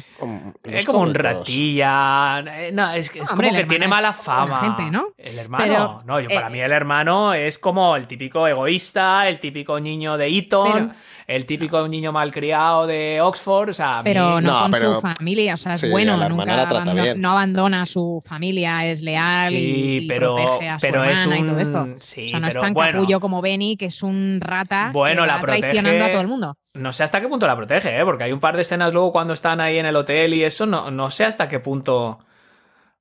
es 0.63 0.86
como 0.86 0.99
un 0.99 1.15
ratilla. 1.15 2.39
Eh, 2.39 2.71
no, 2.71 2.91
es, 2.91 3.13
es 3.15 3.27
como 3.27 3.41
que 3.51 3.65
tiene 3.65 3.88
mala 3.88 4.13
fama. 4.13 4.60
Gente, 4.60 4.91
¿no? 4.91 5.08
El 5.17 5.39
hermano. 5.39 5.97
no, 6.06 6.19
yo, 6.19 6.30
para 6.30 6.47
eh, 6.47 6.51
mí 6.51 6.60
el 6.62 6.71
hermano 6.71 7.34
es 7.34 7.58
como 7.58 7.95
el 7.95 8.06
típico 8.06 8.47
egoísta, 8.47 9.27
el 9.27 9.39
típico 9.39 9.80
niño 9.80 10.15
de 10.15 10.27
Eton 10.27 10.93
el 11.32 11.46
típico 11.46 11.88
niño 11.88 12.12
malcriado 12.12 12.86
de 12.88 13.22
Oxford, 13.22 13.70
o 13.70 13.74
sea, 13.74 14.02
pero 14.04 14.41
no, 14.41 14.70
con 14.70 14.76
su 14.76 15.00
familia, 15.00 15.54
o 15.54 15.58
sea, 15.58 15.74
es 15.74 15.89
bueno, 15.89 16.17
nunca 16.28 17.15
no 17.15 17.32
abandona 17.32 17.84
a 17.84 17.86
su 17.86 18.22
familia, 18.26 18.86
es 18.86 19.02
leal 19.02 19.54
y, 19.54 20.08
pero, 20.08 20.36
protege 20.36 20.70
a 20.70 20.80
su 20.80 20.86
pero 20.86 21.04
es 21.06 21.26
y 21.26 21.44
todo 21.44 21.60
esto. 21.60 21.88
Sí, 22.00 22.26
o 22.26 22.30
sea, 22.30 22.39
no 22.41 22.48
es 22.48 22.60
tan 22.60 22.74
capullo 22.74 23.22
como 23.22 23.41
Benny, 23.41 23.78
que 23.78 23.86
es 23.86 24.04
un 24.04 24.39
rata 24.41 24.91
bueno, 24.91 25.22
que 25.22 25.28
la 25.28 25.39
protege, 25.39 25.62
traicionando 25.62 26.06
a 26.06 26.12
todo 26.12 26.22
el 26.22 26.28
mundo. 26.28 26.58
No 26.74 26.91
sé 26.91 27.04
hasta 27.04 27.22
qué 27.22 27.30
punto 27.30 27.48
la 27.48 27.56
protege, 27.56 27.98
¿eh? 27.98 28.04
porque 28.04 28.26
hay 28.26 28.34
un 28.34 28.41
par 28.41 28.58
de 28.58 28.63
escenas 28.63 28.91
luego 28.91 29.13
cuando 29.13 29.34
están 29.34 29.62
ahí 29.62 29.78
en 29.78 29.86
el 29.86 29.96
hotel 29.96 30.34
y 30.34 30.44
eso, 30.44 30.65
no, 30.65 30.91
no 30.91 31.10
sé 31.10 31.24
hasta 31.24 31.48
qué 31.48 31.60
punto... 31.60 32.20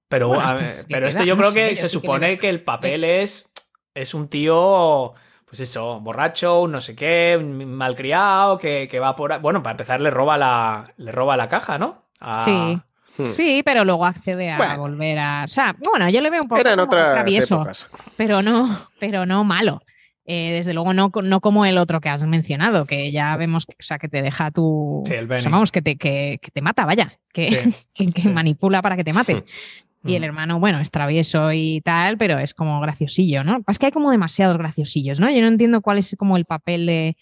Pero, 0.08 0.34
este 0.60 0.86
pero 0.88 1.06
esto 1.06 1.22
yo 1.22 1.36
creo 1.36 1.52
que 1.52 1.76
se 1.76 1.88
supone 1.88 2.36
que 2.36 2.48
el 2.48 2.64
papel 2.64 3.04
es, 3.04 3.48
es 3.94 4.12
un 4.12 4.28
tío 4.28 5.14
pues 5.50 5.58
eso, 5.58 5.98
borracho, 5.98 6.68
no 6.68 6.80
sé 6.80 6.94
qué, 6.94 7.36
malcriado, 7.36 8.56
que, 8.56 8.86
que 8.88 9.00
va 9.00 9.16
por... 9.16 9.40
Bueno, 9.40 9.64
para 9.64 9.72
empezar 9.72 10.00
le 10.00 10.08
roba 10.08 10.38
la, 10.38 10.84
le 10.96 11.10
roba 11.10 11.36
la 11.36 11.48
caja, 11.48 11.76
¿no? 11.76 12.04
Sí. 12.44 12.80
Hmm. 13.18 13.32
Sí, 13.32 13.62
pero 13.64 13.84
luego 13.84 14.06
accede 14.06 14.48
a 14.52 14.76
volver 14.76 15.18
a. 15.18 15.42
O 15.44 15.48
sea, 15.48 15.74
bueno, 15.90 16.08
yo 16.08 16.20
le 16.20 16.30
veo 16.30 16.40
un 16.40 16.48
poco 16.48 16.60
Era 16.60 16.74
en 16.74 16.88
travieso, 16.88 17.66
pero 18.16 18.42
no, 18.42 18.78
pero 19.00 19.26
no 19.26 19.42
malo. 19.42 19.82
Eh, 20.24 20.52
desde 20.52 20.72
luego 20.72 20.94
no, 20.94 21.10
no 21.24 21.40
como 21.40 21.66
el 21.66 21.76
otro 21.76 22.00
que 22.00 22.08
has 22.08 22.22
mencionado, 22.24 22.86
que 22.86 23.10
ya 23.10 23.36
vemos 23.36 23.66
que, 23.66 23.72
o 23.72 23.82
sea, 23.82 23.98
que 23.98 24.08
te 24.08 24.22
deja 24.22 24.52
tu. 24.52 25.02
Sí, 25.04 25.14
el 25.14 25.30
o 25.30 25.36
sea, 25.36 25.50
vamos, 25.50 25.72
que 25.72 25.82
te, 25.82 25.96
que, 25.96 26.38
que, 26.40 26.52
te 26.52 26.62
mata, 26.62 26.86
vaya, 26.86 27.18
que, 27.32 27.72
que 28.14 28.28
manipula 28.28 28.80
para 28.82 28.94
que 28.94 29.02
te 29.02 29.12
mate. 29.12 29.44
Y 30.02 30.14
el 30.14 30.24
hermano, 30.24 30.58
bueno, 30.58 30.80
es 30.80 30.90
travieso 30.90 31.52
y 31.52 31.82
tal, 31.82 32.16
pero 32.16 32.38
es 32.38 32.54
como 32.54 32.80
graciosillo, 32.80 33.44
¿no? 33.44 33.62
Es 33.68 33.78
que 33.78 33.86
hay 33.86 33.92
como 33.92 34.10
demasiados 34.10 34.56
graciosillos, 34.56 35.20
¿no? 35.20 35.30
Yo 35.30 35.42
no 35.42 35.48
entiendo 35.48 35.82
cuál 35.82 35.98
es 35.98 36.16
como 36.18 36.38
el 36.38 36.46
papel 36.46 36.86
de, 36.86 37.16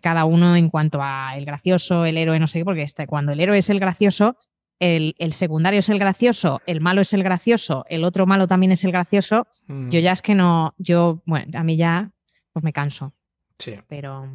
cada 0.00 0.24
uno 0.24 0.56
en 0.56 0.70
cuanto 0.70 1.00
a 1.02 1.36
el 1.36 1.44
gracioso, 1.44 2.06
el 2.06 2.16
héroe, 2.16 2.38
no 2.38 2.46
sé 2.46 2.60
qué, 2.60 2.64
porque 2.64 2.82
este, 2.82 3.06
cuando 3.06 3.32
el 3.32 3.40
héroe 3.40 3.58
es 3.58 3.68
el 3.68 3.78
gracioso, 3.78 4.36
el, 4.80 5.14
secundario 5.32 5.80
es 5.80 5.90
el 5.90 5.98
gracioso, 5.98 6.62
el 6.66 6.80
malo 6.80 7.02
es 7.02 7.12
el 7.12 7.22
gracioso, 7.22 7.84
el 7.88 8.02
otro 8.02 8.26
malo 8.26 8.46
también 8.48 8.72
es 8.72 8.82
el 8.84 8.92
gracioso, 8.92 9.46
yo 9.68 10.00
ya 10.00 10.12
es 10.12 10.22
que 10.22 10.34
no, 10.34 10.74
yo, 10.78 11.20
bueno, 11.26 11.46
a 11.58 11.62
mí 11.62 11.76
ya, 11.76 12.10
pues 12.52 12.64
me 12.64 12.72
canso. 12.72 13.12
Sí. 13.58 13.78
Pero. 13.86 14.26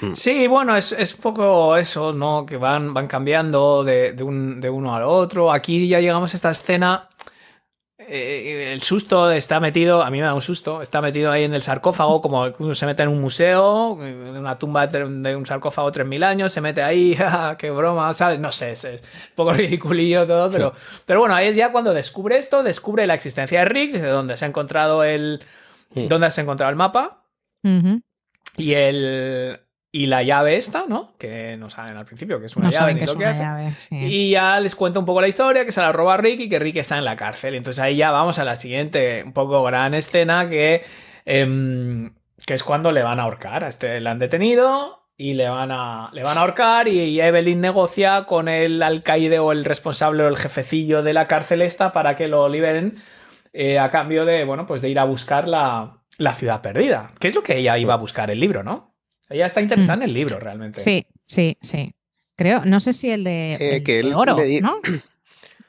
Mm. 0.00 0.14
Sí, 0.14 0.46
bueno, 0.46 0.76
es, 0.76 0.92
es, 0.92 1.12
poco 1.12 1.76
eso, 1.76 2.14
¿no? 2.14 2.46
Que 2.46 2.56
van, 2.56 2.94
van 2.94 3.06
cambiando 3.06 3.84
de, 3.84 4.12
de, 4.12 4.22
un, 4.22 4.60
de 4.62 4.70
uno 4.70 4.94
al 4.94 5.02
otro. 5.02 5.52
Aquí 5.52 5.88
ya 5.88 6.00
llegamos 6.00 6.32
a 6.32 6.36
esta 6.36 6.50
escena 6.50 7.06
eh, 8.08 8.72
el 8.72 8.82
susto 8.82 9.30
está 9.30 9.60
metido, 9.60 10.02
a 10.02 10.10
mí 10.10 10.18
me 10.18 10.24
da 10.24 10.34
un 10.34 10.40
susto, 10.40 10.82
está 10.82 11.00
metido 11.00 11.30
ahí 11.30 11.44
en 11.44 11.54
el 11.54 11.62
sarcófago, 11.62 12.20
como 12.20 12.44
uno 12.58 12.74
se 12.74 12.86
mete 12.86 13.02
en 13.02 13.08
un 13.08 13.20
museo, 13.20 13.98
en 14.04 14.36
una 14.36 14.58
tumba 14.58 14.86
de 14.86 15.36
un 15.36 15.46
sarcófago 15.46 15.90
3.000 15.90 16.24
años, 16.24 16.52
se 16.52 16.60
mete 16.60 16.82
ahí, 16.82 17.16
ah, 17.20 17.56
qué 17.58 17.70
broma, 17.70 18.12
¿sabes? 18.14 18.38
No 18.38 18.52
sé, 18.52 18.72
es, 18.72 18.84
un 18.84 19.00
poco 19.34 19.52
ridiculillo 19.54 20.26
todo, 20.26 20.50
pero, 20.50 20.74
pero 21.06 21.20
bueno, 21.20 21.34
ahí 21.34 21.48
es 21.48 21.56
ya 21.56 21.72
cuando 21.72 21.94
descubre 21.94 22.38
esto, 22.38 22.62
descubre 22.62 23.06
la 23.06 23.14
existencia 23.14 23.60
de 23.60 23.64
Rick, 23.66 23.92
de 23.92 24.08
dónde 24.08 24.36
se 24.36 24.44
ha 24.44 24.48
encontrado 24.48 25.04
el, 25.04 25.42
dónde 25.94 26.30
se 26.30 26.40
ha 26.40 26.44
encontrado 26.44 26.70
el 26.70 26.76
mapa, 26.76 27.24
y 28.56 28.74
el, 28.74 29.60
y 29.94 30.06
la 30.06 30.22
llave 30.22 30.56
esta, 30.56 30.86
¿no? 30.88 31.12
Que 31.18 31.58
no 31.58 31.68
saben 31.68 31.98
al 31.98 32.06
principio 32.06 32.40
que 32.40 32.46
es 32.46 32.56
una 32.56 32.70
llave 32.70 32.94
ni 32.94 33.02
lo 33.02 33.14
que 33.14 33.26
hace. 33.26 33.90
Y 33.90 34.30
ya 34.30 34.58
les 34.58 34.74
cuenta 34.74 34.98
un 34.98 35.04
poco 35.04 35.20
la 35.20 35.28
historia, 35.28 35.66
que 35.66 35.72
se 35.72 35.82
la 35.82 35.92
roba 35.92 36.16
Rick 36.16 36.40
y 36.40 36.48
que 36.48 36.58
Rick 36.58 36.76
está 36.76 36.96
en 36.96 37.04
la 37.04 37.14
cárcel. 37.14 37.54
Entonces 37.54 37.78
ahí 37.78 37.96
ya 37.96 38.10
vamos 38.10 38.38
a 38.38 38.44
la 38.44 38.56
siguiente, 38.56 39.22
un 39.22 39.34
poco 39.34 39.62
gran 39.62 39.92
escena 39.92 40.48
que, 40.48 40.82
em, 41.26 42.14
que 42.46 42.54
es 42.54 42.64
cuando 42.64 42.90
le 42.90 43.02
van 43.02 43.20
a 43.20 43.24
ahorcar. 43.24 43.64
A 43.64 43.68
este 43.68 44.00
le 44.00 44.08
han 44.08 44.18
detenido 44.18 45.04
y 45.18 45.34
le 45.34 45.50
van 45.50 45.70
a, 45.70 46.08
le 46.14 46.22
van 46.22 46.38
a 46.38 46.40
ahorcar 46.40 46.88
y, 46.88 47.20
Evelyn 47.20 47.60
negocia 47.60 48.24
con 48.24 48.48
el 48.48 48.82
alcaide 48.82 49.40
o 49.40 49.52
el 49.52 49.66
responsable 49.66 50.24
o 50.24 50.28
el 50.28 50.38
jefecillo 50.38 51.02
de 51.02 51.12
la 51.12 51.28
cárcel 51.28 51.60
esta 51.60 51.92
para 51.92 52.16
que 52.16 52.28
lo 52.28 52.48
liberen 52.48 52.94
eh, 53.52 53.78
a 53.78 53.90
cambio 53.90 54.24
de, 54.24 54.44
bueno, 54.46 54.64
pues 54.64 54.80
de 54.80 54.88
ir 54.88 54.98
a 54.98 55.04
buscar 55.04 55.48
la, 55.48 55.98
la 56.16 56.32
ciudad 56.32 56.62
perdida. 56.62 57.10
¿Qué 57.20 57.28
es 57.28 57.34
lo 57.34 57.42
que 57.42 57.58
ella 57.58 57.76
iba 57.76 57.92
a 57.92 57.98
buscar 57.98 58.30
el 58.30 58.40
libro, 58.40 58.62
no? 58.62 58.91
Ella 59.32 59.46
está 59.46 59.60
interesada 59.60 59.96
mm. 59.96 60.02
en 60.02 60.08
el 60.08 60.14
libro, 60.14 60.38
realmente. 60.38 60.80
Sí, 60.80 61.06
sí, 61.24 61.56
sí. 61.60 61.94
Creo, 62.36 62.64
no 62.64 62.80
sé 62.80 62.92
si 62.92 63.10
el 63.10 63.24
de, 63.24 63.56
eh, 63.58 63.82
que 63.82 64.02
oro, 64.14 64.36
¿no? 64.60 64.80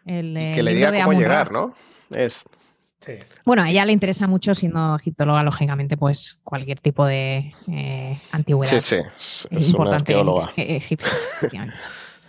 El, 0.06 0.34
que 0.56 0.64
le 0.64 0.74
diga 0.74 1.04
cómo 1.04 1.20
llegar, 1.20 1.52
¿no? 1.52 1.76
Es... 2.12 2.46
Sí. 3.00 3.14
Bueno, 3.44 3.64
a 3.64 3.70
ella 3.70 3.86
le 3.86 3.92
interesa 3.92 4.28
mucho, 4.28 4.56
siendo 4.56 4.96
egiptóloga, 4.96 5.44
lógicamente, 5.44 5.98
pues 5.98 6.40
cualquier 6.44 6.80
tipo 6.80 7.06
de 7.06 7.54
eh, 7.68 8.18
antigüedad. 8.32 8.80
Sí, 8.80 9.02
sí, 9.20 9.48
es 9.52 9.70
importante 9.70 10.16
una 10.16 10.50
Egipto. 10.56 11.10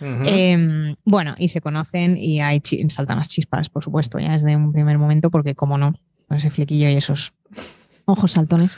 Em, 0.01 0.93
bueno, 1.05 1.35
y 1.37 1.47
se 1.47 1.61
conocen 1.61 2.17
y 2.17 2.41
hay 2.41 2.61
saltan 2.89 3.17
las 3.17 3.29
chispas, 3.29 3.69
por 3.69 3.81
supuesto, 3.81 4.19
ya 4.19 4.33
desde 4.33 4.53
un 4.57 4.73
primer 4.73 4.97
momento, 4.97 5.31
porque 5.31 5.55
como 5.55 5.77
no, 5.77 5.93
ese 6.29 6.51
flequillo 6.51 6.89
y 6.89 6.97
esos 6.97 7.33
ojos 8.03 8.33
saltones, 8.33 8.77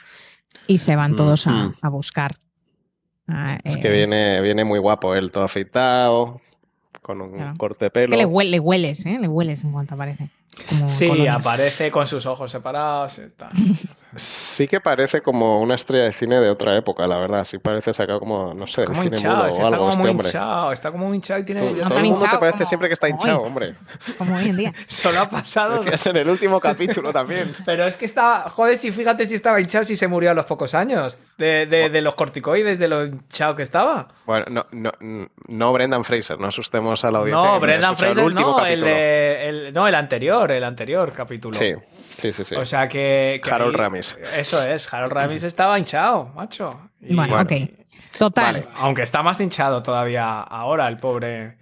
y 0.68 0.78
se 0.78 0.96
van 0.96 1.16
todos 1.16 1.48
a, 1.48 1.72
a 1.82 1.90
buscar 1.90 2.38
Ah, 3.28 3.60
es 3.64 3.78
que 3.78 3.88
eh, 3.88 3.92
viene, 3.92 4.42
viene 4.42 4.64
muy 4.64 4.80
guapo 4.80 5.16
él, 5.16 5.32
todo 5.32 5.44
afeitado, 5.44 6.40
con 7.02 7.22
un 7.22 7.56
corte 7.58 7.86
de 7.86 7.92
pelo. 7.92 8.16
Es 8.16 8.26
que 8.26 8.26
le, 8.26 8.50
le, 8.50 8.60
hueles, 8.60 9.06
¿eh? 9.06 9.18
Le 9.20 9.28
hueles 9.28 9.64
en 9.64 9.72
cuanto 9.72 9.96
aparece 9.96 10.30
sí, 10.88 11.28
aparece 11.28 11.92
con 11.92 12.08
sus 12.08 12.26
ojos 12.26 12.52
separados. 12.52 13.22
Sí 14.16 14.68
que 14.68 14.80
parece 14.80 15.22
como 15.22 15.62
una 15.62 15.76
estrella 15.76 16.06
de 16.06 16.12
cine 16.12 16.40
de 16.40 16.50
otra 16.50 16.76
época, 16.76 17.06
la 17.08 17.18
verdad. 17.18 17.44
Sí 17.44 17.58
parece 17.60 17.94
sacado 17.94 18.20
como, 18.20 18.54
no 18.54 18.68
sé, 18.68 18.86
como 18.86 19.02
cine 19.02 19.18
hinchado, 19.18 19.48
está 19.48 19.78
como 19.78 19.90
este 19.90 20.02
muy 20.02 20.12
hinchado, 20.12 20.72
está 20.72 20.92
como 20.92 21.14
hinchado 21.14 21.40
y 21.40 21.44
tiene... 21.44 21.62
Todo, 21.62 21.98
el 21.98 22.04
mundo 22.04 22.26
te 22.30 22.38
parece 22.38 22.66
siempre 22.66 22.90
que 22.90 22.94
está 22.94 23.10
hinchado, 23.10 23.42
hombre. 23.42 23.76
Como 24.18 24.36
hoy 24.36 24.50
en 24.50 24.58
día. 24.58 24.74
Solo 24.88 25.22
ha 25.22 25.30
pasado... 25.30 25.84
Es 25.84 26.06
en 26.08 26.18
el 26.18 26.30
último 26.30 26.60
capítulo 26.60 27.14
también. 27.14 27.56
Pero 27.66 27.86
es 27.86 27.96
que 27.96 28.06
estaba... 28.06 28.50
Joder, 28.50 28.78
si 28.78 28.92
fíjate 28.92 29.28
si 29.28 29.36
estaba 29.36 29.60
hinchado 29.62 29.86
si 29.86 29.96
se 29.96 30.08
murió 30.08 30.32
a 30.32 30.34
los 30.34 30.46
pocos 30.46 30.74
años. 30.74 31.20
De, 31.38 31.68
de, 31.68 32.02
los 32.02 32.16
corticoides, 32.16 32.80
de 32.80 32.88
lo 32.88 33.06
hinchado 33.06 33.56
que 33.56 33.64
estaba. 33.64 34.08
Bueno, 34.26 34.46
no, 34.50 34.66
no, 34.72 34.92
no 35.48 35.74
Brendan 35.74 36.04
Fraser, 36.04 36.40
no 36.40 36.48
asustemos 36.48 37.04
a 37.06 37.12
la 37.12 37.20
audiencia. 37.20 37.52
No, 37.52 37.60
Brendan 37.60 37.96
Fraser 37.96 38.34
no, 38.34 38.66
el, 38.66 38.84
el, 38.84 39.74
no, 39.74 39.88
el 39.88 39.96
anterior, 39.96 40.47
el 40.52 40.64
anterior 40.64 41.12
capítulo. 41.14 41.58
Sí, 41.58 41.74
sí, 41.94 42.34
sí. 42.34 42.46
sí. 42.46 42.56
O 42.56 42.66
sea 42.66 42.88
que. 42.88 43.42
Harold 43.50 43.76
Ramis. 43.76 44.18
Eso 44.36 44.62
es, 44.62 44.94
Harold 44.94 45.14
Ramis 45.14 45.44
estaba 45.44 45.78
hinchado, 45.78 46.32
macho. 46.36 46.90
bueno, 47.00 47.42
ok. 47.42 47.52
Total. 48.18 48.68
aunque 48.76 49.04
está 49.04 49.22
más 49.22 49.40
hinchado 49.42 49.84
todavía 49.84 50.40
ahora 50.40 50.88
el 50.88 50.98
pobre, 50.98 51.58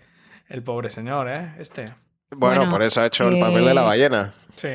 el 0.48 0.64
pobre 0.64 0.90
señor, 0.90 1.30
¿eh? 1.30 1.54
Este. 1.60 1.94
Bueno, 2.32 2.70
por 2.70 2.82
eso 2.84 3.02
ha 3.02 3.08
hecho 3.08 3.28
el 3.28 3.40
papel 3.40 3.66
de 3.66 3.74
la 3.74 3.82
eh, 3.82 3.86
ballena. 3.86 4.34
Sí. 4.56 4.70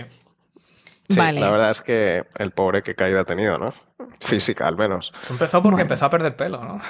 Sí, 1.08 1.16
la 1.16 1.50
verdad 1.50 1.70
es 1.70 1.80
que 1.80 2.24
el 2.38 2.52
pobre 2.52 2.82
que 2.82 2.94
caída 2.94 3.22
ha 3.22 3.24
tenido, 3.24 3.58
¿no? 3.58 3.74
Física, 4.20 4.66
al 4.66 4.76
menos. 4.76 5.12
Empezó 5.28 5.62
porque 5.62 5.82
empezó 5.82 6.06
a 6.06 6.10
perder 6.10 6.36
pelo, 6.36 6.62
¿no? 6.64 6.80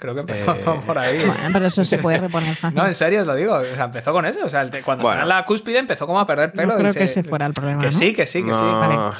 Creo 0.00 0.14
que 0.14 0.20
empezó 0.20 0.54
eh, 0.54 0.80
por 0.86 0.98
ahí. 0.98 1.18
Bueno, 1.18 1.50
pero 1.52 1.66
eso 1.66 1.84
se 1.84 1.98
puede 1.98 2.16
reponer 2.16 2.54
fácil. 2.56 2.74
No, 2.74 2.86
en 2.86 2.94
serio 2.94 3.20
os 3.20 3.26
lo 3.26 3.34
digo. 3.34 3.54
O 3.56 3.64
sea, 3.64 3.84
empezó 3.84 4.12
con 4.14 4.24
eso. 4.24 4.46
O 4.46 4.48
sea, 4.48 4.66
cuando 4.82 5.04
bueno. 5.04 5.26
la 5.26 5.44
cúspide 5.44 5.78
empezó 5.78 6.06
como 6.06 6.18
a 6.18 6.26
perder 6.26 6.52
pelo. 6.52 6.72
No 6.72 6.78
creo 6.78 6.94
que 6.94 7.04
ese 7.04 7.22
fuera 7.22 7.44
el 7.44 7.52
problema. 7.52 7.82
Que 7.82 7.92
sí, 7.92 8.14
que 8.14 8.24
sí, 8.24 8.42
que 8.42 8.54
sí. 8.54 8.64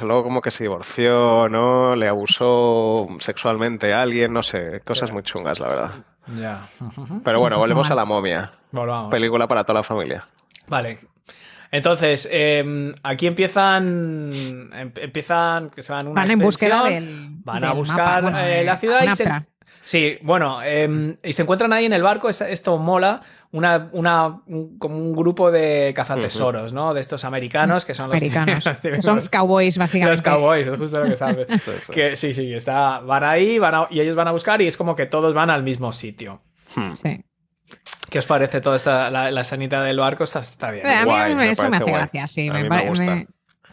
Luego 0.03 0.23
como 0.23 0.41
que 0.41 0.51
se 0.51 0.65
divorció, 0.65 1.51
¿no? 1.51 1.95
Le 1.97 2.09
abusó 2.09 3.09
sexualmente 3.19 3.93
a 3.93 4.01
alguien, 4.01 4.33
no 4.33 4.43
sé. 4.43 4.81
Cosas 4.81 5.13
muy 5.13 5.23
chungas, 5.23 5.61
la 5.61 5.69
verdad. 5.69 5.91
Ya. 6.35 6.67
Pero 7.25 7.41
bueno, 7.41 7.59
volvemos 7.59 7.91
a 7.91 7.95
la 7.95 8.07
momia. 8.07 8.53
Volvamos. 8.73 9.11
Película 9.11 9.47
para 9.47 9.65
toda 9.65 9.81
la 9.81 9.83
familia. 9.83 10.27
Vale. 10.67 10.99
Entonces, 11.73 12.27
em, 12.33 12.95
aquí 13.03 13.27
empiezan. 13.27 14.33
Em, 14.73 14.93
empiezan. 14.97 15.69
Que 15.71 15.83
se 15.83 15.93
van, 15.93 16.09
una 16.09 16.23
van 16.23 16.31
en 16.31 16.39
búsqueda 16.39 16.85
del. 16.85 17.29
Van 17.45 17.65
a 17.65 17.73
buscar 17.73 18.25
eh, 18.47 18.65
la 18.65 18.77
ciudad 18.79 19.05
y 19.05 19.11
se, 19.13 19.25
Sí, 19.83 20.19
bueno, 20.23 20.63
em, 20.63 21.17
y 21.23 21.33
se 21.33 21.43
encuentran 21.43 21.73
ahí 21.73 21.87
en 21.87 21.93
el 21.93 22.03
barco, 22.03 22.29
esto 22.29 22.79
mola, 22.79 23.23
una, 23.53 23.89
una, 23.93 24.43
como 24.79 24.97
un 24.97 25.13
grupo 25.15 25.51
de 25.51 25.93
cazatesoros, 25.97 26.73
¿no? 26.73 26.95
De 26.95 27.01
estos 27.01 27.25
americanos 27.25 27.85
que 27.85 27.95
son 27.95 28.11
los... 28.11 28.17
Americanos. 28.17 28.65
son 29.01 29.21
cowboys, 29.31 29.79
básicamente. 29.79 30.11
Los 30.11 30.23
cowboys, 30.23 30.67
es 30.67 30.77
justo 30.77 31.03
lo 31.03 31.11
que 31.11 31.17
sabes. 31.17 31.47
sí, 31.65 31.93
Que, 31.93 32.17
sí, 32.17 32.35
sí, 32.35 32.53
está, 32.53 33.01
van 33.01 33.25
ahí 33.25 33.59
van 33.59 33.87
y 33.91 34.01
ellos 34.01 34.15
van 34.15 34.29
a 34.29 34.33
buscar 34.33 34.61
y 34.63 34.67
es 34.67 34.77
como 34.77 34.95
que 34.95 35.07
todos 35.07 35.35
van 35.35 35.51
al 35.51 35.63
mismo 35.63 35.93
sitio. 35.93 36.43
Hmm. 36.77 36.93
Sí. 36.95 37.25
¿Qué 38.11 38.19
os 38.19 38.27
parece 38.27 38.61
toda 38.61 38.77
esta, 38.77 39.11
la, 39.11 39.31
la 39.31 39.41
escenita 39.41 39.83
del 39.83 39.99
barco? 39.99 40.25
Está, 40.25 40.71
bien. 40.71 40.87
a 40.87 41.05
mí 41.05 41.49
eso 41.49 41.69
me 41.71 41.77
hace 41.77 41.91
gracia, 41.91 42.27
sí. 42.27 42.51
me, 42.51 42.69
me, 42.69 42.89
gusta 42.89 43.25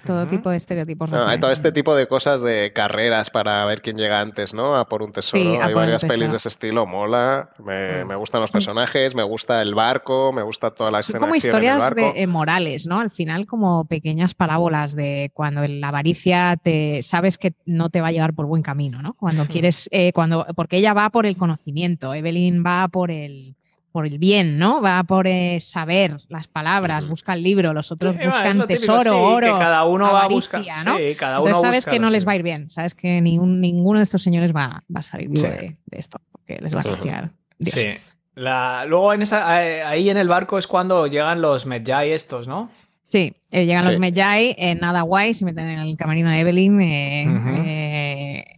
todo 0.07 0.27
tipo 0.27 0.49
de 0.49 0.57
estereotipos. 0.57 1.11
hay 1.13 1.39
todo 1.39 1.51
este 1.51 1.71
tipo 1.71 1.95
de 1.95 2.07
cosas 2.07 2.41
de 2.41 2.71
carreras 2.73 3.29
para 3.29 3.65
ver 3.65 3.81
quién 3.81 3.97
llega 3.97 4.19
antes, 4.19 4.53
¿no? 4.53 4.75
A 4.75 4.87
por 4.87 5.03
un 5.03 5.11
tesoro. 5.11 5.61
hay 5.61 5.73
varias 5.73 6.03
pelis 6.03 6.31
de 6.31 6.37
ese 6.37 6.47
estilo, 6.47 6.85
mola. 6.85 7.49
Me, 7.63 8.03
mm. 8.03 8.07
me, 8.07 8.15
gustan 8.15 8.41
los 8.41 8.51
personajes, 8.51 9.15
me 9.15 9.23
gusta 9.23 9.61
el 9.61 9.75
barco, 9.75 10.31
me 10.33 10.41
gusta 10.41 10.71
toda 10.71 10.91
la 10.91 10.99
escena. 10.99 11.19
como 11.19 11.35
historias 11.35 11.93
de, 11.93 12.13
eh, 12.15 12.27
morales, 12.27 12.87
¿no? 12.87 12.99
Al 12.99 13.11
final, 13.11 13.45
como 13.45 13.85
pequeñas 13.85 14.33
parábolas 14.33 14.95
de 14.95 15.31
cuando 15.33 15.65
la 15.67 15.89
avaricia 15.89 16.57
te 16.61 17.01
sabes 17.01 17.37
que 17.37 17.53
no 17.65 17.89
te 17.89 18.01
va 18.01 18.07
a 18.07 18.11
llevar 18.11 18.33
por 18.33 18.45
buen 18.45 18.63
camino, 18.63 19.01
¿no? 19.01 19.13
Cuando 19.13 19.45
quieres, 19.45 19.89
eh, 19.91 20.13
cuando, 20.13 20.45
porque 20.55 20.77
ella 20.77 20.93
va 20.93 21.09
por 21.09 21.25
el 21.25 21.37
conocimiento, 21.37 22.13
Evelyn 22.13 22.63
va 22.65 22.87
por 22.87 23.11
el 23.11 23.55
por 23.91 24.05
el 24.05 24.17
bien, 24.17 24.57
¿no? 24.57 24.81
Va 24.81 25.03
por 25.03 25.27
eh, 25.27 25.59
saber 25.59 26.17
las 26.29 26.47
palabras, 26.47 27.07
busca 27.07 27.33
el 27.33 27.43
libro, 27.43 27.73
los 27.73 27.91
otros 27.91 28.17
buscan 28.17 28.67
tesoro, 28.67 29.21
oro. 29.21 29.53
Que 29.53 29.59
cada 29.59 29.85
uno 29.85 30.11
va 30.11 30.23
a 30.23 30.27
buscar. 30.27 30.61
¿no? 30.85 30.97
Sí, 30.97 31.15
cada 31.15 31.39
uno 31.39 31.47
Entonces 31.47 31.61
sabes 31.61 31.85
que 31.85 31.99
no 31.99 32.09
les 32.09 32.27
va 32.27 32.33
a 32.33 32.35
ir 32.35 32.43
bien, 32.43 32.69
sabes 32.69 32.93
que 32.95 33.21
ninguno 33.21 33.99
de 33.99 34.03
estos 34.03 34.21
señores 34.21 34.53
va, 34.55 34.83
a 34.93 35.01
salir 35.01 35.29
vivo 35.29 35.47
de, 35.47 35.77
esto, 35.91 36.19
porque 36.31 36.59
les 36.61 36.75
va 36.75 36.81
a 36.81 36.83
castigar. 36.83 37.31
Sí. 37.63 37.95
luego 38.35 39.13
en 39.13 39.21
esa, 39.21 39.49
ahí 39.55 40.09
en 40.09 40.17
el 40.17 40.27
barco 40.27 40.57
es 40.57 40.67
cuando 40.67 41.07
llegan 41.07 41.41
los 41.41 41.65
Medjay 41.65 42.11
estos, 42.11 42.47
¿no? 42.47 42.69
Sí, 43.07 43.33
eh, 43.51 43.65
llegan 43.65 43.85
los 43.85 43.99
Medjay, 43.99 44.53
eh, 44.57 44.75
nada 44.75 45.01
guay, 45.01 45.33
se 45.33 45.45
meten 45.45 45.69
en 45.69 45.79
el 45.79 45.95
camarino 45.97 46.29
de 46.29 46.39
Evelyn. 46.41 46.77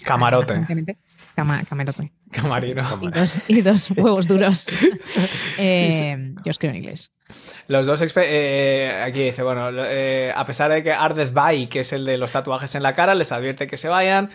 Camarote. 0.03 0.65
Camarote. 1.67 2.11
Camarino. 2.31 2.83
Y 3.47 3.61
dos, 3.61 3.91
huevos 3.91 4.27
duros. 4.27 4.67
Eh, 5.57 6.33
yo 6.43 6.51
escribo 6.51 6.71
en 6.71 6.77
inglés. 6.77 7.11
Los 7.67 7.85
dos 7.85 8.01
eh, 8.15 9.03
aquí 9.05 9.25
dice, 9.25 9.43
bueno, 9.43 9.69
eh, 9.73 10.31
a 10.35 10.45
pesar 10.45 10.71
de 10.71 10.83
que 10.83 10.91
Ardeth 10.91 11.33
Bay, 11.33 11.67
que 11.67 11.81
es 11.81 11.93
el 11.93 12.05
de 12.05 12.17
los 12.17 12.31
tatuajes 12.31 12.75
en 12.75 12.83
la 12.83 12.93
cara, 12.93 13.15
les 13.15 13.31
advierte 13.31 13.67
que 13.67 13.77
se 13.77 13.89
vayan. 13.89 14.29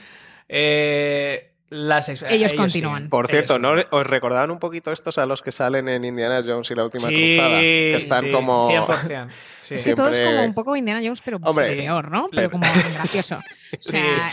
Las 1.71 2.09
ellos, 2.31 2.53
continúan. 2.53 3.09
Por 3.09 3.27
cierto, 3.27 3.59
¿no 3.59 3.75
os 3.91 4.07
recordaban 4.07 4.51
un 4.51 4.59
poquito 4.59 4.93
estos 4.93 5.19
a 5.19 5.27
los 5.27 5.43
que 5.43 5.51
salen 5.51 5.89
en 5.89 6.05
Indiana 6.05 6.43
Jones 6.47 6.71
y 6.71 6.75
la 6.75 6.85
última 6.85 7.09
cruzada? 7.09 7.59
Que 7.59 7.97
están 7.97 8.31
como. 8.31 8.71
100%. 8.71 9.29
Sí. 9.61 9.79
Siempre... 9.79 9.95
Todo 9.95 10.11
es 10.11 10.21
como 10.21 10.45
un 10.45 10.55
poco 10.55 10.77
Indiana 10.77 11.01
Jones, 11.03 11.23
pero 11.25 11.41
peor, 11.41 12.11
¿no? 12.11 12.27
Pero 12.31 12.51
como 12.51 12.65
gracioso. 12.95 13.37
O 13.37 13.83
sea, 13.83 14.31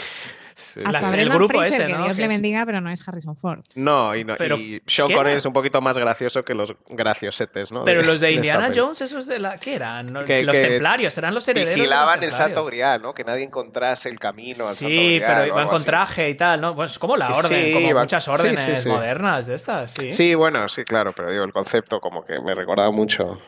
el 0.76 1.30
grupo 1.30 1.62
ese, 1.62 1.88
¿no? 1.88 1.98
Que 1.98 2.04
Dios 2.04 2.18
le 2.18 2.28
bendiga, 2.28 2.66
pero 2.66 2.82
no 2.82 2.90
es 2.90 3.08
Harrison 3.08 3.36
Ford. 3.36 3.62
No, 3.76 4.16
y, 4.16 4.24
no, 4.24 4.36
pero, 4.38 4.58
y 4.58 4.82
Sean 4.86 5.12
Connery 5.12 5.38
es 5.38 5.46
un 5.46 5.54
poquito 5.54 5.82
más 5.82 5.98
gracioso 5.98 6.44
que 6.44 6.54
los 6.54 6.74
graciosetes, 6.90 7.72
¿no? 7.72 7.84
Pero 7.84 8.02
los 8.02 8.20
de 8.20 8.32
Indiana 8.34 8.72
Jones, 8.74 9.02
esos 9.02 9.28
de 9.28 9.40
la. 9.40 9.58
¿Qué 9.58 9.76
eran? 9.76 10.14
los 10.14 10.26
templarios, 10.26 11.18
eran 11.18 11.34
los 11.34 11.48
herederos. 11.48 11.76
Vigilaban 11.76 12.24
el 12.24 12.34
Santo 12.34 12.66
Grial, 12.66 13.02
¿no? 13.02 13.14
Que 13.14 13.24
nadie 13.24 13.44
encontrase 13.44 14.10
el 14.10 14.20
camino 14.20 14.68
al 14.68 14.76
sí, 14.76 14.86
Santo 14.86 14.88
Grial. 14.88 15.20
Sí, 15.20 15.24
pero 15.26 15.46
iban 15.46 15.68
con 15.68 15.84
traje 15.84 16.30
y 16.30 16.36
tal, 16.36 16.62
¿no? 16.62 16.76
Pues 16.76 16.98
como 17.00 17.18
la 17.18 17.30
orden, 17.30 17.74
como 17.74 18.00
muchas 18.00 18.28
órdenes 18.28 18.86
modernas 18.86 19.48
de 19.48 19.56
estas, 19.56 19.92
sí. 19.92 20.14
Sí, 20.14 20.36
bueno, 20.36 20.68
sí, 20.70 20.84
claro, 20.84 21.14
pero 21.14 21.32
digo, 21.32 21.44
el 21.44 21.54
concepto 21.54 22.00
como 22.00 22.24
que 22.24 22.40
me 22.40 22.54
recordaba 22.56 22.92
mucho. 22.92 23.40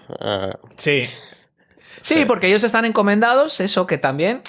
sí. 0.75 1.07
Sí, 2.01 2.25
porque 2.25 2.47
ellos 2.47 2.63
están 2.63 2.83
encomendados, 2.83 3.61
eso 3.61 3.87
que 3.87 3.97
también 3.97 4.41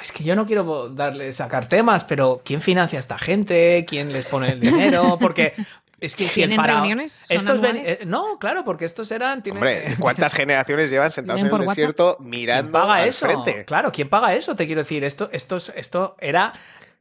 es 0.00 0.12
que 0.12 0.24
yo 0.24 0.36
no 0.36 0.46
quiero 0.46 0.88
darle 0.88 1.32
sacar 1.32 1.68
temas, 1.68 2.04
pero 2.04 2.42
¿quién 2.44 2.60
financia 2.60 2.98
a 2.98 3.00
esta 3.00 3.18
gente? 3.18 3.84
¿Quién 3.86 4.12
les 4.12 4.26
pone 4.26 4.52
el 4.52 4.60
dinero? 4.60 5.18
Porque 5.20 5.54
Es 6.00 6.16
que 6.16 6.28
si 6.28 6.42
el 6.42 6.56
reuniones? 6.56 7.22
estos 7.28 7.60
eh, 7.62 8.00
no, 8.06 8.36
claro, 8.40 8.64
porque 8.64 8.84
estos 8.84 9.12
eran. 9.12 9.42
Hombre, 9.48 9.94
¿cuántas 10.00 10.34
generaciones 10.34 10.90
llevan 10.90 11.10
sentados 11.12 11.42
en 11.42 11.46
el 11.46 11.66
desierto 11.66 12.16
mirando 12.18 12.72
¿Quién 12.72 12.82
paga 12.82 13.06
eso? 13.06 13.26
Frente? 13.26 13.64
Claro, 13.64 13.92
¿quién 13.92 14.08
paga 14.08 14.34
eso? 14.34 14.56
Te 14.56 14.66
quiero 14.66 14.80
decir, 14.80 15.04
esto, 15.04 15.30
esto 15.30 16.16
era 16.18 16.52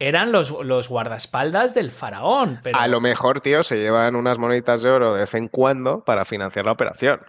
eran 0.02 0.32
los, 0.32 0.50
los 0.50 0.90
guardaespaldas 0.90 1.76
del 1.76 1.92
faraón. 1.92 2.60
Pero... 2.64 2.80
A 2.80 2.88
lo 2.88 3.00
mejor, 3.00 3.42
tío, 3.42 3.62
se 3.62 3.78
llevan 3.78 4.16
unas 4.16 4.40
moneditas 4.40 4.82
de 4.82 4.90
oro 4.90 5.14
de 5.14 5.22
vez 5.22 5.34
en 5.36 5.48
cuando 5.48 6.04
para 6.04 6.26
financiar 6.26 6.66
la 6.66 6.72
operación. 6.72 7.22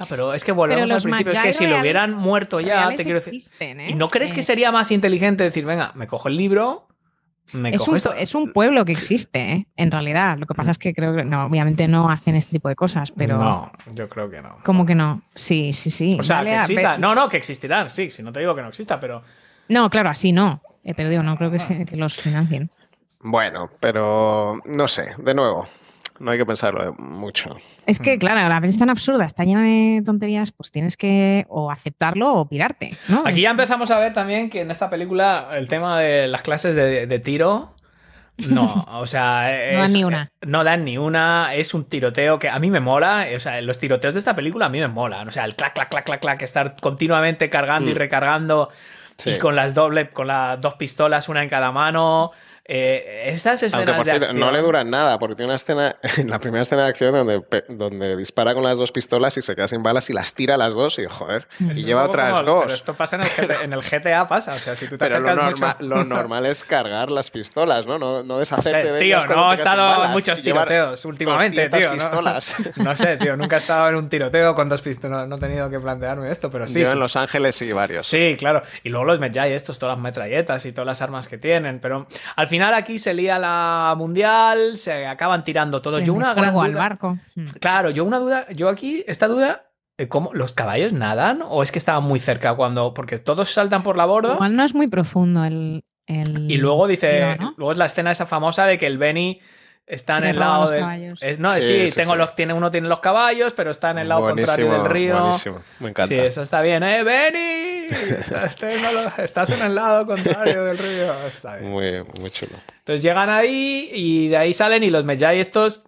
Ah, 0.00 0.06
pero 0.08 0.32
es 0.32 0.44
que 0.44 0.52
volvemos 0.52 0.90
al 0.90 1.02
principio, 1.02 1.32
es 1.32 1.38
que 1.40 1.52
si 1.52 1.66
lo 1.66 1.78
hubieran 1.78 2.14
muerto 2.14 2.58
ya, 2.58 2.88
te 2.94 3.04
quiero 3.04 3.20
decir. 3.20 3.42
¿Y 3.86 3.94
no 3.94 4.08
crees 4.08 4.32
que 4.32 4.40
eh. 4.40 4.42
sería 4.42 4.72
más 4.72 4.90
inteligente 4.90 5.44
decir, 5.44 5.66
venga, 5.66 5.92
me 5.94 6.06
cojo 6.06 6.28
el 6.28 6.38
libro, 6.38 6.88
me 7.52 7.68
es 7.68 7.80
cojo 7.80 7.90
un, 7.90 7.96
esto? 7.98 8.14
Es 8.14 8.34
un 8.34 8.54
pueblo 8.54 8.86
que 8.86 8.92
existe, 8.92 9.52
¿eh? 9.52 9.66
en 9.76 9.90
realidad. 9.90 10.38
Lo 10.38 10.46
que 10.46 10.54
pasa 10.54 10.70
es 10.70 10.78
que 10.78 10.94
creo 10.94 11.14
que, 11.14 11.24
no, 11.26 11.44
obviamente 11.44 11.86
no 11.86 12.10
hacen 12.10 12.34
este 12.34 12.52
tipo 12.52 12.70
de 12.70 12.76
cosas, 12.76 13.12
pero. 13.12 13.36
No, 13.36 13.72
yo 13.94 14.08
creo 14.08 14.30
que 14.30 14.40
no. 14.40 14.56
¿Cómo 14.64 14.86
que 14.86 14.94
no? 14.94 15.20
Sí, 15.34 15.74
sí, 15.74 15.90
sí. 15.90 16.16
O 16.18 16.22
sea, 16.22 16.42
que 16.42 16.56
exista. 16.56 16.96
No, 16.96 17.14
no, 17.14 17.28
que 17.28 17.36
existirán, 17.36 17.90
sí, 17.90 18.10
si 18.10 18.22
no 18.22 18.32
te 18.32 18.40
digo 18.40 18.54
que 18.54 18.62
no 18.62 18.68
exista, 18.68 18.98
pero. 18.98 19.22
No, 19.68 19.90
claro, 19.90 20.08
así 20.08 20.32
no. 20.32 20.62
Eh, 20.82 20.94
pero 20.94 21.10
digo, 21.10 21.22
no 21.22 21.36
creo 21.36 21.50
que, 21.50 21.84
que 21.84 21.96
los 21.96 22.16
financien. 22.16 22.70
Bueno, 23.20 23.70
pero 23.80 24.62
no 24.64 24.88
sé, 24.88 25.14
de 25.18 25.34
nuevo, 25.34 25.66
no 26.20 26.30
hay 26.30 26.38
que 26.38 26.46
pensarlo 26.46 26.94
mucho. 26.98 27.56
Es 27.86 27.98
que, 27.98 28.18
claro, 28.18 28.46
la 28.48 28.60
peli 28.60 28.70
es 28.70 28.78
tan 28.78 28.90
absurda, 28.90 29.24
está 29.24 29.44
llena 29.44 29.62
de 29.62 30.02
tonterías, 30.04 30.52
pues 30.52 30.70
tienes 30.70 30.96
que 30.96 31.46
o 31.48 31.70
aceptarlo 31.70 32.34
o 32.34 32.46
pirarte. 32.46 32.96
¿no? 33.08 33.22
Aquí 33.26 33.40
ya 33.40 33.50
empezamos 33.50 33.90
a 33.90 33.98
ver 33.98 34.12
también 34.12 34.50
que 34.50 34.60
en 34.60 34.70
esta 34.70 34.90
película 34.90 35.48
el 35.54 35.66
tema 35.66 35.98
de 35.98 36.28
las 36.28 36.42
clases 36.42 36.76
de, 36.76 37.18
tiro. 37.20 37.74
No, 38.36 38.86
o 38.92 39.06
sea. 39.06 39.50
no 39.72 39.78
dan 39.80 39.92
ni 39.92 40.04
una. 40.04 40.32
No 40.46 40.64
dan 40.64 40.84
ni 40.84 40.98
una. 40.98 41.54
Es 41.54 41.72
un 41.72 41.84
tiroteo 41.84 42.38
que 42.38 42.50
a 42.50 42.58
mí 42.58 42.70
me 42.70 42.80
mola. 42.80 43.26
O 43.34 43.40
sea, 43.40 43.60
los 43.62 43.78
tiroteos 43.78 44.14
de 44.14 44.20
esta 44.20 44.34
película 44.34 44.66
a 44.66 44.68
mí 44.68 44.78
me 44.78 44.88
molan. 44.88 45.26
O 45.26 45.30
sea, 45.30 45.46
el 45.46 45.56
clac, 45.56 45.74
clac, 45.74 45.88
clac, 45.88 46.04
clac, 46.04 46.20
clac, 46.20 46.42
estar 46.42 46.76
continuamente 46.80 47.48
cargando 47.48 47.90
y 47.90 47.94
mm. 47.94 47.96
recargando. 47.96 48.68
Y 49.24 49.38
con 49.38 49.56
las 49.56 49.74
doble, 49.74 50.10
con 50.10 50.26
las 50.28 50.60
dos 50.60 50.74
pistolas, 50.74 51.28
una 51.28 51.42
en 51.42 51.48
cada 51.48 51.72
mano. 51.72 52.32
Eh, 52.72 53.32
estas 53.32 53.60
escenas 53.64 54.04
de 54.04 54.12
acción... 54.12 54.38
no 54.38 54.52
le 54.52 54.60
duran 54.60 54.90
nada, 54.90 55.18
porque 55.18 55.34
tiene 55.34 55.48
una 55.48 55.56
escena, 55.56 55.96
en 56.16 56.30
la 56.30 56.38
primera 56.38 56.62
escena 56.62 56.84
de 56.84 56.90
acción 56.90 57.12
donde, 57.12 57.42
donde 57.68 58.16
dispara 58.16 58.54
con 58.54 58.62
las 58.62 58.78
dos 58.78 58.92
pistolas 58.92 59.36
y 59.38 59.42
se 59.42 59.56
queda 59.56 59.66
sin 59.66 59.82
balas 59.82 60.08
y 60.08 60.12
las 60.12 60.34
tira 60.34 60.56
las 60.56 60.74
dos 60.74 61.00
y 61.00 61.06
joder, 61.06 61.48
y 61.58 61.82
lleva 61.82 62.04
otras 62.04 62.44
dos. 62.44 62.62
Pero 62.62 62.74
esto 62.74 62.94
pasa 62.94 63.16
en 63.16 63.22
el, 63.22 63.28
GTA, 63.28 63.64
en 63.64 63.72
el, 63.72 63.80
GTA, 63.82 64.28
pasa, 64.28 64.54
o 64.54 64.58
sea, 64.60 64.76
si 64.76 64.86
tú 64.86 64.96
te 64.96 65.04
Pero 65.04 65.18
lo, 65.18 65.34
lo, 65.80 66.04
normal 66.04 66.46
es 66.46 66.62
cargar 66.62 67.10
las 67.10 67.32
pistolas, 67.32 67.88
¿no? 67.88 67.98
No, 67.98 68.22
no 68.22 68.38
deshacerte 68.38 68.92
de 68.92 69.00
Tío, 69.00 69.26
no 69.26 69.50
he 69.50 69.56
estado 69.56 70.04
en 70.04 70.12
muchos 70.12 70.40
tiroteos 70.40 71.04
últimamente, 71.04 71.68
tío. 71.70 71.90
Pistolas. 71.90 72.54
¿no? 72.76 72.94
sé, 72.94 73.16
tío, 73.16 73.36
nunca 73.36 73.56
he 73.56 73.58
estado 73.58 73.88
en 73.88 73.96
un 73.96 74.08
tiroteo 74.08 74.54
con 74.54 74.68
dos 74.68 74.80
pistolas, 74.80 75.26
no 75.26 75.34
he 75.34 75.40
tenido 75.40 75.68
que 75.70 75.80
plantearme 75.80 76.30
esto, 76.30 76.52
pero 76.52 76.68
sí. 76.68 76.82
Yo 76.82 76.92
en 76.92 77.00
Los 77.00 77.16
Ángeles 77.16 77.56
sí, 77.56 77.72
varios. 77.72 78.06
Sí, 78.06 78.36
claro. 78.38 78.62
Y 78.84 78.90
luego 78.90 79.06
los 79.06 79.18
Medjay 79.18 79.54
estos, 79.54 79.80
todas 79.80 79.96
las 79.96 80.02
metralletas 80.04 80.64
y 80.66 80.70
todas 80.70 80.86
las 80.86 81.02
armas 81.02 81.26
que 81.26 81.36
tienen, 81.36 81.80
pero 81.80 82.06
al 82.36 82.46
final 82.46 82.59
aquí 82.62 82.98
se 82.98 83.14
lía 83.14 83.38
la 83.38 83.94
mundial, 83.96 84.78
se 84.78 85.06
acaban 85.06 85.44
tirando 85.44 85.82
todos. 85.82 86.02
Yo 86.02 86.14
una 86.14 86.34
gran 86.34 86.54
duda. 86.54 86.78
barco. 86.78 87.18
Mm. 87.34 87.46
Claro, 87.60 87.90
yo 87.90 88.04
una 88.04 88.18
duda, 88.18 88.46
yo 88.50 88.68
aquí, 88.68 89.04
esta 89.06 89.28
duda 89.28 89.70
eh, 90.00 90.08
¿Cómo? 90.08 90.30
¿Los 90.32 90.54
caballos 90.54 90.94
nadan? 90.94 91.42
¿O 91.46 91.62
es 91.62 91.70
que 91.70 91.78
estaban 91.78 92.04
muy 92.04 92.20
cerca 92.20 92.54
cuando.? 92.54 92.94
Porque 92.94 93.18
todos 93.18 93.52
saltan 93.52 93.82
por 93.82 93.98
la 93.98 94.06
borda. 94.06 94.32
Igual 94.32 94.56
no 94.56 94.64
es 94.64 94.74
muy 94.74 94.88
profundo 94.88 95.44
el. 95.44 95.84
Y 96.06 96.56
luego 96.56 96.86
dice. 96.86 97.36
Luego 97.58 97.72
es 97.72 97.78
la 97.78 97.84
escena 97.84 98.10
esa 98.10 98.24
famosa 98.24 98.64
de 98.64 98.78
que 98.78 98.86
el 98.86 98.96
Benny 98.96 99.40
está 99.90 100.18
en 100.18 100.24
el 100.24 100.38
lado 100.38 100.70
de. 100.70 100.80
no, 101.38 101.50
sí, 101.54 101.86
tengo 101.94 102.16
Los, 102.16 102.34
tiene, 102.34 102.54
uno 102.54 102.70
tiene 102.70 102.88
los 102.88 103.00
caballos, 103.00 103.52
pero 103.54 103.70
está 103.70 103.90
en 103.90 103.98
el 103.98 104.08
lado 104.08 104.26
contrario 104.26 104.72
del 104.72 104.84
río. 104.84 105.18
Buenísimo, 105.18 105.60
me 105.80 105.90
encanta. 105.90 106.14
Sí, 106.14 106.20
eso 106.20 106.42
está 106.42 106.62
bien, 106.62 106.82
¿eh? 106.82 107.02
¡Benny! 107.02 107.86
Estás 109.18 109.50
en 109.50 109.62
el 109.62 109.74
lado 109.74 110.06
contrario 110.06 110.64
del 110.64 110.78
río. 110.78 111.26
Está 111.26 111.56
bien. 111.56 111.70
Muy, 111.70 112.04
muy 112.20 112.30
chulo. 112.30 112.56
Entonces 112.78 113.02
llegan 113.02 113.28
ahí 113.28 113.90
y 113.92 114.28
de 114.28 114.36
ahí 114.36 114.54
salen 114.54 114.84
y 114.84 114.90
los 114.90 115.04
Medjay 115.04 115.40
estos 115.40 115.82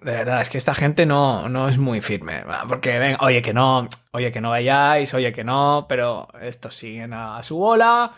de 0.00 0.12
verdad, 0.12 0.40
es 0.40 0.48
que 0.48 0.56
esta 0.56 0.72
gente 0.72 1.04
no, 1.04 1.48
no 1.50 1.68
es 1.68 1.76
muy 1.76 2.00
firme. 2.00 2.42
Porque 2.68 2.98
ven, 2.98 3.16
oye 3.20 3.42
que 3.42 3.52
no, 3.52 3.86
oye 4.12 4.32
que 4.32 4.40
no 4.40 4.48
vayáis, 4.50 5.12
oye 5.12 5.32
que 5.32 5.44
no, 5.44 5.84
pero 5.88 6.28
estos 6.40 6.74
siguen 6.74 7.12
a, 7.12 7.42
su 7.42 7.56
bola 7.56 8.12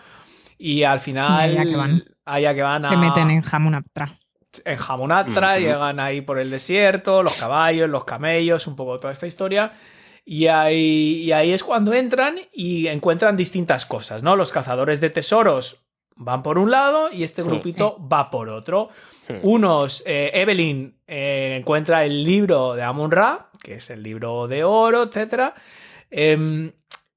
y 0.59 0.85
al 0.85 1.01
final. 1.01 1.51
Allá 1.51 1.64
que 1.64 1.77
van. 1.77 2.05
Allá 2.24 2.55
que 2.55 2.62
van 2.62 2.83
Se 2.83 2.97
meten 2.97 3.31
en 3.31 3.43
Hamunaptra. 3.51 4.18
En 4.65 4.79
Hamunaptra, 4.79 5.59
llegan 5.59 6.01
ahí 6.01 6.21
por 6.21 6.39
el 6.39 6.51
desierto, 6.51 7.23
los 7.23 7.37
caballos, 7.37 7.89
los 7.89 8.05
camellos, 8.05 8.67
un 8.67 8.77
poco 8.77 8.99
toda 8.99 9.13
esta 9.13 9.27
historia. 9.27 9.73
Y 10.25 10.49
ahí, 10.49 11.23
y 11.23 11.33
ahí 11.33 11.53
es 11.53 11.63
cuando 11.63 11.95
entran 11.95 12.37
y 12.53 12.89
encuentran 12.89 13.37
distintas 13.37 13.87
cosas, 13.87 14.23
¿no? 14.23 14.35
Los 14.35 14.51
cazadores 14.51 15.01
de 15.01 15.11
tesoros 15.11 15.87
van 16.17 16.43
por 16.43 16.59
un 16.59 16.71
lado 16.71 17.11
y 17.13 17.23
este 17.23 17.43
grupito 17.43 17.97
va 18.13 18.31
por 18.31 18.49
otro. 18.49 18.89
Unos, 19.43 20.03
eh, 20.07 20.31
Evelyn 20.35 20.97
eh, 21.07 21.57
encuentra 21.61 22.05
el 22.05 22.25
libro 22.25 22.75
de 22.75 22.83
Amun 22.83 23.11
Ra, 23.11 23.51
que 23.63 23.75
es 23.75 23.91
el 23.91 24.03
libro 24.03 24.49
de 24.49 24.65
oro, 24.65 25.05
etc. 25.05 25.53
Em, 26.11 26.73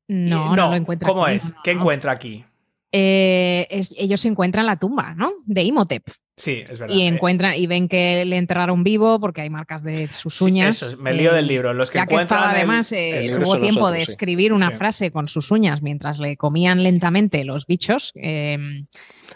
no, 0.08 0.56
no, 0.56 0.70
lo 0.70 0.76
encuentra 0.76 1.08
¿Cómo 1.08 1.28
es? 1.28 1.54
¿Qué 1.64 1.72
encuentra 1.72 2.12
aquí? 2.12 2.46
Eh, 2.92 3.68
ellos 3.98 4.26
encuentran 4.26 4.66
la 4.66 4.78
tumba, 4.78 5.14
¿no? 5.16 5.32
De 5.46 5.64
Imhotep. 5.64 6.04
Sí, 6.36 6.64
es 6.70 6.80
verdad. 6.80 6.96
Y 6.96 7.02
encuentran 7.02 7.54
y 7.56 7.68
ven 7.68 7.90
que 7.90 8.24
le 8.24 8.38
enterraron 8.38 8.84
vivo 8.84 9.20
porque 9.20 9.42
hay 9.42 9.50
marcas 9.50 9.84
de 9.84 10.08
sus 10.08 10.42
uñas. 10.42 10.98
me 10.98 11.14
lío 11.14 11.34
del 11.34 11.48
libro. 11.48 11.74
Los 11.74 11.92
que 11.92 11.98
ya 12.00 12.06
que 12.06 12.16
estaba, 12.16 12.52
además, 12.52 12.90
tuvo 12.90 13.60
tiempo 13.60 13.92
de 13.92 14.02
escribir 14.02 14.54
una 14.54 14.72
frase 14.72 15.12
con 15.12 15.28
sus 15.28 15.52
uñas 15.52 15.82
mientras 15.82 16.18
le 16.18 16.38
comían 16.38 16.82
lentamente 16.82 17.44
los 17.44 17.68
bichos. 17.68 18.14
Em, 18.16 18.88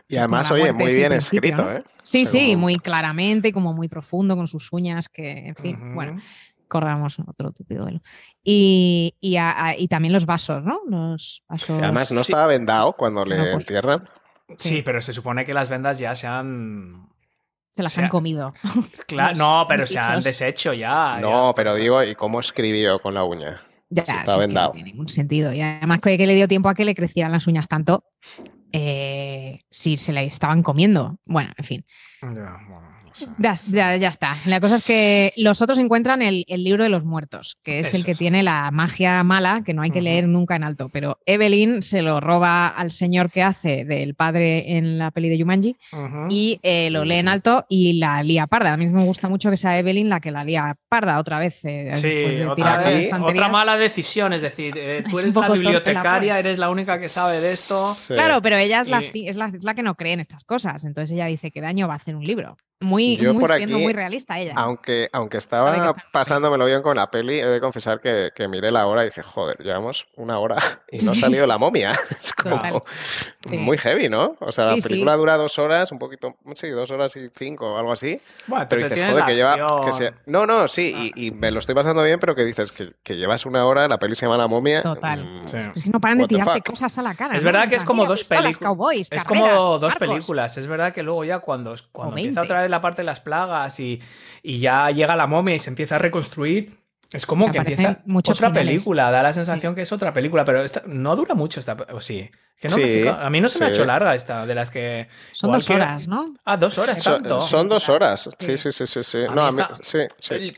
y 0.08 0.16
además, 0.16 0.50
oye, 0.50 0.72
muy 0.72 0.96
bien 0.96 1.12
escrito, 1.12 1.70
¿eh? 1.72 1.84
Sí, 2.04 2.26
sí, 2.26 2.56
muy 2.56 2.76
claramente, 2.76 3.52
como 3.52 3.74
muy 3.74 3.90
profundo 3.90 4.36
con 4.36 4.48
sus 4.48 4.72
uñas, 4.72 5.10
que, 5.10 5.48
en 5.48 5.56
fin, 5.56 5.96
bueno, 5.96 6.18
corramos 6.74 7.20
otro 7.20 7.52
tupido 7.52 7.86
velo. 7.86 8.02
Y, 8.44 9.16
y, 9.22 9.88
también 9.88 10.12
los 10.12 10.26
vasos, 10.26 10.64
¿no? 10.64 10.80
Los 10.90 11.44
vasos. 11.48 11.82
además, 11.82 12.12
no 12.12 12.22
estaba 12.22 12.48
vendado 12.48 12.94
cuando 12.94 13.24
le 13.24 13.38
pues 13.38 13.54
entierran. 13.54 14.10
Sí. 14.58 14.82
pero 14.82 15.02
se 15.02 15.14
supone 15.14 15.46
que 15.46 15.54
las 15.54 15.70
vendas 15.70 16.00
ya 16.00 16.16
se 16.16 16.26
han. 16.26 17.10
Se 17.74 17.84
las 17.84 17.96
han 17.98 18.10
comido. 18.10 18.54
Claro, 19.08 19.36
no, 19.36 19.66
pero 19.68 19.86
se 19.86 20.00
han 20.00 20.20
deshecho 20.20 20.74
ya. 20.74 21.20
No, 21.22 21.54
pero 21.56 21.76
digo, 21.76 22.04
¿y 22.04 22.16
cómo 22.16 22.40
escribió 22.40 22.98
con 22.98 23.14
la 23.14 23.24
uña? 23.24 23.62
Ya, 23.90 24.02
está 24.02 24.38
vendado. 24.38 24.70
no 24.70 24.74
tiene 24.74 24.90
ningún 24.90 25.10
sentido. 25.10 25.54
Y 25.54 25.62
además 25.62 26.00
que 26.00 26.18
le 26.18 26.34
dio 26.34 26.48
tiempo 26.48 26.70
a 26.70 26.74
que 26.74 26.86
le 26.86 26.96
crecieran 26.96 27.32
las 27.32 27.46
uñas 27.46 27.68
tanto 27.68 28.04
eh, 28.72 29.62
si 29.70 29.98
se 29.98 30.12
la 30.12 30.24
estaban 30.24 30.64
comiendo. 30.64 31.20
Bueno, 31.26 31.52
en 31.56 31.64
fin. 31.64 31.86
Ya, 32.22 32.58
ya, 33.38 33.54
está. 34.08 34.38
La 34.46 34.60
cosa 34.60 34.78
es 34.78 34.86
que 34.86 35.34
los 35.38 35.62
otros 35.62 35.78
encuentran 35.78 36.22
el, 36.22 36.46
libro 36.48 36.84
de 36.84 36.90
los 36.90 37.04
muertos, 37.04 37.58
que 37.64 37.80
es 37.80 37.94
el 37.94 38.06
que 38.06 38.16
tiene 38.16 38.44
la 38.44 38.70
magia 38.72 39.24
mala 39.24 39.64
que 39.66 39.74
no 39.74 39.82
hay 39.82 39.92
que 39.92 40.02
leer 40.02 40.28
nunca 40.28 40.56
en 40.56 40.64
alto. 40.64 40.90
Pero 40.90 41.20
Evelyn 41.26 41.82
se 41.82 42.02
lo 42.02 42.20
roba 42.20 42.68
al 42.68 42.92
señor 42.92 43.30
que 43.30 43.44
hace 43.44 43.86
del 43.86 44.16
padre 44.16 44.78
en 44.78 44.98
la 44.98 45.12
peli 45.12 45.30
de 45.30 45.38
Yumanji 45.38 45.76
y 46.30 46.60
eh, 46.64 46.90
lo 46.90 47.06
lee 47.06 47.16
en 47.16 47.28
alto 47.28 47.66
y 47.70 47.94
la 47.94 48.24
lía 48.24 48.48
parda. 48.48 48.74
A 48.74 48.78
mí 48.78 48.88
me 48.88 49.04
gusta 49.04 49.30
mucho 49.30 49.50
que 49.50 49.58
sea 49.58 49.78
Evelyn 49.78 50.10
la 50.10 50.20
que 50.20 50.32
la 50.32 50.44
lía 50.44 50.76
parda 50.90 51.20
otra 51.20 51.40
vez. 51.40 51.60
Eh, 51.64 51.92
sí, 51.96 52.44
otra, 52.44 53.50
mala 53.50 53.78
decisión. 53.78 54.34
Es 54.34 54.42
decir, 54.42 54.74
eh, 54.78 55.04
tú 55.10 55.20
eres 55.20 55.36
la 55.36 55.50
bibliotecaria, 55.50 56.40
eres 56.40 56.58
la 56.58 56.70
única 56.70 57.00
que 57.00 57.10
sabe 57.10 57.40
de 57.42 57.54
esto. 57.54 57.96
Claro, 58.08 58.42
pero 58.42 58.58
ella 58.58 58.82
es, 58.82 58.90
la, 58.90 59.00
es 59.00 59.36
la 59.36 59.74
que 59.76 59.84
no 59.84 59.96
cree 59.96 60.14
en 60.14 60.20
estas 60.20 60.44
cosas. 60.44 60.86
Entonces 60.86 61.14
ella 61.14 61.26
dice 61.26 61.52
que 61.52 61.62
daño 61.62 61.88
va 61.88 61.94
a 61.94 61.98
hacer 61.98 62.16
un 62.16 62.24
libro. 62.24 62.58
Muy, 62.80 63.03
muy 63.34 63.48
siendo 63.58 63.80
muy 63.80 63.94
realista 63.94 64.40
ella. 64.40 64.54
Aunque, 64.56 65.10
aunque 65.12 65.38
estaba 65.38 65.96
pasándomelo 66.12 66.66
bien 66.66 66.82
con 66.82 66.96
la 66.96 67.10
peli, 67.12 67.40
he 67.40 67.46
de 67.46 67.62
confesar 67.62 68.00
que, 68.00 68.32
que, 68.36 68.48
miré 68.48 68.72
la 68.72 68.88
hora 68.88 69.04
y 69.04 69.06
dije, 69.06 69.24
joder, 69.24 69.58
llevamos 69.60 70.08
una 70.16 70.40
hora 70.40 70.58
y 70.92 71.04
no 71.04 71.12
ha 71.12 71.16
salido 71.16 71.48
la 71.48 71.58
momia. 71.58 71.94
es 72.20 72.34
como 72.34 72.82
muy 73.50 73.78
heavy, 73.78 74.10
¿no? 74.10 74.36
O 74.40 74.52
sea, 74.52 74.66
la 74.66 74.78
película 74.78 75.16
dura 75.16 75.38
dos 75.38 75.58
horas, 75.60 75.92
un 75.92 76.00
poquito, 76.00 76.36
sí, 76.56 76.70
dos 76.70 76.92
horas 76.92 77.16
y 77.16 77.30
cinco 77.36 77.74
o 77.74 77.78
algo 77.78 77.92
así. 77.92 78.20
Bueno, 78.48 78.66
pero 78.70 78.88
dices, 78.88 79.10
joder, 79.10 79.26
que 79.26 79.36
lleva... 79.36 79.56
Que 79.56 80.14
No, 80.26 80.46
no, 80.46 80.68
sí, 80.68 80.94
ah. 80.96 81.12
y, 81.16 81.32
me 81.32 81.52
lo 81.52 81.60
estoy 81.60 81.76
pasando 81.76 82.04
bien, 82.04 82.20
pero 82.20 82.36
que 82.36 82.46
dices 82.46 82.72
que, 82.72 82.94
que, 83.04 83.16
llevas 83.16 83.46
una 83.46 83.66
hora, 83.66 83.88
la 83.88 83.98
peli 84.00 84.16
se 84.16 84.26
llama 84.26 84.38
La 84.38 84.48
momia. 84.48 84.82
Total. 84.82 85.24
Mm, 85.24 85.42
es 85.76 85.84
que 85.84 85.90
no 85.90 86.00
paran 86.00 86.20
de 86.20 86.28
tirarte 86.28 86.62
cosas 86.62 86.98
a 86.98 87.02
la 87.02 87.14
cara. 87.16 87.38
Es 87.38 87.44
verdad 87.44 87.68
que 87.68 87.76
es 87.76 87.84
como 87.84 88.06
dos 88.06 88.24
películas. 88.24 89.10
Es 89.12 89.24
como 89.24 89.80
dos 89.80 89.96
películas. 89.96 90.58
Es 90.58 90.68
verdad 90.68 90.94
que 90.94 91.04
luego 91.04 91.24
ya 91.24 91.40
cuando, 91.40 91.76
cuando 91.92 92.18
empieza 92.18 92.42
otra 92.42 92.62
vez 92.62 92.70
la 92.70 92.82
parte 92.82 92.93
las 93.02 93.20
plagas 93.20 93.80
y, 93.80 94.00
ya 94.44 94.92
llega 94.92 95.16
la 95.16 95.26
momia 95.26 95.56
y 95.56 95.60
se 95.60 95.72
empieza 95.72 95.96
a 95.96 96.00
reconstruir. 96.00 96.78
Es 97.12 97.26
como 97.26 97.50
que 97.52 97.58
empieza 97.58 98.04
otra 98.14 98.54
película, 98.54 99.10
da 99.10 99.24
la 99.24 99.34
sensación 99.34 99.74
que 99.74 99.82
es 99.82 99.92
otra 99.92 100.14
película, 100.14 100.46
pero 100.46 100.64
no 100.86 101.16
dura 101.16 101.34
mucho 101.34 101.60
esta. 101.60 101.76
O 101.92 102.02
sí. 102.02 102.30
A 102.68 103.30
mí 103.30 103.42
no 103.42 103.50
se 103.50 103.60
me 103.60 103.66
ha 103.66 103.70
hecho 103.70 103.86
larga 103.86 104.16
esta, 104.16 104.46
de 104.46 104.56
las 104.56 104.72
que. 104.72 105.08
Son 105.32 105.52
dos 105.52 105.70
horas, 105.70 106.08
¿no? 106.08 106.26
Ah, 106.46 106.58
dos 106.58 106.78
horas, 106.78 107.04
tanto. 107.04 107.42
Son, 107.42 107.68
dos 107.68 107.90
horas. 107.90 108.30
Sí, 108.40 108.58
sí, 108.58 108.72
sí, 108.72 108.88
sí. 108.88 109.04
sí. 109.04 109.20
No, 109.34 109.50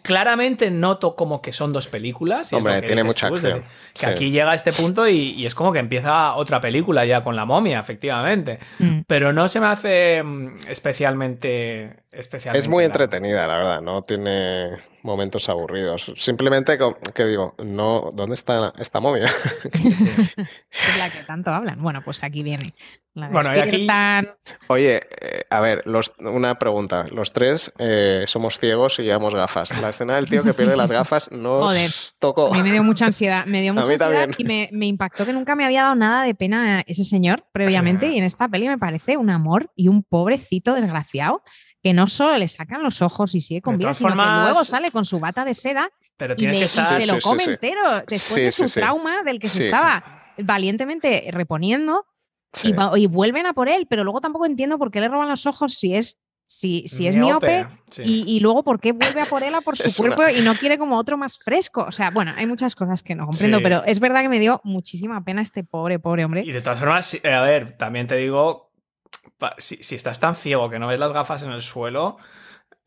Claramente 0.01 0.69
noto 0.71 1.15
como 1.15 1.41
que 1.41 1.51
son 1.51 1.73
dos 1.73 1.87
películas. 1.87 2.51
Hombre, 2.53 2.81
tiene 2.81 3.03
mucha 3.03 3.27
acción. 3.27 3.63
que 3.93 4.05
aquí 4.05 4.31
llega 4.31 4.51
a 4.51 4.55
este 4.55 4.73
punto 4.73 5.07
y, 5.07 5.45
es 5.45 5.55
como 5.55 5.71
que 5.71 5.79
empieza 5.79 6.35
otra 6.35 6.59
película 6.61 7.05
ya 7.05 7.23
con 7.23 7.35
la 7.35 7.45
momia, 7.45 7.79
efectivamente. 7.79 8.59
Mm. 8.79 9.01
Pero 9.07 9.33
no 9.33 9.47
se 9.47 9.59
me 9.59 9.67
hace 9.67 10.23
mm, 10.23 10.57
especialmente. 10.67 12.03
especialmente 12.11 12.59
es 12.59 12.67
muy 12.67 12.83
entretenida, 12.83 13.47
la 13.47 13.57
verdad. 13.57 13.81
No 13.81 14.03
tiene 14.03 14.79
momentos 15.05 15.47
aburridos. 15.47 16.11
Simplemente 16.17 16.77
que, 17.13 17.25
digo, 17.25 17.53
no, 17.63 18.09
¿dónde 18.13 18.35
está 18.35 18.73
esta 18.77 18.99
momia? 18.99 19.25
es 19.71 20.97
la 20.97 21.09
que 21.09 21.23
tanto 21.25 21.51
hablan. 21.51 21.79
Bueno, 21.85 22.01
pues 22.01 22.23
aquí 22.23 22.41
viene. 22.41 22.73
bueno, 23.13 23.55
y 23.55 23.59
aquí... 23.59 23.87
Oye, 24.69 25.03
eh, 25.21 25.43
a 25.51 25.59
ver, 25.59 25.85
los, 25.85 26.13
una 26.17 26.57
pregunta. 26.57 27.05
Los 27.11 27.31
tres 27.31 27.71
eh, 27.77 28.23
somos 28.25 28.57
ciegos 28.57 28.97
y 28.97 29.03
llevamos 29.03 29.35
gafas. 29.35 29.79
La 29.79 29.89
escena 29.89 30.15
del 30.15 30.25
tío 30.25 30.41
que 30.41 30.51
pierde 30.57 30.75
las 30.75 30.91
gafas 30.91 31.31
nos 31.31 31.59
Joder, 31.59 31.91
tocó. 32.17 32.51
A 32.51 32.57
mí 32.57 32.63
me 32.63 32.71
dio 32.71 32.83
mucha 32.83 33.05
ansiedad. 33.05 33.45
Me 33.45 33.61
dio 33.61 33.71
mucha 33.75 33.91
ansiedad 33.93 34.29
y 34.35 34.43
me, 34.45 34.67
me, 34.71 34.87
impactó 34.87 35.27
que 35.27 35.33
nunca 35.33 35.55
me 35.55 35.63
había 35.63 35.83
dado 35.83 35.93
nada 35.93 36.23
de 36.23 36.33
pena 36.33 36.81
ese 36.87 37.03
señor 37.03 37.45
previamente. 37.51 38.07
y 38.11 38.17
en 38.17 38.23
esta 38.23 38.47
peli 38.47 38.67
me 38.67 38.79
parece 38.79 39.15
un 39.15 39.29
amor 39.29 39.69
y 39.75 39.87
un 39.87 40.01
pobrecito 40.01 40.73
desgraciado 40.73 41.43
que 41.83 41.93
no 41.93 42.07
solo 42.07 42.35
le 42.39 42.47
sacan 42.47 42.81
los 42.81 43.03
ojos 43.03 43.35
y 43.35 43.41
sigue 43.41 43.61
con 43.61 43.77
vida, 43.77 43.93
sino 43.93 44.09
que 44.09 44.15
luego 44.15 44.65
sale 44.65 44.89
con 44.89 45.05
su 45.05 45.19
bata 45.19 45.45
de 45.45 45.53
seda 45.53 45.91
pero 46.17 46.33
y, 46.37 46.47
que 46.47 46.67
se 46.67 47.05
lo 47.05 47.19
come 47.19 47.43
entero 47.43 48.01
después 48.07 48.57
de 48.57 48.67
su 48.67 48.73
trauma 48.73 49.21
del 49.23 49.39
que 49.39 49.49
se 49.49 49.65
estaba 49.65 50.14
valientemente 50.37 51.27
reponiendo 51.31 52.05
y, 52.63 53.07
vuelven 53.07 53.45
a 53.45 53.53
por 53.53 53.69
él, 53.69 53.85
pero 53.89 54.03
luego 54.03 54.21
tampoco 54.21 54.45
entiendo 54.45 54.77
por 54.77 54.91
qué 54.91 55.01
le 55.01 55.09
roban 55.09 55.27
los 55.27 55.45
ojos 55.45 55.73
si 55.73 55.95
es 55.95 56.17
si, 56.47 56.87
si 56.87 57.07
es 57.07 57.15
miope, 57.15 57.65
y, 57.97 58.39
luego 58.39 58.63
por 58.63 58.79
qué 58.79 58.91
vuelve 58.91 59.21
a 59.21 59.25
por 59.25 59.41
él 59.41 59.55
a 59.55 59.61
por 59.61 59.75
su 59.77 59.91
cuerpo 59.95 60.23
y 60.29 60.41
no 60.41 60.53
quiere 60.53 60.77
como 60.77 60.95
otro 60.97 61.17
más 61.17 61.39
fresco. 61.39 61.85
O 61.87 61.91
sea, 61.91 62.11
bueno, 62.11 62.33
hay 62.37 62.45
muchas 62.45 62.75
cosas 62.75 63.01
que 63.01 63.15
no 63.15 63.25
comprendo, 63.25 63.61
pero 63.61 63.83
es 63.83 63.99
verdad 63.99 64.21
que 64.21 64.29
me 64.29 64.39
dio 64.39 64.61
muchísima 64.63 65.23
pena 65.23 65.41
este 65.41 65.63
pobre, 65.63 65.97
pobre 65.97 66.23
hombre. 66.23 66.43
Y 66.45 66.51
de 66.51 66.61
todas 66.61 66.79
formas, 66.79 67.17
a 67.23 67.41
ver, 67.41 67.71
también 67.77 68.05
te 68.05 68.15
digo 68.15 68.65
si, 69.57 69.95
estás 69.95 70.19
tan 70.19 70.35
ciego 70.35 70.69
que 70.69 70.79
no 70.79 70.87
ves 70.87 70.99
las 70.99 71.11
gafas 71.11 71.43
en 71.43 71.51
el 71.51 71.61
suelo. 71.61 72.17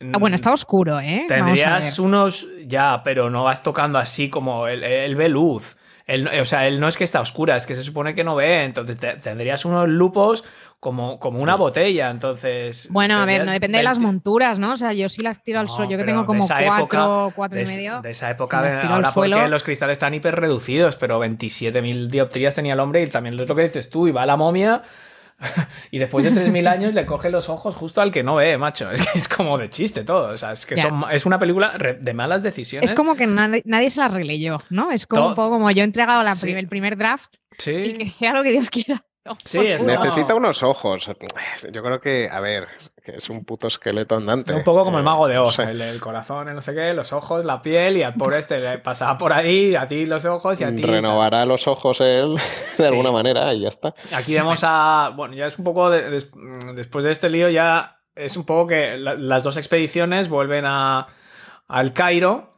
Ah, 0.00 0.18
bueno, 0.18 0.36
está 0.36 0.52
oscuro, 0.52 1.00
¿eh? 1.00 1.24
Tendrías 1.26 1.98
unos. 1.98 2.46
Ya, 2.66 3.02
pero 3.02 3.30
no 3.30 3.44
vas 3.44 3.62
tocando 3.62 3.98
así 3.98 4.30
como. 4.30 4.68
Él, 4.68 5.16
ve 5.16 5.28
luz. 5.28 5.76
O 6.40 6.44
sea, 6.44 6.66
él 6.66 6.80
no 6.80 6.88
es 6.88 6.96
que 6.96 7.04
está 7.04 7.20
oscura, 7.20 7.56
es 7.56 7.66
que 7.66 7.76
se 7.76 7.84
supone 7.84 8.14
que 8.14 8.24
no 8.24 8.34
ve. 8.34 8.64
Entonces 8.64 8.96
tendrías 9.20 9.64
unos 9.64 9.88
lupos 9.88 10.44
como, 10.80 11.18
como 11.18 11.40
una 11.40 11.56
botella. 11.56 12.10
Entonces. 12.10 12.88
Bueno, 12.90 13.18
a 13.18 13.26
ver, 13.26 13.44
no 13.44 13.52
depende 13.52 13.78
de 13.78 13.84
las 13.84 13.98
monturas, 13.98 14.58
¿no? 14.58 14.72
O 14.72 14.76
sea, 14.76 14.92
yo 14.92 15.08
sí 15.08 15.22
las 15.22 15.42
tiro 15.42 15.60
al 15.60 15.68
suelo. 15.68 15.90
Yo 15.90 15.98
que 15.98 16.04
tengo 16.04 16.24
como 16.24 16.46
cuatro, 16.46 17.32
cuatro 17.34 17.60
y 17.60 17.66
medio. 17.66 18.00
De 18.00 18.10
esa 18.10 18.30
época, 18.30 18.58
ahora 18.58 19.10
porque 19.12 19.48
los 19.48 19.62
cristales 19.62 19.96
están 19.96 20.14
hiper 20.14 20.36
reducidos, 20.36 20.96
pero 20.96 21.22
27.000 21.22 22.08
dioptrías 22.08 22.54
tenía 22.54 22.72
el 22.72 22.80
hombre 22.80 23.02
y 23.02 23.06
también 23.08 23.38
es 23.38 23.48
lo 23.48 23.54
que 23.54 23.62
dices 23.62 23.90
tú, 23.90 24.08
y 24.08 24.12
va 24.12 24.24
la 24.24 24.36
momia 24.36 24.82
y 25.90 25.98
después 25.98 26.24
de 26.24 26.32
3.000 26.32 26.68
años 26.68 26.94
le 26.94 27.06
coge 27.06 27.30
los 27.30 27.48
ojos 27.48 27.74
justo 27.74 28.00
al 28.00 28.10
que 28.10 28.22
no 28.22 28.36
ve, 28.36 28.58
macho. 28.58 28.90
Es 28.92 29.06
que 29.06 29.18
es 29.18 29.28
como 29.28 29.58
de 29.58 29.70
chiste 29.70 30.04
todo. 30.04 30.28
O 30.28 30.38
sea, 30.38 30.52
es 30.52 30.66
que 30.66 30.74
es 31.12 31.26
una 31.26 31.38
película 31.38 31.76
de 32.00 32.14
malas 32.14 32.42
decisiones. 32.42 32.90
Es 32.90 32.96
como 32.96 33.14
que 33.14 33.26
nadie, 33.26 33.90
se 33.90 34.00
la 34.00 34.06
arreglé 34.06 34.38
¿no? 34.70 34.90
Es 34.90 35.06
como 35.06 35.28
un 35.28 35.34
poco 35.34 35.50
como 35.50 35.70
yo 35.70 35.82
he 35.82 35.84
entregado 35.84 36.22
el 36.42 36.68
primer 36.68 36.96
draft 36.96 37.36
y 37.66 37.94
que 37.94 38.08
sea 38.08 38.32
lo 38.32 38.42
que 38.42 38.50
Dios 38.50 38.70
quiera. 38.70 39.04
Sí, 39.44 39.58
Necesita 39.58 40.34
unos 40.34 40.62
ojos. 40.62 41.10
Yo 41.72 41.82
creo 41.82 42.00
que, 42.00 42.28
a 42.30 42.40
ver, 42.40 42.68
que 43.04 43.12
es 43.12 43.30
un 43.30 43.44
puto 43.44 43.68
esqueleto 43.68 44.16
andante. 44.16 44.52
un 44.52 44.64
poco 44.64 44.84
como 44.84 44.98
el 44.98 45.04
mago 45.04 45.28
de 45.28 45.38
Oz, 45.38 45.58
el, 45.58 46.00
corazón, 46.00 46.48
el 46.48 46.54
no 46.54 46.60
sé 46.60 46.74
qué, 46.74 46.92
los 46.94 47.12
ojos, 47.12 47.44
la 47.44 47.62
piel, 47.62 47.96
y 47.96 48.02
al 48.02 48.14
pobre 48.14 48.38
este 48.38 48.60
le 48.60 48.78
pasaba 48.78 49.18
por 49.18 49.32
ahí, 49.32 49.74
a 49.74 49.88
ti 49.88 50.06
los 50.06 50.24
ojos 50.24 50.60
y 50.60 50.64
a 50.64 50.74
ti. 50.74 50.82
Renovará 50.82 51.46
los 51.46 51.66
ojos 51.68 52.00
él 52.00 52.36
de 52.78 52.86
alguna 52.86 53.12
manera 53.12 53.52
y 53.54 53.60
ya 53.60 53.68
está. 53.68 53.94
Aquí 54.12 54.34
vemos 54.34 54.60
a. 54.62 55.12
Bueno, 55.14 55.34
ya 55.34 55.46
es 55.46 55.58
un 55.58 55.64
poco. 55.64 55.90
después 55.90 57.04
de 57.04 57.10
este 57.10 57.28
lío, 57.28 57.48
ya 57.48 57.98
es 58.14 58.36
un 58.36 58.44
poco 58.44 58.66
que 58.66 58.98
las 58.98 59.44
dos 59.44 59.56
expediciones 59.56 60.28
vuelven 60.28 60.64
a, 60.66 61.06
al 61.68 61.92
Cairo 61.92 62.54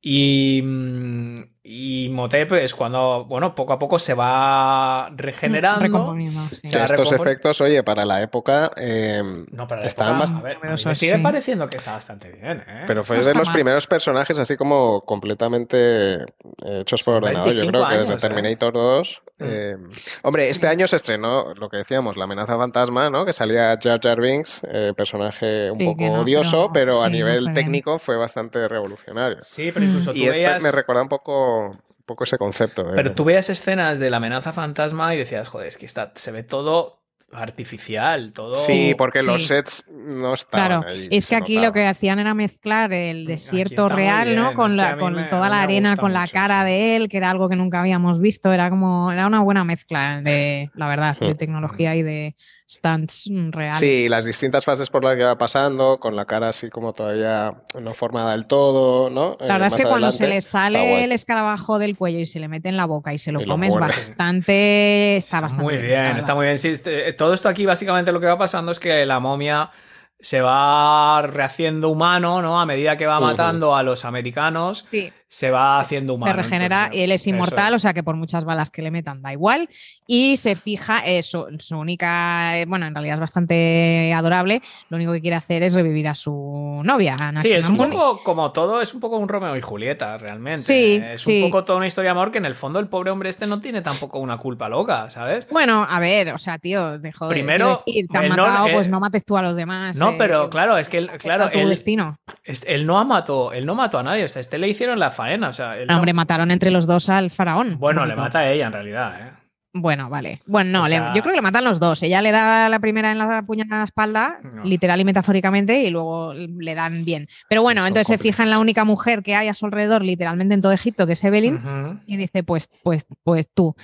y 0.00 0.62
mm, 0.62 1.51
y 1.64 2.08
Motep 2.08 2.54
es 2.54 2.74
cuando, 2.74 3.24
bueno, 3.24 3.54
poco 3.54 3.72
a 3.72 3.78
poco 3.78 3.96
se 4.00 4.14
va 4.14 5.08
regenerando. 5.14 6.16
estos 6.64 7.12
efectos, 7.12 7.60
oye, 7.60 7.84
para 7.84 8.04
la 8.04 8.20
época 8.20 8.72
eh, 8.76 9.22
no, 9.52 9.68
para 9.68 9.86
estaban 9.86 10.18
bastante. 10.18 10.56
Me 10.60 10.94
sigue 10.94 11.20
pareciendo 11.20 11.68
que 11.68 11.76
está 11.76 11.92
bastante 11.92 12.32
bien. 12.32 12.64
¿eh? 12.66 12.82
Pero 12.88 13.04
fue 13.04 13.22
de 13.22 13.34
los 13.34 13.48
primeros 13.50 13.86
personajes 13.86 14.40
así 14.40 14.56
como 14.56 15.02
completamente 15.02 16.14
eh, 16.14 16.80
hechos 16.80 17.04
por 17.04 17.14
ordenador. 17.14 17.52
Yo 17.52 17.66
creo 17.68 17.88
que 17.88 17.98
desde 17.98 18.14
¿eh? 18.14 18.18
Terminator 18.18 18.72
2. 18.72 19.22
Mm. 19.38 19.90
hombre, 20.22 20.50
este 20.50 20.68
año 20.68 20.86
se 20.86 20.94
estrenó 20.94 21.52
lo 21.54 21.68
que 21.68 21.78
decíamos, 21.78 22.16
La 22.16 22.24
amenaza 22.24 22.56
fantasma, 22.56 23.10
¿no? 23.10 23.24
Que 23.24 23.32
salía 23.32 23.76
Jar 23.80 24.00
Jar 24.00 24.20
Binks, 24.20 24.60
personaje 24.96 25.70
un 25.70 25.78
poco 25.78 26.04
odioso, 26.20 26.70
pero, 26.72 27.02
a 27.02 27.08
nivel 27.08 27.52
técnico 27.52 27.98
fue 27.98 28.16
bastante 28.16 28.66
revolucionario. 28.68 29.38
Sí, 29.40 29.70
pero 29.72 29.86
incluso 29.86 30.12
tú 30.12 30.18
Y 30.18 30.26
este 30.26 30.60
me 30.60 30.70
recuerda 30.70 31.02
un 31.02 31.08
poco 31.08 31.51
un 31.70 32.04
poco 32.04 32.24
ese 32.24 32.38
concepto. 32.38 32.84
Pero 32.94 33.12
tú 33.12 33.24
veías 33.24 33.50
escenas 33.50 33.98
de 33.98 34.10
la 34.10 34.18
amenaza 34.18 34.52
fantasma 34.52 35.14
y 35.14 35.18
decías, 35.18 35.48
joder, 35.48 35.68
es 35.68 35.76
que 35.76 35.86
está, 35.86 36.12
se 36.14 36.32
ve 36.32 36.42
todo 36.42 37.02
artificial, 37.32 38.32
todo. 38.32 38.56
Sí, 38.56 38.94
porque 38.96 39.22
los 39.22 39.46
sets 39.46 39.84
no 39.88 40.34
estaban. 40.34 40.82
Claro, 40.82 41.08
es 41.10 41.26
que 41.26 41.36
aquí 41.36 41.58
lo 41.58 41.72
que 41.72 41.86
hacían 41.86 42.18
era 42.18 42.34
mezclar 42.34 42.92
el 42.92 43.26
desierto 43.26 43.88
real, 43.88 44.36
¿no? 44.36 44.54
Con, 44.54 44.76
la, 44.76 44.96
con 44.96 45.28
toda 45.28 45.48
la 45.48 45.62
arena, 45.62 45.96
con 45.96 46.12
la 46.12 46.26
cara 46.26 46.64
de 46.64 46.96
él, 46.96 47.08
que 47.08 47.16
era 47.16 47.30
algo 47.30 47.48
que 47.48 47.56
nunca 47.56 47.80
habíamos 47.80 48.20
visto. 48.20 48.52
Era 48.52 48.68
como, 48.68 49.10
era 49.10 49.26
una 49.26 49.40
buena 49.40 49.64
mezcla 49.64 50.20
de, 50.20 50.70
la 50.74 50.88
verdad, 50.88 51.16
de 51.18 51.34
tecnología 51.34 51.96
y 51.96 52.02
de, 52.02 52.36
stunts 52.68 53.28
reales. 53.50 53.78
Sí, 53.78 54.08
las 54.08 54.24
distintas 54.24 54.64
fases 54.64 54.90
por 54.90 55.04
las 55.04 55.16
que 55.16 55.24
va 55.24 55.36
pasando, 55.36 55.98
con 55.98 56.16
la 56.16 56.24
cara 56.24 56.48
así 56.48 56.70
como 56.70 56.92
todavía 56.92 57.62
no 57.80 57.94
formada 57.94 58.32
del 58.32 58.46
todo, 58.46 59.10
¿no? 59.10 59.36
La 59.40 59.54
verdad 59.54 59.68
es 59.68 59.74
que 59.74 59.82
cuando 59.82 60.10
se 60.10 60.26
le 60.26 60.40
sale 60.40 61.04
el 61.04 61.12
escarabajo 61.12 61.78
del 61.78 61.96
cuello 61.96 62.18
y 62.18 62.26
se 62.26 62.40
le 62.40 62.48
mete 62.48 62.68
en 62.68 62.76
la 62.76 62.86
boca 62.86 63.12
y 63.12 63.18
se 63.18 63.32
lo 63.32 63.42
comes 63.42 63.74
bastante... 63.74 65.16
Está, 65.16 65.40
bastante 65.40 65.64
muy 65.64 65.76
bien, 65.76 66.16
está 66.16 66.34
muy 66.34 66.46
bien. 66.46 66.58
Sí, 66.58 66.68
este, 66.68 67.12
todo 67.12 67.34
esto 67.34 67.48
aquí 67.48 67.66
básicamente 67.66 68.12
lo 68.12 68.20
que 68.20 68.26
va 68.26 68.38
pasando 68.38 68.72
es 68.72 68.80
que 68.80 69.04
la 69.06 69.20
momia 69.20 69.70
se 70.18 70.40
va 70.40 71.22
rehaciendo 71.22 71.88
humano, 71.88 72.42
¿no? 72.42 72.60
A 72.60 72.66
medida 72.66 72.96
que 72.96 73.06
va 73.06 73.20
matando 73.20 73.76
a 73.76 73.82
los 73.82 74.04
americanos. 74.04 74.86
Sí 74.90 75.12
se 75.32 75.50
va 75.50 75.80
haciendo 75.80 76.12
humano. 76.12 76.30
Se 76.30 76.42
regenera 76.42 76.90
y 76.92 77.00
él 77.00 77.10
es 77.10 77.26
inmortal, 77.26 77.72
o 77.72 77.78
sea 77.78 77.94
que 77.94 78.02
por 78.02 78.16
muchas 78.16 78.44
balas 78.44 78.68
que 78.68 78.82
le 78.82 78.90
metan 78.90 79.22
da 79.22 79.32
igual. 79.32 79.66
Y 80.06 80.36
se 80.36 80.56
fija, 80.56 81.00
eh, 81.06 81.22
su, 81.22 81.46
única, 81.70 82.58
eh, 82.58 82.66
bueno, 82.66 82.84
en 82.84 82.94
realidad 82.94 83.14
es 83.14 83.20
bastante 83.20 84.12
adorable, 84.12 84.60
lo 84.90 84.98
único 84.98 85.10
que 85.12 85.22
quiere 85.22 85.36
hacer 85.36 85.62
es 85.62 85.72
revivir 85.72 86.06
a 86.06 86.14
su 86.14 86.82
novia. 86.84 87.16
sí, 87.40 87.50
es 87.50 87.66
un 87.66 87.78
poco 87.78 88.22
como 88.22 88.52
todo, 88.52 88.82
es 88.82 88.92
un 88.92 89.00
poco 89.00 89.16
un 89.16 89.26
Romeo 89.26 89.56
y 89.56 89.62
Julieta, 89.62 90.18
realmente. 90.18 90.62
Sí, 90.64 91.02
es 91.02 91.26
un 91.26 91.50
poco 91.50 91.64
toda 91.64 91.78
una 91.78 91.86
historia 91.86 92.08
de 92.08 92.18
amor 92.18 92.30
que 92.30 92.36
en 92.36 92.44
el 92.44 92.54
fondo 92.54 92.78
el 92.78 92.88
pobre 92.88 93.10
hombre 93.10 93.30
este 93.30 93.46
no 93.46 93.58
tiene 93.58 93.80
tampoco 93.80 94.18
una 94.18 94.36
culpa 94.36 94.68
loca, 94.68 95.08
¿sabes? 95.08 95.48
Bueno, 95.50 95.86
a 95.88 95.98
ver, 95.98 96.34
o 96.34 96.38
sea, 96.38 96.58
tío, 96.58 96.98
de 96.98 97.10
Primero, 97.30 97.82
decir, 97.86 98.06
te 98.06 98.18
han 98.18 98.28
matado, 98.28 98.68
pues 98.70 98.88
no 98.88 99.00
mates 99.00 99.24
tú 99.24 99.38
a 99.38 99.40
los 99.40 99.56
demás. 99.56 99.96
No, 99.96 100.18
pero 100.18 100.50
claro, 100.50 100.76
es 100.76 100.90
que 100.90 101.06
claro, 101.06 101.48
tu 101.50 101.66
destino. 101.66 102.18
Él 102.44 102.84
no 102.84 103.02
mató, 103.06 103.54
él 103.54 103.64
no 103.64 103.74
mató 103.74 103.98
a 103.98 104.02
nadie, 104.02 104.24
o 104.24 104.28
sea, 104.28 104.40
este 104.40 104.58
le 104.58 104.68
hicieron 104.68 104.98
la 104.98 105.10
o 105.48 105.52
sea, 105.52 105.76
Hombre, 105.88 106.12
mataron 106.12 106.50
entre 106.50 106.70
los 106.70 106.86
dos 106.86 107.08
al 107.08 107.30
faraón. 107.30 107.78
Bueno, 107.78 108.06
le 108.06 108.16
mata 108.16 108.40
a 108.40 108.50
ella 108.50 108.66
en 108.66 108.72
realidad, 108.72 109.14
¿eh? 109.20 109.42
Bueno, 109.74 110.10
vale. 110.10 110.42
Bueno, 110.46 110.86
no, 110.86 111.14
yo 111.14 111.22
creo 111.22 111.32
que 111.32 111.36
le 111.36 111.42
matan 111.42 111.64
los 111.64 111.80
dos. 111.80 112.02
Ella 112.02 112.20
le 112.20 112.30
da 112.30 112.68
la 112.68 112.78
primera 112.78 113.10
en 113.10 113.16
la 113.16 113.42
puñalada 113.42 113.76
en 113.76 113.80
la 113.80 113.84
espalda, 113.84 114.36
literal 114.64 115.00
y 115.00 115.04
metafóricamente, 115.04 115.82
y 115.82 115.88
luego 115.88 116.34
le 116.34 116.74
dan 116.74 117.04
bien. 117.06 117.26
Pero 117.48 117.62
bueno, 117.62 117.86
entonces 117.86 118.06
se 118.06 118.18
fija 118.18 118.42
en 118.42 118.50
la 118.50 118.58
única 118.58 118.84
mujer 118.84 119.22
que 119.22 119.34
hay 119.34 119.48
a 119.48 119.54
su 119.54 119.64
alrededor, 119.64 120.04
literalmente 120.04 120.52
en 120.52 120.60
todo 120.60 120.72
Egipto, 120.72 121.06
que 121.06 121.14
es 121.14 121.24
Evelyn, 121.24 121.58
y 122.06 122.18
dice, 122.18 122.42
pues, 122.42 122.68
pues, 122.82 123.06
pues 123.24 123.48
tú 123.52 123.74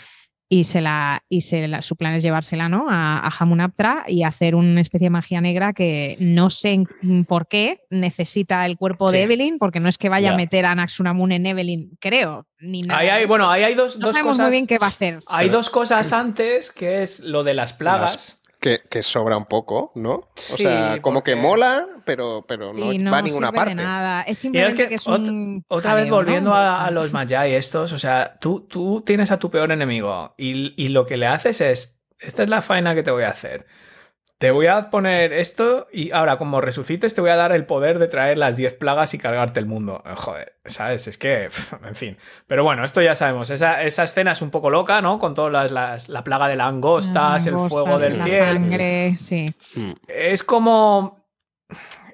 y, 0.49 0.65
se 0.65 0.81
la, 0.81 1.25
y 1.29 1.43
se 1.43 1.69
su 1.83 1.97
plan 1.97 2.15
es 2.15 2.23
llevársela 2.23 2.69
¿no? 2.69 2.87
a, 2.89 3.19
a 3.19 3.31
Hamunaptra 3.39 4.05
y 4.09 4.23
hacer 4.23 4.55
una 4.55 4.81
especie 4.81 5.07
de 5.07 5.11
magia 5.11 5.41
negra 5.41 5.73
que 5.73 6.17
no 6.21 6.49
sé 6.49 6.85
por 7.27 7.49
qué 7.49 7.83
necesita 7.91 8.65
el 8.65 8.77
cuerpo 8.77 9.11
de 9.11 9.23
Evelyn, 9.23 9.59
porque 9.59 9.81
no 9.81 9.89
es 9.89 9.99
que 9.99 10.09
vaya 10.09 10.33
a 10.33 10.37
meter 10.37 10.65
a 10.67 10.75
Naxunamun 10.75 11.33
en 11.33 11.47
Evelyn, 11.47 11.97
creo, 12.01 12.47
ni 12.61 12.81
nada. 12.81 13.01
hay, 13.01 13.27
bueno, 13.27 13.51
ahí 13.51 13.63
hay 13.63 13.75
dos, 13.75 13.99
no 13.99 14.13
sabemos 14.13 14.39
muy 14.39 14.51
bien 14.51 14.67
qué 14.67 14.79
va 14.79 14.87
a 14.87 14.91
hacer. 14.91 15.21
Hay 15.27 15.49
dos 15.49 15.71
cosas 15.71 16.13
antes, 16.13 16.73
que 16.73 17.03
es 17.03 17.21
lo 17.21 17.45
de 17.45 17.55
las 17.55 17.73
plagas. 17.73 18.38
Que, 18.61 19.03
sobra 19.03 19.37
un 19.37 19.47
poco, 19.47 19.93
¿no? 19.95 20.29
O 20.53 20.57
sea, 20.57 21.01
como 21.01 21.23
que 21.23 21.37
mola, 21.37 21.87
pero, 22.05 22.45
pero 22.47 22.73
no, 22.73 22.87
va 23.11 23.19
a 23.19 23.23
ninguna 23.23 23.53
parte. 23.53 23.77
nada. 23.77 24.23
Es 24.23 24.39
simplemente 24.39 24.89
que, 24.89 24.95
es 24.97 25.07
un 25.07 25.65
otra, 25.69 25.95
vez 25.95 26.11
volviendo 26.11 26.53
a, 26.55 26.91
los 26.91 27.13
Magi 27.13 27.55
estos, 27.55 27.93
o 27.93 27.99
sea, 27.99 28.37
tú, 28.41 28.67
tú 28.69 29.03
tienes 29.07 29.31
a 29.31 29.39
tu 29.39 29.51
peor 29.51 29.71
enemigo 29.71 30.35
y, 30.37 30.75
y 30.83 30.89
lo 30.89 31.07
que 31.07 31.17
le 31.17 31.27
haces 31.27 31.61
es 31.61 31.99
esta 32.21 32.43
es 32.43 32.51
la 32.51 32.63
faena 32.63 32.95
que 32.95 33.03
te 33.03 33.11
voy 33.11 33.23
a 33.23 33.31
hacer. 33.31 33.67
Te 34.39 34.53
voy 34.53 34.67
a 34.69 34.89
poner 34.91 35.33
esto 35.33 35.89
y 35.93 36.13
ahora, 36.13 36.39
como 36.39 36.61
resucites, 36.61 37.13
te 37.13 37.21
voy 37.21 37.31
a 37.31 37.37
dar 37.37 37.51
el 37.51 37.67
poder 37.67 37.99
de 37.99 38.07
traer 38.07 38.39
las 38.39 38.57
10 38.57 38.75
plagas 38.75 39.13
y 39.13 39.19
cargarte 39.19 39.59
el 39.59 39.67
mundo. 39.67 40.01
Eh, 40.07 40.15
joder, 40.15 40.55
¿sabes? 40.65 41.09
Es 41.09 41.19
que, 41.19 41.49
en 41.85 41.95
fin. 41.97 42.17
Pero 42.47 42.63
bueno, 42.63 42.85
esto 42.85 43.03
ya 43.03 43.17
sabemos. 43.17 43.51
Esa, 43.51 43.83
escena 43.83 44.33
es 44.33 44.41
un 44.41 44.51
poco 44.51 44.71
loca, 44.71 45.03
¿no? 45.03 45.19
Con 45.19 45.35
todas 45.35 45.73
las, 45.73 46.09
la 46.09 46.23
plaga 46.23 46.47
de 46.47 46.55
langostas, 46.55 47.47
el 47.49 47.59
fuego 47.59 47.99
del 47.99 48.19
la 48.19 48.25
cielo. 48.25 48.45
sangre, 48.45 49.17
sí. 49.19 49.47
Mm. 49.75 49.93
Es 50.07 50.45
como 50.45 51.27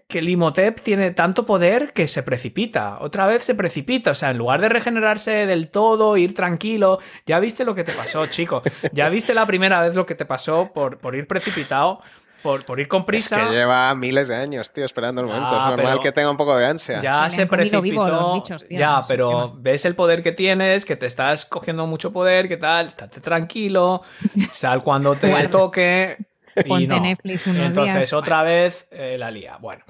que 0.09 0.19
el 0.19 0.29
Imhotep 0.29 0.81
tiene 0.81 1.11
tanto 1.13 1.47
poder 1.47 1.93
que 1.93 2.07
se 2.07 2.23
precipita. 2.23 2.99
Otra 3.01 3.27
vez 3.27 3.45
se 3.45 3.55
precipita. 3.55 4.11
O 4.11 4.15
sea, 4.15 4.31
en 4.31 4.39
lugar 4.39 4.61
de 4.61 4.69
regenerarse 4.69 5.47
del 5.47 5.71
todo, 5.71 6.17
ir 6.17 6.35
tranquilo. 6.35 6.99
Ya 7.27 7.41
viste 7.41 7.65
lo 7.65 7.75
que 7.75 7.85
te 7.85 7.93
pasó, 7.93 8.27
chico. 8.29 8.63
Ya 8.93 9.09
viste 9.09 9.35
la 9.35 9.47
primera 9.47 9.81
vez 9.81 9.95
lo 9.95 10.07
que 10.07 10.15
te 10.15 10.27
pasó 10.27 10.71
por, 10.73 10.99
por 10.99 11.15
ir 11.15 11.27
precipitado. 11.27 12.01
Por, 12.43 12.63
por, 12.67 12.79
ir 12.79 12.89
con 12.89 13.07
prisa. 13.07 13.41
Es 13.41 13.49
que 13.49 13.55
lleva 13.55 13.95
miles 13.95 14.29
de 14.29 14.35
años, 14.35 14.71
tío, 14.71 14.85
esperando 14.85 15.23
el 15.23 15.29
momento. 15.29 15.57
es 15.57 15.65
normal 15.65 15.99
que 16.01 16.13
tenga 16.13 16.31
un 16.31 16.37
poco 16.37 16.55
de 16.55 16.67
ansia. 16.67 17.01
Ya 17.01 17.31
se 17.31 17.47
precipitó. 17.47 18.35
Bichos, 18.35 18.69
tío, 18.69 18.79
ya, 18.79 19.01
pero 19.09 19.55
ves 19.57 19.87
el 19.87 19.95
poder 19.95 20.23
que 20.23 20.33
tienes, 20.33 20.85
que 20.85 20.95
te 20.95 21.07
estás 21.07 21.47
cogiendo 21.47 21.87
mucho 21.87 22.13
poder, 22.13 22.47
¿qué 22.47 22.59
tal? 22.59 22.85
Estate 22.85 23.23
tranquilo, 23.23 24.03
sal 24.53 24.83
cuando 24.83 25.15
te 25.15 25.49
toque. 25.49 26.19
Y 26.65 26.87
no. 26.87 27.01
Netflix 27.01 27.47
unos 27.47 27.63
Entonces, 27.63 27.95
días. 27.95 28.13
otra 28.13 28.43
vez 28.43 28.87
eh, 28.91 29.17
la 29.19 29.31
lía. 29.31 29.57
Bueno. 29.61 29.85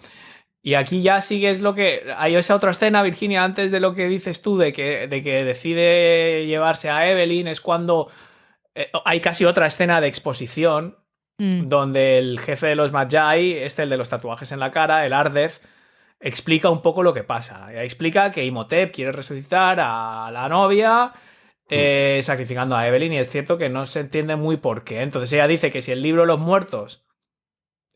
Y 0.63 0.75
aquí 0.75 1.03
ya 1.03 1.21
sigues 1.21 1.61
lo 1.61 1.75
que. 1.75 2.13
Hay 2.17 2.35
esa 2.37 2.55
otra 2.55 2.71
escena, 2.71 3.03
Virginia, 3.03 3.45
antes 3.45 3.71
de 3.71 3.81
lo 3.81 3.95
que 3.95 4.09
dices 4.09 4.41
tú, 4.41 4.57
de 4.57 4.73
que, 4.73 5.07
de 5.09 5.23
que 5.23 5.45
decide 5.45 6.47
llevarse 6.47 6.89
a 6.89 7.07
Evelyn, 7.11 7.49
es 7.49 7.61
cuando 7.61 8.11
eh, 8.75 8.91
hay 9.05 9.21
casi 9.21 9.45
otra 9.45 9.67
escena 9.67 10.01
de 10.01 10.09
exposición, 10.09 10.97
Mm. 11.37 11.67
donde 11.69 12.17
el 12.19 12.39
jefe 12.39 12.69
de 12.69 12.77
los 12.77 12.93
Magi, 12.93 13.55
este, 13.55 13.83
el 13.83 13.91
de 13.91 13.97
los 13.97 14.09
tatuajes 14.09 14.53
en 14.53 14.61
la 14.61 14.71
cara, 14.71 15.05
el 15.05 15.13
Ardef, 15.13 15.59
explica 16.21 16.71
un 16.71 16.81
poco 16.81 17.03
lo 17.03 17.13
que 17.13 17.25
pasa. 17.25 17.67
Explica 17.83 18.31
que 18.31 18.45
Imhotep 18.45 18.93
quiere 18.95 19.11
resucitar 19.11 19.81
a 19.81 20.31
la 20.33 20.49
novia. 20.49 21.13
Eh, 21.71 22.21
sacrificando 22.23 22.77
a 22.77 22.87
Evelyn 22.87 23.13
y 23.15 23.19
es 23.19 23.29
cierto 23.31 23.57
que 23.59 23.69
no 23.69 23.87
se 23.87 24.01
entiende 24.01 24.37
muy 24.37 24.57
por 24.57 24.85
qué. 24.85 25.03
Entonces 25.03 25.33
ella 25.33 25.47
dice 25.47 25.71
que 25.71 25.83
si 25.83 25.93
el 25.93 26.03
libro 26.03 26.23
de 26.23 26.27
los 26.29 26.39
muertos 26.41 27.05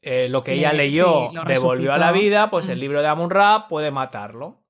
eh, 0.00 0.28
lo 0.28 0.44
que 0.44 0.52
ella 0.52 0.72
Le- 0.72 0.84
leyó 0.84 1.30
sí, 1.30 1.36
devolvió 1.46 1.92
a 1.92 1.98
la 1.98 2.12
vida, 2.12 2.50
pues 2.50 2.68
el 2.68 2.78
Mm. 2.78 2.80
libro 2.80 3.02
de 3.02 3.08
Amun-Ra 3.08 3.66
puede 3.68 3.90
matarlo. 3.90 4.62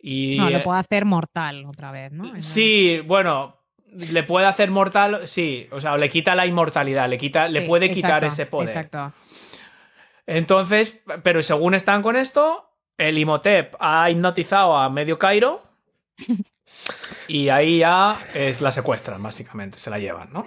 Y 0.00 0.38
No, 0.38 0.48
eh, 0.48 0.52
lo 0.52 0.62
puedo 0.62 0.78
hacer 0.78 1.04
mortal 1.04 1.64
otra 1.66 1.92
vez, 1.92 2.12
¿no? 2.12 2.32
Sí, 2.42 3.00
bueno, 3.04 3.56
le 3.92 4.22
puede 4.22 4.46
hacer 4.46 4.70
mortal, 4.70 5.28
sí, 5.28 5.68
o 5.70 5.80
sea, 5.80 5.96
le 5.98 6.08
quita 6.08 6.34
la 6.34 6.46
inmortalidad, 6.46 7.08
le 7.10 7.18
quita, 7.18 7.46
le 7.48 7.62
puede 7.62 7.90
quitar 7.90 8.24
ese 8.24 8.46
poder. 8.46 8.68
Exacto. 8.70 9.12
Entonces, 10.26 11.02
pero 11.22 11.42
según 11.42 11.74
están 11.74 12.02
con 12.02 12.16
esto, 12.16 12.70
el 12.96 13.18
Imhotep 13.18 13.74
ha 13.80 14.10
hipnotizado 14.10 14.76
a 14.76 14.88
medio 14.90 15.18
Cairo 15.18 15.62
y 17.26 17.48
ahí 17.50 17.78
ya 17.78 18.18
es 18.34 18.60
la 18.60 18.70
secuestran, 18.70 19.22
básicamente, 19.22 19.78
se 19.78 19.90
la 19.90 19.98
llevan, 19.98 20.32
¿no? 20.32 20.46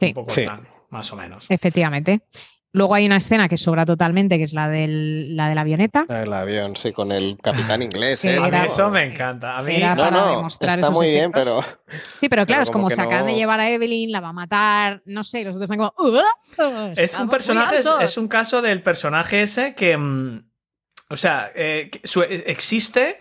Sí. 0.00 0.06
Un 0.08 0.14
poco 0.14 0.30
Sí. 0.30 0.42
plan, 0.42 0.66
más 0.90 1.12
o 1.12 1.16
menos. 1.16 1.46
Efectivamente. 1.48 2.22
Luego 2.74 2.94
hay 2.94 3.04
una 3.04 3.18
escena 3.18 3.50
que 3.50 3.58
sobra 3.58 3.84
totalmente, 3.84 4.38
que 4.38 4.44
es 4.44 4.54
la, 4.54 4.66
del, 4.66 5.36
la 5.36 5.50
de 5.50 5.54
la 5.54 5.60
avioneta. 5.60 6.06
El 6.08 6.32
avión, 6.32 6.74
sí, 6.74 6.90
con 6.92 7.12
el 7.12 7.36
capitán 7.42 7.82
inglés. 7.82 8.22
Que 8.22 8.34
¿eh? 8.34 8.38
A 8.42 8.48
mí 8.48 8.56
eso 8.64 8.88
me 8.88 9.04
encanta. 9.04 9.58
A 9.58 9.62
mí, 9.62 9.76
Era 9.76 9.94
No, 9.94 10.04
para 10.04 10.16
no, 10.16 10.36
demostrar 10.36 10.78
está 10.78 10.86
esos 10.86 10.94
muy 10.98 11.10
bien, 11.10 11.30
pero. 11.32 11.60
Sí, 12.18 12.30
pero 12.30 12.46
claro, 12.46 12.46
Pero 12.46 12.62
es 12.62 12.70
como 12.70 12.88
se 12.88 13.02
acaban 13.02 13.26
de 13.26 13.34
llevar 13.34 13.60
a 13.60 13.68
Evelyn, 13.68 14.10
la 14.10 14.20
va 14.20 14.30
a 14.30 14.32
matar, 14.32 15.02
no 15.04 15.22
sé, 15.22 15.44
los 15.44 15.56
otros 15.56 15.70
están 15.70 15.76
como. 15.86 15.92
"Uh, 15.98 16.92
Es 16.96 17.14
un 17.14 17.28
personaje, 17.28 17.76
es, 17.80 17.86
altos". 17.86 18.04
es 18.04 18.16
un 18.16 18.28
caso 18.28 18.62
del 18.62 18.80
personaje 18.82 19.42
ese 19.42 19.74
que. 19.74 19.94
mm, 19.98 20.42
o 21.10 21.16
sea, 21.18 21.50
eh, 21.54 21.90
que 21.92 22.08
su- 22.08 22.22
existe 22.22 23.18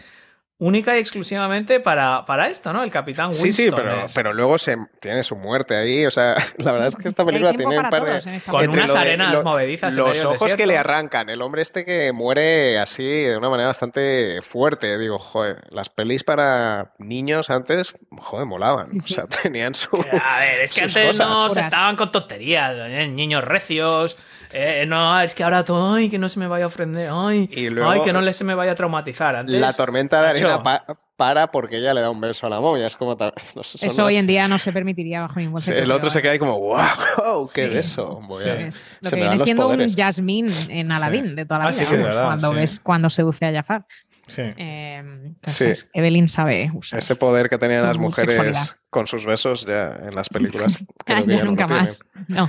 única 0.62 0.96
y 0.96 1.00
exclusivamente 1.00 1.80
para, 1.80 2.24
para 2.24 2.48
esto, 2.48 2.72
¿no? 2.72 2.84
El 2.84 2.92
Capitán 2.92 3.30
Winston. 3.30 3.52
sí, 3.52 3.64
sí, 3.64 3.72
pero, 3.76 4.06
es- 4.06 4.14
pero 4.14 4.32
luego 4.32 4.60
se, 4.60 4.78
tiene 5.00 5.24
su 5.24 5.36
muerte 5.36 5.76
ahí. 5.76 6.06
O 6.06 6.12
sea, 6.12 6.36
la 6.58 6.72
verdad 6.72 6.88
es 6.90 6.96
que 6.96 7.08
esta 7.08 7.26
película 7.26 7.54
tiene 7.54 7.80
un 7.80 7.90
par 7.90 8.06
de. 8.06 8.32
en 8.32 8.40
Con 8.42 8.70
unas 8.70 8.94
arenas 8.96 9.34
lo- 9.34 9.44
movedizas 9.44 9.94
en 9.94 10.00
Los 10.00 10.10
medio 10.10 10.22
del 10.30 10.36
ojos 10.38 10.56
que 10.56 10.68
le 10.68 10.78
arrancan, 10.78 11.30
el 11.30 11.42
hombre 11.42 11.64
este 11.64 11.84
que 11.84 12.12
muere 12.12 12.78
así 12.80 13.04
de 13.04 13.38
una 13.38 13.50
manera 13.50 13.68
bastante 13.68 14.40
fuerte. 14.44 14.98
Digo, 15.00 15.18
joder, 15.18 15.64
las 15.72 15.90
pelis 15.90 16.24
para 16.24 16.94
niños 17.00 17.50
antes, 17.50 17.96
joder, 18.20 18.46
molaban. 18.46 18.90
O 19.00 19.08
sea, 19.08 19.26
tenían 19.42 19.74
su. 19.74 19.90
A 19.98 20.40
ver, 20.40 20.60
es 20.62 20.74
que 20.74 20.82
antes 20.84 21.08
cosas. 21.08 21.28
no 21.28 21.50
se 21.50 21.60
estaban 21.62 21.96
con 21.96 22.12
tonterías, 22.12 22.74
¿eh? 22.78 23.08
niños 23.08 23.44
recios, 23.44 24.16
eh, 24.54 24.86
no, 24.88 25.20
es 25.22 25.34
que 25.34 25.44
ahora 25.44 25.66
todo, 25.66 25.96
ay, 25.96 26.10
que 26.10 26.20
no 26.20 26.30
se 26.30 26.38
me 26.38 26.46
vaya 26.46 26.66
a 26.66 26.68
ofender, 26.68 27.10
ay, 27.12 27.50
Y 27.52 27.70
luego- 27.70 27.90
ay, 27.90 28.02
que 28.02 28.14
no 28.14 28.22
le 28.22 28.32
se 28.34 28.44
me 28.44 28.54
vaya 28.54 28.74
a 28.74 28.76
traumatizar. 28.76 29.36
Antes, 29.36 29.56
La 29.60 29.74
tormenta 29.74 30.22
de 30.22 30.28
arena 30.30 30.51
pa- 30.60 30.86
para 31.18 31.52
porque 31.52 31.78
ella 31.78 31.94
le 31.94 32.02
da 32.02 32.10
un 32.10 32.20
beso 32.20 32.48
a 32.48 32.50
la 32.50 32.60
momia. 32.60 32.88
Es 32.88 32.96
como. 32.96 33.16
ta- 33.16 33.32
no 33.56 33.64
sé, 33.64 33.78
son 33.78 33.90
Eso 33.90 34.06
hoy 34.06 34.18
en 34.18 34.28
día 34.28 34.48
no 34.48 34.58
se 34.58 34.72
permitiría 34.74 35.22
bajo 35.22 35.40
ningún 35.40 35.62
Sí, 35.62 35.68
concepto. 35.70 35.84
El 35.84 35.92
otro 35.92 36.10
se 36.10 36.22
queda 36.22 36.32
ahí 36.32 36.40
como, 36.40 36.60
wow, 36.60 37.50
qué 37.54 37.64
Sí. 37.64 37.70
beso. 37.70 38.22
Voy 38.28 38.44
Sí. 38.44 38.50
a- 38.50 38.54
es 38.68 38.98
lo 39.02 39.10
se 39.10 39.16
que 39.16 39.22
viene 39.22 39.40
siendo 39.40 39.64
poderes. 39.64 39.92
un 39.92 39.98
Jasmine 39.98 40.52
en 40.70 40.92
Aladdin 40.92 41.36
de 41.36 41.46
toda 41.46 41.60
la 41.60 41.66
Ah, 41.66 41.70
vida. 41.70 41.80
sí, 41.80 41.86
sí, 41.86 41.92
vamos, 41.96 42.08
verdad, 42.08 42.24
cuando, 42.26 42.50
sí. 42.50 42.56
ves, 42.56 42.80
cuando 42.80 43.10
seduce 43.10 43.46
a 43.46 43.52
Jafar. 43.54 43.86
sí. 44.28 44.42
Eh, 44.58 45.04
Sí. 45.04 45.26
entonces, 45.28 45.90
Evelyn 45.94 46.30
sabe 46.30 46.72
usar. 46.74 47.00
Ese 47.00 47.16
poder 47.16 47.50
que 47.50 47.58
tenían 47.58 47.84
las 47.84 47.98
mujeres 47.98 48.34
sexualidad. 48.36 48.78
con 48.90 49.06
sus 49.08 49.26
besos 49.26 49.66
ya 49.66 49.92
en 50.04 50.16
las 50.16 50.30
películas. 50.30 50.78
creo 51.06 51.26
que 51.26 51.32
ya 51.32 51.34
ya 51.34 51.38
no 51.40 51.44
lo 51.44 51.46
nunca 51.52 51.68
más. 51.68 52.06
No, 52.30 52.48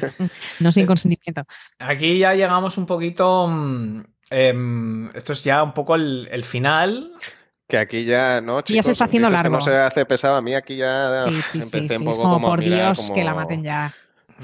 no 0.60 0.70
sin 0.72 0.86
consentimiento. 0.86 1.42
Aquí 1.80 2.18
ya 2.18 2.34
llegamos 2.34 2.78
un 2.78 2.86
poquito. 2.86 3.48
mm, 3.48 4.02
em, 4.30 5.08
esto 5.16 5.32
es 5.32 5.42
ya 5.44 5.62
un 5.62 5.72
poco 5.74 5.94
el, 5.96 6.28
el 6.30 6.44
final. 6.44 7.12
Que 7.72 7.78
aquí 7.78 8.04
ya, 8.04 8.42
¿no? 8.42 8.58
Y 8.58 8.60
ya 8.60 8.64
se 8.64 8.72
chicos? 8.74 8.88
está 8.88 9.04
haciendo 9.04 9.30
largo. 9.30 9.54
no 9.56 9.60
se 9.62 9.74
hace 9.74 10.04
pesado. 10.04 10.36
A 10.36 10.42
mí 10.42 10.54
aquí 10.54 10.76
ya 10.76 11.24
Sí, 11.26 11.32
sí, 11.40 11.42
sí. 11.52 11.58
empecé 11.78 11.96
sí. 11.96 12.02
un 12.04 12.10
Es 12.10 12.16
poco 12.18 12.28
como, 12.34 12.46
por 12.48 12.60
Dios, 12.60 13.10
que 13.14 13.24
la 13.24 13.30
como- 13.30 13.42
maten 13.44 13.62
ya. 13.62 13.94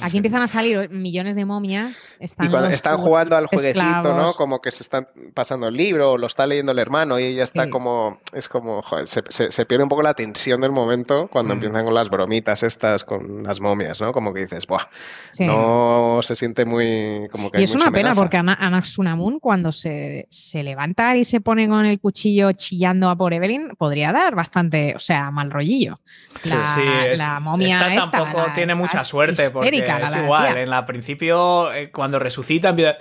Aquí 0.01 0.11
Sí. 0.13 0.17
empiezan 0.19 0.43
a 0.43 0.49
salir 0.49 0.91
millones 0.91 1.35
de 1.37 1.45
momias. 1.45 2.17
Están 2.21 2.47
Y 2.47 2.51
cuando 2.51 2.69
están 2.71 2.99
jugando 2.99 3.37
al 3.37 3.47
jueguecito, 3.47 4.15
¿no? 4.15 4.33
Como 4.35 4.61
que 4.61 4.71
se 4.71 4.83
están 4.83 5.09
pasando 5.35 5.69
el 5.69 5.75
libro, 5.75 6.13
o 6.13 6.19
lo 6.19 6.27
está 6.27 6.47
leyendo 6.47 6.73
el 6.73 6.79
hermano 6.79 7.19
y 7.19 7.25
ella 7.25 7.43
está 7.45 7.65
Sí. 7.65 7.71
como. 7.71 8.21
Es 8.33 8.49
como. 8.49 8.83
joder, 8.83 9.09
se, 9.09 9.23
se- 9.29 9.51
se 9.51 9.67
pierde 9.67 9.83
un 9.85 9.89
poco 9.89 10.03
la 10.03 10.15
tensión 10.15 10.61
del 10.61 10.73
momento 10.73 11.29
cuando 11.29 11.55
Mm. 11.55 11.57
empiezan 11.59 11.85
con 11.85 11.95
las 11.95 12.11
bromitas 12.11 12.63
estas, 12.63 13.05
con 13.05 13.43
las 13.43 13.61
momias, 13.61 14.01
¿no? 14.01 14.13
Como 14.13 14.33
que 14.33 14.41
dices, 14.43 14.67
¡buah! 14.67 14.87
Sí. 15.31 15.45
No 15.47 16.21
se 16.23 16.35
siente 16.35 16.65
muy. 16.65 17.29
Como 17.33 17.51
que 17.51 17.61
Y 17.61 17.65
es 17.65 17.75
una 17.75 17.87
pena 17.87 18.11
amenaza. 18.11 18.21
porque 18.21 18.37
Ana- 18.37 18.55
Anaxunamun, 18.61 19.41
cuando 19.41 19.73
se, 19.73 20.27
se 20.31 20.63
levanta 20.63 21.17
y 21.17 21.25
se 21.25 21.41
pone 21.41 21.69
con 21.69 21.85
el 21.87 21.99
cuchillo 22.01 22.53
chillando 22.53 23.11
a 23.11 23.17
por 23.17 23.33
Evelyn, 23.35 23.71
podría 23.77 24.13
dar 24.13 24.35
bastante, 24.35 24.95
o 24.95 24.99
sea, 24.99 25.31
mal 25.31 25.51
rollillo. 25.51 25.99
La, 26.45 26.61
Sí, 26.61 26.83
es- 27.07 27.19
la 27.19 27.41
momia 27.41 27.77
esta 27.77 27.95
esta, 27.95 28.11
tampoco 28.11 28.47
la- 28.47 28.53
tiene 28.53 28.75
mucha 28.75 29.01
suerte 29.01 29.51
porque 29.51 29.69
la 29.87 30.05
es 30.05 30.11
igual. 30.25 30.45
En 30.63 30.71
la 30.71 30.87
principio, 30.87 31.73
eh, 31.73 31.91
cuando 31.91 32.19
resucita, 32.19 32.71
empieza 32.71 32.97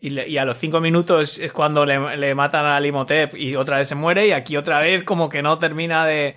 y, 0.00 0.10
le- 0.10 0.28
y 0.28 0.38
a 0.38 0.44
los 0.44 0.56
cinco 0.58 0.80
minutos 0.80 1.38
es 1.38 1.52
cuando 1.52 1.84
le, 1.86 2.16
le 2.16 2.34
matan 2.34 2.64
al 2.66 2.84
Imhotep 2.86 3.34
y 3.34 3.56
otra 3.56 3.78
vez 3.78 3.88
se 3.88 3.94
muere. 3.94 4.26
Y 4.28 4.32
aquí 4.32 4.56
otra 4.56 4.80
vez, 4.80 5.04
como 5.04 5.28
que 5.28 5.42
no 5.42 5.58
termina 5.58 6.06
de. 6.06 6.36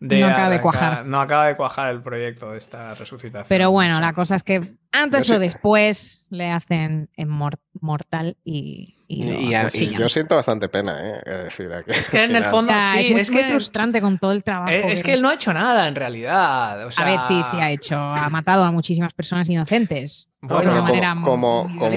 No 0.00 0.26
acaba 0.28 0.48
de 0.50 0.60
cuajar. 0.60 1.06
No 1.06 1.20
acaba 1.20 1.46
de 1.46 1.56
cuajar 1.56 1.90
el 1.90 2.02
proyecto 2.02 2.52
de 2.52 2.58
esta 2.58 2.94
resucitación. 2.94 3.46
Pero 3.48 3.70
bueno, 3.70 3.96
Sí. 3.96 4.00
la 4.00 4.12
cosa 4.14 4.34
es 4.36 4.42
que 4.42 4.74
antes 4.92 5.26
Yo 5.26 5.34
o 5.34 5.38
sí- 5.38 5.42
después 5.44 6.26
le 6.30 6.50
hacen 6.50 7.10
en 7.16 7.28
mor- 7.28 7.60
mortal 7.80 8.36
y, 8.42 8.96
y, 9.08 9.24
lo 9.24 9.32
Y, 9.38 9.46
a- 9.48 9.50
y 9.50 9.54
acuchillan. 9.56 10.00
yo 10.00 10.08
siento 10.08 10.36
bastante 10.36 10.68
pena, 10.68 10.98
¿eh? 11.02 11.20
Es 11.26 11.44
decir, 11.44 11.72
aquí 11.72 11.90
Es 11.90 12.08
que 12.08 12.24
en 12.24 12.34
el 12.34 12.44
fondo, 12.44 12.72
sí, 12.92 12.98
es 13.00 13.10
muy, 13.12 13.20
es 13.20 13.30
muy 13.30 13.40
que. 13.42 13.48
frustrante 13.50 14.00
con 14.00 14.18
todo 14.18 14.32
el 14.32 14.42
trabajo. 14.42 14.70
eh, 14.72 14.90
Es 14.92 15.02
que 15.02 15.12
él 15.12 15.20
no 15.22 15.28
ha 15.28 15.34
hecho 15.34 15.52
nada 15.52 15.86
en 15.86 15.94
realidad. 15.94 16.86
O 16.86 16.90
sea, 16.90 17.04
a 17.04 17.10
ver, 17.10 17.20
sí, 17.20 17.42
sí 17.42 17.58
ha 17.60 17.70
hecho. 17.70 17.98
Ha 17.98 18.28
matado 18.30 18.64
a 18.64 18.70
muchísimas 18.72 19.12
personas 19.12 19.48
inocentes. 19.50 20.28
Bueno, 20.40 20.60
de 20.62 20.66
una 20.68 20.76
como- 20.80 20.88
manera 20.88 21.14
muy- 21.14 21.24
como- 21.24 21.64
muy 21.68 21.96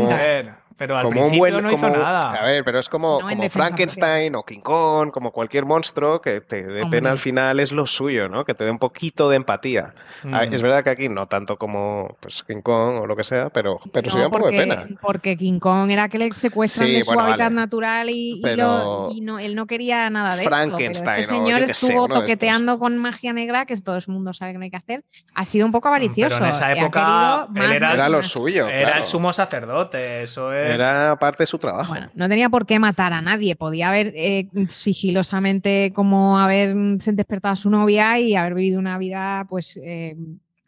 pero 0.77 0.97
al 0.97 1.03
como 1.05 1.21
principio 1.21 1.33
un 1.33 1.39
buen 1.39 1.63
no 1.63 1.71
hizo 1.71 1.81
como- 1.81 1.97
nada. 1.97 2.31
A 2.33 2.43
ver, 2.45 2.63
pero 2.63 2.79
es 2.79 2.89
como, 2.89 3.21
No 3.21 3.29
como 3.29 3.49
Frankenstein 3.49 4.35
o 4.35 4.43
King 4.43 4.59
Kong, 4.61 5.11
como 5.11 5.31
cualquier 5.31 5.65
monstruo 5.65 6.21
que 6.21 6.41
te 6.41 6.63
dé 6.65 6.85
pena 6.87 7.11
al 7.11 7.17
final 7.17 7.59
es 7.59 7.71
lo 7.71 7.85
suyo, 7.87 8.29
¿no? 8.29 8.45
Que 8.45 8.53
te 8.53 8.63
dé 8.63 8.71
un 8.71 8.79
poquito 8.79 9.29
de 9.29 9.35
empatía. 9.37 9.93
Mm. 10.23 10.33
Ah, 10.33 10.43
Es 10.43 10.61
verdad 10.61 10.83
que 10.83 10.89
aquí 10.91 11.09
no 11.09 11.27
tanto 11.27 11.57
como 11.57 12.17
pues, 12.19 12.43
King 12.43 12.61
Kong 12.61 13.01
o 13.01 13.07
lo 13.07 13.15
que 13.15 13.23
sea, 13.23 13.49
pero, 13.49 13.79
pero 13.91 14.09
sí 14.09 14.15
No, 14.15 14.21
da 14.21 14.27
un 14.27 14.33
poco 14.33 14.49
de 14.51 14.57
pena. 14.57 14.87
porque 15.01 15.35
King 15.37 15.59
Kong 15.59 15.89
era 15.91 16.09
que 16.09 16.17
le 16.17 16.31
secuestran 16.33 16.87
Sí, 16.87 16.95
de 16.95 17.03
su 17.03 17.07
bueno, 17.07 17.23
hábitat 17.23 17.39
vale. 17.47 17.55
natural 17.55 18.09
y, 18.09 18.39
y 18.39 18.41
Pero- 18.41 18.67
lo- 18.67 19.11
y 19.11 19.21
no, 19.21 19.39
él 19.39 19.55
no 19.55 19.65
quería 19.67 20.09
nada 20.09 20.35
de 20.35 20.43
Frankenstein 20.43 20.91
esto. 20.91 21.03
Pero 21.05 21.19
este 21.21 21.33
señor 21.35 21.59
sé, 21.65 21.71
estuvo 21.71 22.05
estos. 22.05 22.19
toqueteando 22.19 22.79
con 22.79 22.97
magia 22.97 23.33
negra, 23.33 23.65
que 23.65 23.75
todo 23.77 23.97
el 23.97 24.03
mundo 24.07 24.33
sabe 24.33 24.53
que 24.53 24.57
no 24.57 24.63
hay 24.63 24.71
que 24.71 24.77
hacer. 24.77 25.03
Ha 25.35 25.45
sido 25.45 25.65
un 25.65 25.71
poco 25.71 25.87
avaricioso. 25.87 26.35
Pero 26.35 26.45
en 26.45 26.51
esa 26.51 26.67
Ha 26.67 26.73
época 26.73 27.47
él 27.55 27.61
era- 27.73 27.87
más, 27.89 27.93
Era 27.99 28.09
lo 28.09 28.23
suyo. 28.23 28.67
Era 28.67 28.81
claro. 28.83 28.97
el 28.99 29.03
sumo 29.05 29.33
sacerdote, 29.33 30.23
eso 30.23 30.53
es. 30.53 30.62
Era 30.63 31.17
parte 31.19 31.43
de 31.43 31.47
su 31.47 31.57
trabajo. 31.59 31.89
Bueno, 31.89 32.09
no 32.13 32.29
tenía 32.29 32.49
por 32.49 32.65
qué 32.65 32.79
matar 32.79 33.13
a 33.13 33.21
nadie. 33.21 33.55
Podía 33.55 33.89
haber 33.89 34.13
eh, 34.15 34.47
sigilosamente 34.69 35.91
como 35.93 36.39
haber 36.39 36.75
despertado 36.75 37.53
a 37.53 37.55
su 37.55 37.69
novia 37.69 38.19
y 38.19 38.35
haber 38.35 38.53
vivido 38.53 38.79
una 38.79 38.97
vida, 38.97 39.45
pues, 39.49 39.79
eh, 39.83 40.15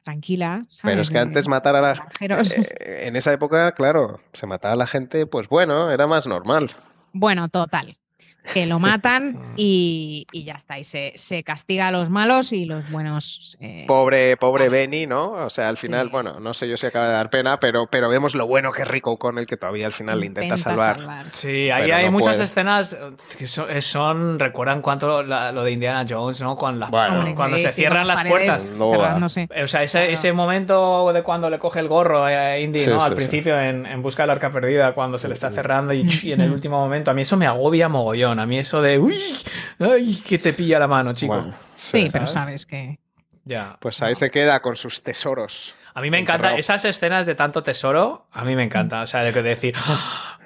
tranquila. 0.04 0.66
Pero 0.84 1.02
es 1.02 1.10
que 1.10 1.20
antes 1.20 1.48
matar 1.48 1.76
a 1.76 1.82
la 1.82 1.96
gente. 2.20 2.38
en 3.08 3.16
esa 3.16 3.34
época, 3.34 3.72
claro, 3.74 4.20
se 4.34 4.48
mataba 4.48 4.74
a 4.74 4.78
la 4.78 4.88
gente, 4.88 5.26
pues 5.26 5.48
bueno, 5.48 5.91
era 5.91 6.08
más 6.08 6.28
normal. 6.28 6.72
Bueno, 7.12 7.50
total 7.50 7.98
que 8.54 8.66
lo 8.66 8.80
matan 8.80 9.38
y, 9.56 10.26
ya 10.34 10.54
está. 10.54 10.80
Y 10.80 10.84
se, 10.84 11.43
castiga 11.43 11.88
a 11.88 11.91
los 11.91 12.10
malos 12.10 12.54
y 12.54 12.66
los 12.66 12.89
buenos. 12.91 13.58
Eh, 13.60 13.86
pobre, 13.88 14.38
pobre 14.38 14.70
Benny, 14.70 15.08
¿no? 15.08 15.32
O 15.32 15.50
sea, 15.50 15.70
al 15.70 15.78
final, 15.78 16.10
bueno, 16.10 16.39
no 16.39 16.54
sé 16.54 16.68
yo 16.68 16.78
si 16.78 16.86
acaba 16.86 17.08
de 17.08 17.14
dar 17.14 17.30
pena, 17.30 17.60
pero, 17.60 17.88
pero 17.89 18.10
vemos 18.10 18.36
lo 18.36 18.48
bueno 18.48 18.72
que 18.72 18.84
es 18.84 18.88
Rico 18.88 19.18
con 19.18 19.38
el 19.38 19.46
que 19.46 19.58
todavía 19.58 19.86
al 19.86 19.93
final 19.93 20.20
le 20.20 20.28
intenta, 20.28 20.58
salvar. 20.58 21.26
Sí, 21.32 21.70
ahí 21.70 21.91
hay 21.91 22.10
muchas 22.10 22.39
escenas 22.39 22.98
que 23.38 23.48
son, 23.82 24.39
recuerdan 24.39 24.82
cuánto 24.82 25.24
lo 25.24 25.64
de 25.64 25.72
Indiana 25.72 26.06
Jones, 26.08 26.41
¿no? 26.41 26.56
Cuando, 26.56 26.88
cuando 27.36 27.58
se 27.58 27.70
cierran 27.70 28.08
las 28.08 28.24
puertas. 28.24 28.68
O 28.78 29.68
sea, 29.68 29.84
ese, 29.84 30.12
ese, 30.12 30.34
momento 30.34 31.12
de 31.14 31.24
cuando 31.24 31.50
le 31.50 31.60
coge 31.60 31.80
el 31.80 31.88
gorro 31.88 32.26
a 32.26 32.58
Indy, 32.58 32.86
¿no? 32.88 33.02
al 33.02 33.14
principio 33.14 33.60
en, 33.60 33.86
en, 33.86 34.02
busca 34.02 34.24
del 34.24 34.32
arca 34.32 34.50
perdida, 34.50 34.93
cuando 34.93 35.18
se 35.18 35.28
le 35.28 35.34
está 35.34 35.50
cerrando 35.50 35.93
y, 35.93 36.06
y 36.24 36.34
en 36.34 36.41
el 36.41 36.52
último 36.52 36.80
momento. 36.80 37.12
A 37.12 37.14
mí 37.14 37.22
eso 37.22 37.38
me 37.38 37.48
agobia 37.48 37.88
mogollón. 37.89 38.34
A 38.39 38.45
mí 38.45 38.57
eso 38.57 38.81
de, 38.81 38.99
uy, 38.99 39.21
ay, 39.79 40.21
que 40.25 40.38
te 40.38 40.53
pilla 40.53 40.79
la 40.79 40.88
mano, 40.88 41.13
chico. 41.13 41.53
sí, 41.77 42.09
pero 42.11 42.27
sabes 42.27 42.65
que... 42.65 42.99
Ya. 43.47 43.77
Pues 43.79 44.01
ahí 44.01 44.15
se 44.15 44.29
queda 44.29 44.59
con 44.59 44.75
sus 44.75 45.03
tesoros. 45.03 45.75
A 45.93 46.01
mí 46.01 46.09
me 46.09 46.19
encanta 46.19 46.55
esas 46.57 46.83
escenas 46.83 47.25
de 47.25 47.36
tanto 47.36 47.63
tesoro, 47.63 48.27
a 48.31 48.43
mí 48.43 48.55
me 48.55 48.63
encanta, 48.63 49.01
o 49.01 49.07
sea, 49.07 49.23
de 49.23 49.31
decir, 49.43 49.75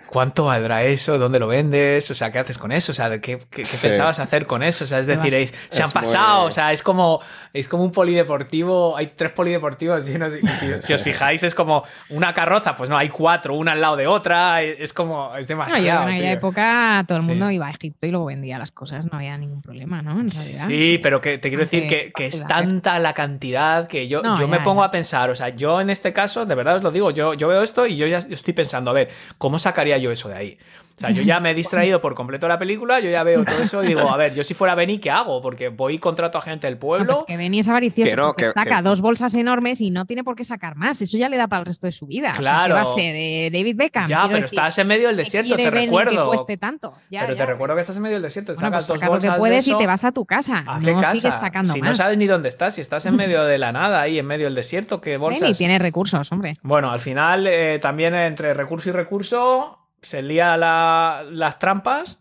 ¿cuánto 0.10 0.45
valdrá 0.45 0.84
eso? 0.84 1.20
¿Dónde 1.20 1.39
lo 1.39 1.47
vendes? 1.47 2.10
O 2.10 2.16
sea, 2.16 2.32
¿qué 2.32 2.39
haces 2.39 2.57
con 2.57 2.72
eso? 2.72 2.91
O 2.91 2.95
sea, 2.95 3.22
¿qué, 3.22 3.38
qué, 3.49 3.64
pensabas 3.82 4.20
hacer 4.20 4.47
con 4.47 4.64
eso? 4.64 4.84
O 4.84 4.88
sea, 4.88 4.99
es 4.99 5.07
decir, 5.07 5.51
se 5.70 5.84
han 5.84 5.91
pasado, 5.91 6.45
o 6.45 6.51
sea, 6.51 6.74
es 6.74 6.82
como, 6.82 7.22
es 7.53 7.68
como 7.68 7.84
un 7.84 7.91
polideportivo, 7.91 8.97
hay 8.97 9.14
tres 9.16 9.32
polideportivos 9.32 10.07
y, 10.10 10.14
si, 10.82 10.93
os 10.93 11.01
fijáis 11.03 11.43
es 11.43 11.53
como 11.53 11.84
una 12.10 12.34
carroza, 12.34 12.76
pues 12.76 12.89
no, 12.89 12.97
hay 12.97 13.10
cuatro, 13.10 13.53
una 13.53 13.74
al 13.74 13.82
lado 13.82 13.95
de 13.95 14.07
otra, 14.07 14.64
es 14.64 14.93
como, 14.93 15.36
es 15.36 15.47
demasiado. 15.47 16.07
en 16.07 16.16
aquella 16.16 16.32
época 16.32 17.05
todo 17.07 17.20
el 17.20 17.24
mundo 17.24 17.51
iba 17.51 17.68
a 17.68 17.72
Egipto 17.72 18.07
y 18.07 18.12
luego 18.12 18.26
vendía 18.26 18.57
las 18.57 18.72
cosas, 18.72 19.05
no 19.05 19.18
había 19.18 19.38
ningún 19.38 19.62
problema, 19.62 20.01
¿no? 20.01 20.28
Sí, 20.28 20.99
pero 21.03 21.22
que 21.22 21.38
te 21.38 21.49
quiero 21.49 21.64
decir 21.64 21.86
que, 21.88 22.12
es 22.20 22.45
tanta 22.47 22.99
la 22.99 23.14
cantidad 23.14 23.88
que 23.88 24.07
yo, 24.07 24.22
yo 24.38 24.47
me 24.47 24.60
pongo 24.60 24.84
a 24.84 24.91
pensar, 24.91 25.30
o 25.30 25.36
sea, 25.36 25.49
yo 25.49 25.80
en 25.82 25.89
este 25.89 26.14
caso, 26.14 26.45
de 26.45 26.55
verdad 26.55 26.78
os 26.78 26.84
lo 26.84 26.91
digo, 26.91 27.12
yo, 27.12 27.34
yo 27.36 27.47
veo 27.47 27.62
esto 27.62 27.86
y 27.86 27.95
yo 27.95 28.07
ya 28.07 28.18
estoy 28.18 28.53
pensando, 28.53 28.91
a 28.91 28.93
ver, 28.93 29.10
¿cómo 29.38 29.60
sacaría 29.60 29.99
yo 30.00 30.12
eso 30.12 30.30
de 30.30 30.36
ahí. 30.36 30.58
O 31.00 31.02
sea, 31.02 31.12
yo 31.12 31.22
ya 31.22 31.39
me 31.39 31.52
he 31.52 31.54
distraído 31.54 32.02
por 32.02 32.14
completo 32.14 32.45
la 32.50 32.60
película, 32.60 33.00
yo 33.00 33.10
ya 33.10 33.24
veo 33.24 33.45
todo 33.45 33.64
eso 33.64 33.82
y 33.86 33.88
digo, 33.88 34.12
a 34.12 34.18
ver, 34.18 34.34
yo 34.36 34.43
si 34.43 34.54
fuera 34.54 34.76
Benny, 34.76 35.00
¿qué 35.00 35.10
hago? 35.10 35.41
Porque 35.41 35.70
voy 35.70 35.93
y 35.93 35.97
contrato 35.97 36.38
a 36.38 36.41
gente 36.41 36.68
del 36.68 36.78
pueblo. 36.78 37.14
es 37.14 37.24
que 37.24 37.38
Benny 37.38 37.60
es 37.60 37.70
avaricioso, 37.70 38.34
que 38.34 38.52
saca 38.52 38.82
dos 38.82 39.00
bolsas 39.00 39.34
enormes 39.36 39.80
y 39.80 39.91
no 39.91 40.06
tiene 40.06 40.26
por 40.26 40.36
qué 40.36 40.43
sacar 40.43 40.76
más. 40.76 41.02
Eso 41.02 41.18
ya 41.18 41.30
le 41.30 41.38
da 41.38 41.47
para 41.47 41.62
el 41.62 41.68
resto 41.68 41.88
de 41.88 41.93
su 41.93 42.06
vida. 42.06 42.34
Claro. 42.36 42.82
O 42.82 42.86
sea, 42.86 43.14
de 43.14 43.50
David 43.50 43.78
Beckham. 43.78 44.08
Ya, 44.08 44.28
pero 44.30 44.45
estás 44.45 44.78
en 44.78 44.88
medio 44.88 45.08
del 45.08 45.16
desierto, 45.16 45.56
te 45.56 45.70
recuerdo. 45.70 46.28
cueste 46.28 46.58
tanto. 46.58 46.93
pero 47.10 47.34
te 47.34 47.45
recuerdo 47.45 47.76
que 47.76 47.82
estás 47.82 47.95
en 47.95 48.04
medio 48.04 48.16
del 48.18 48.24
desierto, 48.24 48.54
sacas 48.56 48.86
pues 48.86 49.00
dos 49.00 49.10
bolsas. 49.10 49.30
Lo 49.30 49.36
que 49.36 49.39
puedes 49.39 49.68
y 49.70 49.78
te 49.78 49.88
vas 49.88 50.04
a 50.04 50.12
tu 50.12 50.26
casa. 50.26 50.66
¿A 50.68 50.80
qué 50.82 50.93
casa? 50.93 51.16
Sigues 51.16 51.36
sacando 51.36 51.74
si 51.74 51.80
no 51.80 51.93
sabes 51.93 52.18
ni 52.18 52.28
dónde 52.28 52.50
estás, 52.50 52.76
si 52.76 52.82
estás 52.82 53.06
en 53.06 53.16
medio 53.16 53.45
de 53.45 53.58
la 53.58 53.72
nada, 53.72 54.02
ahí 54.02 54.20
en 54.20 54.26
medio 54.26 54.47
del 54.47 54.56
desierto, 54.56 55.00
¿qué 55.00 55.16
bolsas? 55.16 55.41
Benny 55.41 55.54
tiene 55.54 55.80
recursos, 55.80 56.30
hombre. 56.34 56.56
Bueno, 56.62 56.91
al 56.91 57.00
final, 57.00 57.47
eh, 57.47 57.80
también 57.80 58.14
entre 58.16 58.54
recurso 58.54 58.89
y 58.89 58.91
recurso, 58.91 59.80
se 60.02 60.22
lía 60.22 60.58
las 60.58 61.60
trampas, 61.60 62.20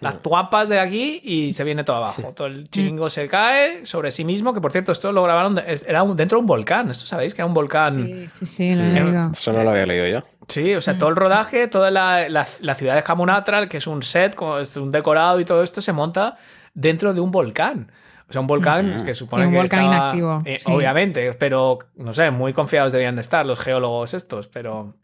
las 0.00 0.22
tuampas 0.22 0.68
de 0.68 0.80
aquí 0.80 1.20
y 1.22 1.52
se 1.52 1.62
viene 1.64 1.84
todo 1.84 1.96
abajo. 1.96 2.32
Todo 2.36 2.46
el 2.46 2.68
chiringo 2.68 3.10
se 3.10 3.28
cae 3.28 3.84
sobre 3.84 4.10
sí 4.10 4.24
mismo, 4.24 4.54
que 4.54 4.60
por 4.60 4.72
cierto, 4.72 4.92
esto 4.92 5.12
lo 5.12 5.22
grabaron, 5.22 5.58
era 5.58 6.04
dentro 6.04 6.38
de 6.38 6.40
un 6.40 6.46
volcán. 6.46 6.90
¿Esto 6.90 7.06
sabéis 7.06 7.34
que 7.34 7.42
era 7.42 7.46
un 7.46 7.54
volcán? 7.54 8.06
Sí, 8.06 8.28
sí, 8.38 8.46
sí, 8.46 8.74
lo 8.74 8.82
he 8.82 8.92
leído. 8.92 9.30
Eso 9.32 9.52
no 9.52 9.62
lo 9.62 9.70
había 9.70 9.86
leído 9.86 10.06
yo. 10.06 10.26
Sí, 10.48 10.74
o 10.74 10.80
sea, 10.80 10.98
todo 10.98 11.10
el 11.10 11.16
rodaje, 11.16 11.68
toda 11.68 11.90
la, 11.90 12.28
la, 12.28 12.74
ciudad 12.74 12.94
de 12.94 13.02
Jamunatra, 13.02 13.68
que 13.68 13.76
es 13.76 13.86
un 13.86 14.02
set, 14.02 14.36
un 14.40 14.90
decorado 14.90 15.38
y 15.38 15.44
todo 15.44 15.62
esto, 15.62 15.80
se 15.80 15.92
monta 15.92 16.36
dentro 16.74 17.14
de 17.14 17.20
un 17.20 17.30
volcán. 17.30 17.92
O 18.28 18.32
sea, 18.32 18.40
un 18.40 18.46
volcán 18.46 19.04
que 19.04 19.14
supone 19.14 19.46
un 19.46 19.52
que 19.52 19.58
volcán 19.58 19.84
inactivo. 19.84 20.38
Eh, 20.44 20.60
obviamente, 20.66 21.34
pero 21.34 21.78
no 21.96 22.14
sé, 22.14 22.30
muy 22.30 22.52
confiados 22.52 22.92
debían 22.92 23.16
de 23.16 23.22
estar 23.22 23.44
los 23.44 23.58
geólogos 23.58 24.14
estos, 24.14 24.46
pero 24.46 24.94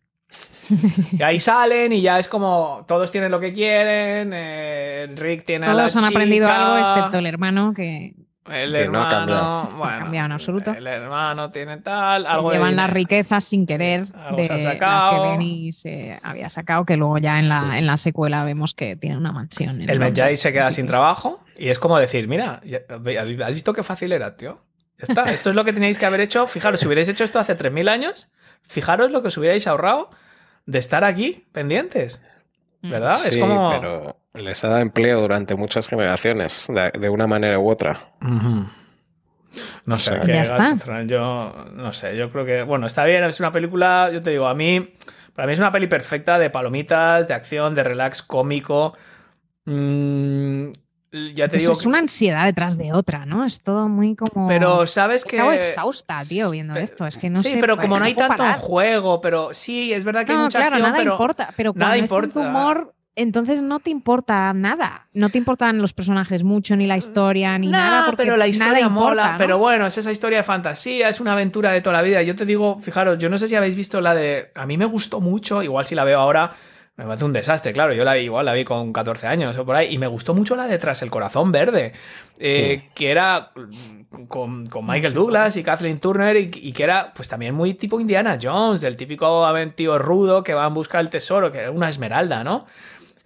y 1.19 1.23
ahí 1.23 1.39
salen 1.39 1.93
y 1.93 2.03
ya 2.03 2.19
es 2.19 2.29
como 2.29 2.85
todos 2.87 3.11
tienen 3.11 3.31
lo 3.31 3.41
que 3.41 3.53
quieren. 3.53 4.33
Eh, 4.35 5.09
Rick 5.17 5.45
tiene 5.45 5.67
todos 5.67 5.97
a 5.97 6.01
la 6.01 6.07
han 6.07 6.13
aprendido 6.13 6.49
algo 6.49 6.79
excepto 6.79 7.19
el 7.19 7.27
hermano 7.27 7.73
que 7.75 8.15
el 8.51 8.75
hermano, 8.75 8.99
no 8.99 9.07
ha 9.07 9.11
cambiado. 9.11 9.77
Bueno, 9.77 9.99
cambiado 9.99 10.27
en 10.27 10.33
absoluto. 10.33 10.71
El 10.73 10.87
hermano 10.87 11.51
tiene 11.51 11.79
tal. 11.79 12.27
algo 12.27 12.53
llevan 12.53 12.77
las 12.77 12.91
riquezas 12.91 13.45
sin 13.45 13.67
querer 13.67 14.07
de 14.07 14.49
las 14.49 15.07
que 15.07 15.21
Benny 15.21 15.73
se 15.73 16.19
había 16.23 16.49
sacado, 16.49 16.85
que 16.85 16.97
luego 16.97 17.19
ya 17.19 17.39
en 17.39 17.49
la, 17.49 17.79
en 17.79 17.87
la 17.87 17.97
secuela 17.97 18.45
vemos 18.45 18.75
que 18.75 18.97
tiene 18.97 19.17
una 19.17 19.33
mansión. 19.33 19.89
El 19.89 19.99
Medjay 19.99 20.37
se 20.37 20.53
queda 20.53 20.71
sin 20.71 20.87
trabajo 20.87 21.41
y 21.57 21.69
es 21.69 21.79
como 21.79 21.99
decir: 21.99 22.29
Mira, 22.29 22.61
¿has 23.43 23.55
visto 23.55 23.73
qué 23.73 23.83
fácil 23.83 24.13
era, 24.13 24.37
tío? 24.37 24.61
Ya 24.99 25.05
está, 25.13 25.23
esto 25.25 25.51
es 25.51 25.57
lo 25.57 25.65
que 25.65 25.73
teníais 25.73 25.99
que 25.99 26.07
haber 26.07 26.21
hecho. 26.21 26.47
Fijaros, 26.47 26.81
si 26.81 26.87
hubierais 26.87 27.09
hecho 27.09 27.23
esto 27.23 27.39
hace 27.39 27.55
3.000 27.55 27.91
años, 27.91 28.29
fijaros 28.63 29.11
lo 29.11 29.21
que 29.21 29.29
os 29.29 29.37
hubierais 29.37 29.67
ahorrado 29.67 30.09
de 30.67 30.79
estar 30.79 31.05
aquí 31.05 31.47
pendientes. 31.53 32.21
Mm. 32.83 32.91
¿Verdad? 32.91 33.15
Sí, 33.15 33.29
es 33.31 33.37
como. 33.39 33.71
Pero 33.71 34.17
les 34.35 34.63
ha 34.65 34.69
dado 34.69 34.81
empleo 34.83 35.21
durante 35.21 35.55
muchas 35.55 35.89
generaciones, 35.89 36.69
de, 36.69 37.09
una 37.09 37.27
manera 37.27 37.59
u 37.59 37.71
otra. 37.71 38.13
No 39.87 39.99
sé, 39.99 40.21
¿qué 40.25 40.43
yo 41.07 41.67
no 41.73 41.93
sé, 41.93 42.17
yo 42.17 42.31
creo 42.31 42.45
que, 42.45 42.63
bueno, 42.63 42.87
está 42.87 43.05
bien, 43.05 43.25
es 43.25 43.41
una 43.41 43.53
película, 43.53 44.11
yo 44.13 44.21
te 44.21 44.31
digo, 44.31 44.47
a 44.47 44.55
mí, 44.55 44.93
para 45.35 45.47
mí 45.47 45.55
es 45.55 45.59
una 45.59 45.73
peli 45.73 45.87
perfecta 45.87 46.39
de 46.39 46.51
palomitas, 46.51 47.29
de 47.29 47.35
acción, 47.35 47.75
de 47.75 47.83
relax 47.83 48.23
cómico. 48.23 48.97
Mm, 49.65 50.73
ya 51.35 51.49
te 51.49 51.57
es 51.57 51.87
una 51.87 51.99
ansiedad 51.99 52.45
detrás 52.45 52.79
de 52.79 52.93
otra, 52.93 53.27
¿no? 53.27 53.45
Es 53.45 53.61
todo 53.61 53.89
muy 53.89 54.15
como. 54.17 54.49
Pero 54.49 54.87
sabes 54.87 55.25
que. 55.25 55.37
Acabo 55.37 55.53
exhausta, 55.53 56.17
tío, 56.29 56.51
viendo 56.51 56.75
esto. 56.79 57.07
Es 57.07 57.19
que 57.19 57.31
no 57.31 57.43
sí, 57.43 57.57
pero 57.61 57.77
como 57.77 57.99
no 57.99 58.05
hay 58.05 58.15
tanto 58.15 58.45
en 58.45 58.55
juego, 58.55 59.21
pero 59.21 59.53
sí, 59.53 59.93
es 59.93 60.05
verdad 60.05 60.25
que 60.25 60.33
hay 60.33 60.39
mucha 60.39 60.59
claro, 60.59 60.77
acción, 60.77 60.91
nada 60.91 60.97
pero. 60.97 61.13
Importa, 61.13 61.53
pero 61.57 61.73
nada 61.75 61.97
importa. 61.99 62.41
humor, 62.41 62.95
entonces 63.15 63.63
no 63.63 63.81
te 63.81 63.91
importa 63.91 64.53
nada. 64.53 65.09
No 65.15 65.31
te 65.31 65.39
importan 65.39 65.79
los 65.79 65.95
personajes 65.95 66.45
mucho, 66.45 66.77
ni 66.77 66.87
la 66.87 66.99
historia, 66.99 67.59
ni 67.59 67.69
nada. 67.69 68.13
pero 68.17 68.37
la 68.37 68.47
historia 68.47 68.89
mola. 68.89 69.37
Pero 69.39 69.59
bueno, 69.59 69.87
es 69.87 69.97
esa 69.97 70.13
historia 70.13 70.39
de 70.39 70.45
fantasía, 70.45 71.09
es 71.09 71.21
una 71.21 71.33
aventura 71.33 71.73
de 71.73 71.81
toda 71.81 71.95
la 71.95 72.03
vida. 72.03 72.23
Yo 72.23 72.35
te 72.35 72.45
digo, 72.45 72.79
fijaros, 72.81 73.19
yo 73.19 73.31
no 73.31 73.39
sé 73.39 73.49
si 73.49 73.55
habéis 73.55 73.75
visto 73.75 74.01
la 74.01 74.15
de. 74.15 74.51
A 74.55 74.67
mí 74.67 74.77
me 74.77 74.85
gustó 74.85 75.21
mucho, 75.21 75.63
igual 75.63 75.87
si 75.87 75.95
la 75.95 76.05
veo 76.05 76.21
ahora 76.21 76.51
me 76.97 77.05
parece 77.05 77.27
un 77.27 77.33
desastre, 77.35 77.73
claro. 77.75 77.93
Yo 77.93 78.05
la 78.05 78.15
vi 78.15 78.21
igual, 78.21 78.47
la 78.47 78.55
vi 78.55 78.65
con 78.65 78.93
14 78.93 79.27
años 79.27 79.57
o 79.59 79.67
por 79.67 79.77
ahí. 79.77 79.93
Y 79.93 79.99
me 79.99 80.07
gustó 80.07 80.35
mucho 80.35 80.57
la 80.57 80.67
de 80.67 80.79
Tras 80.79 81.03
el 81.03 81.11
Corazón 81.11 81.53
Verde, 81.53 81.93
eh, 82.39 82.89
que 82.95 83.11
era 83.11 83.53
con, 84.29 84.65
Michael 84.83 85.13
Douglas 85.13 85.59
y 85.59 85.63
Kathleen 85.63 86.01
Turner 86.01 86.37
y, 86.37 86.73
que 86.73 86.83
era 86.83 87.13
pues 87.15 87.29
también 87.29 87.55
muy 87.55 87.75
tipo 87.75 88.01
Indiana 88.01 88.39
Jones, 88.41 88.83
el 88.83 88.97
típico 88.97 89.45
aventío 89.45 89.99
rudo 89.99 90.43
que 90.43 90.55
va 90.55 90.65
a 90.65 90.69
buscar 90.69 91.03
el 91.03 91.11
tesoro, 91.11 91.53
que 91.53 91.59
era 91.59 91.71
una 91.71 91.91
esmeralda, 91.91 92.43
¿no? 92.43 92.67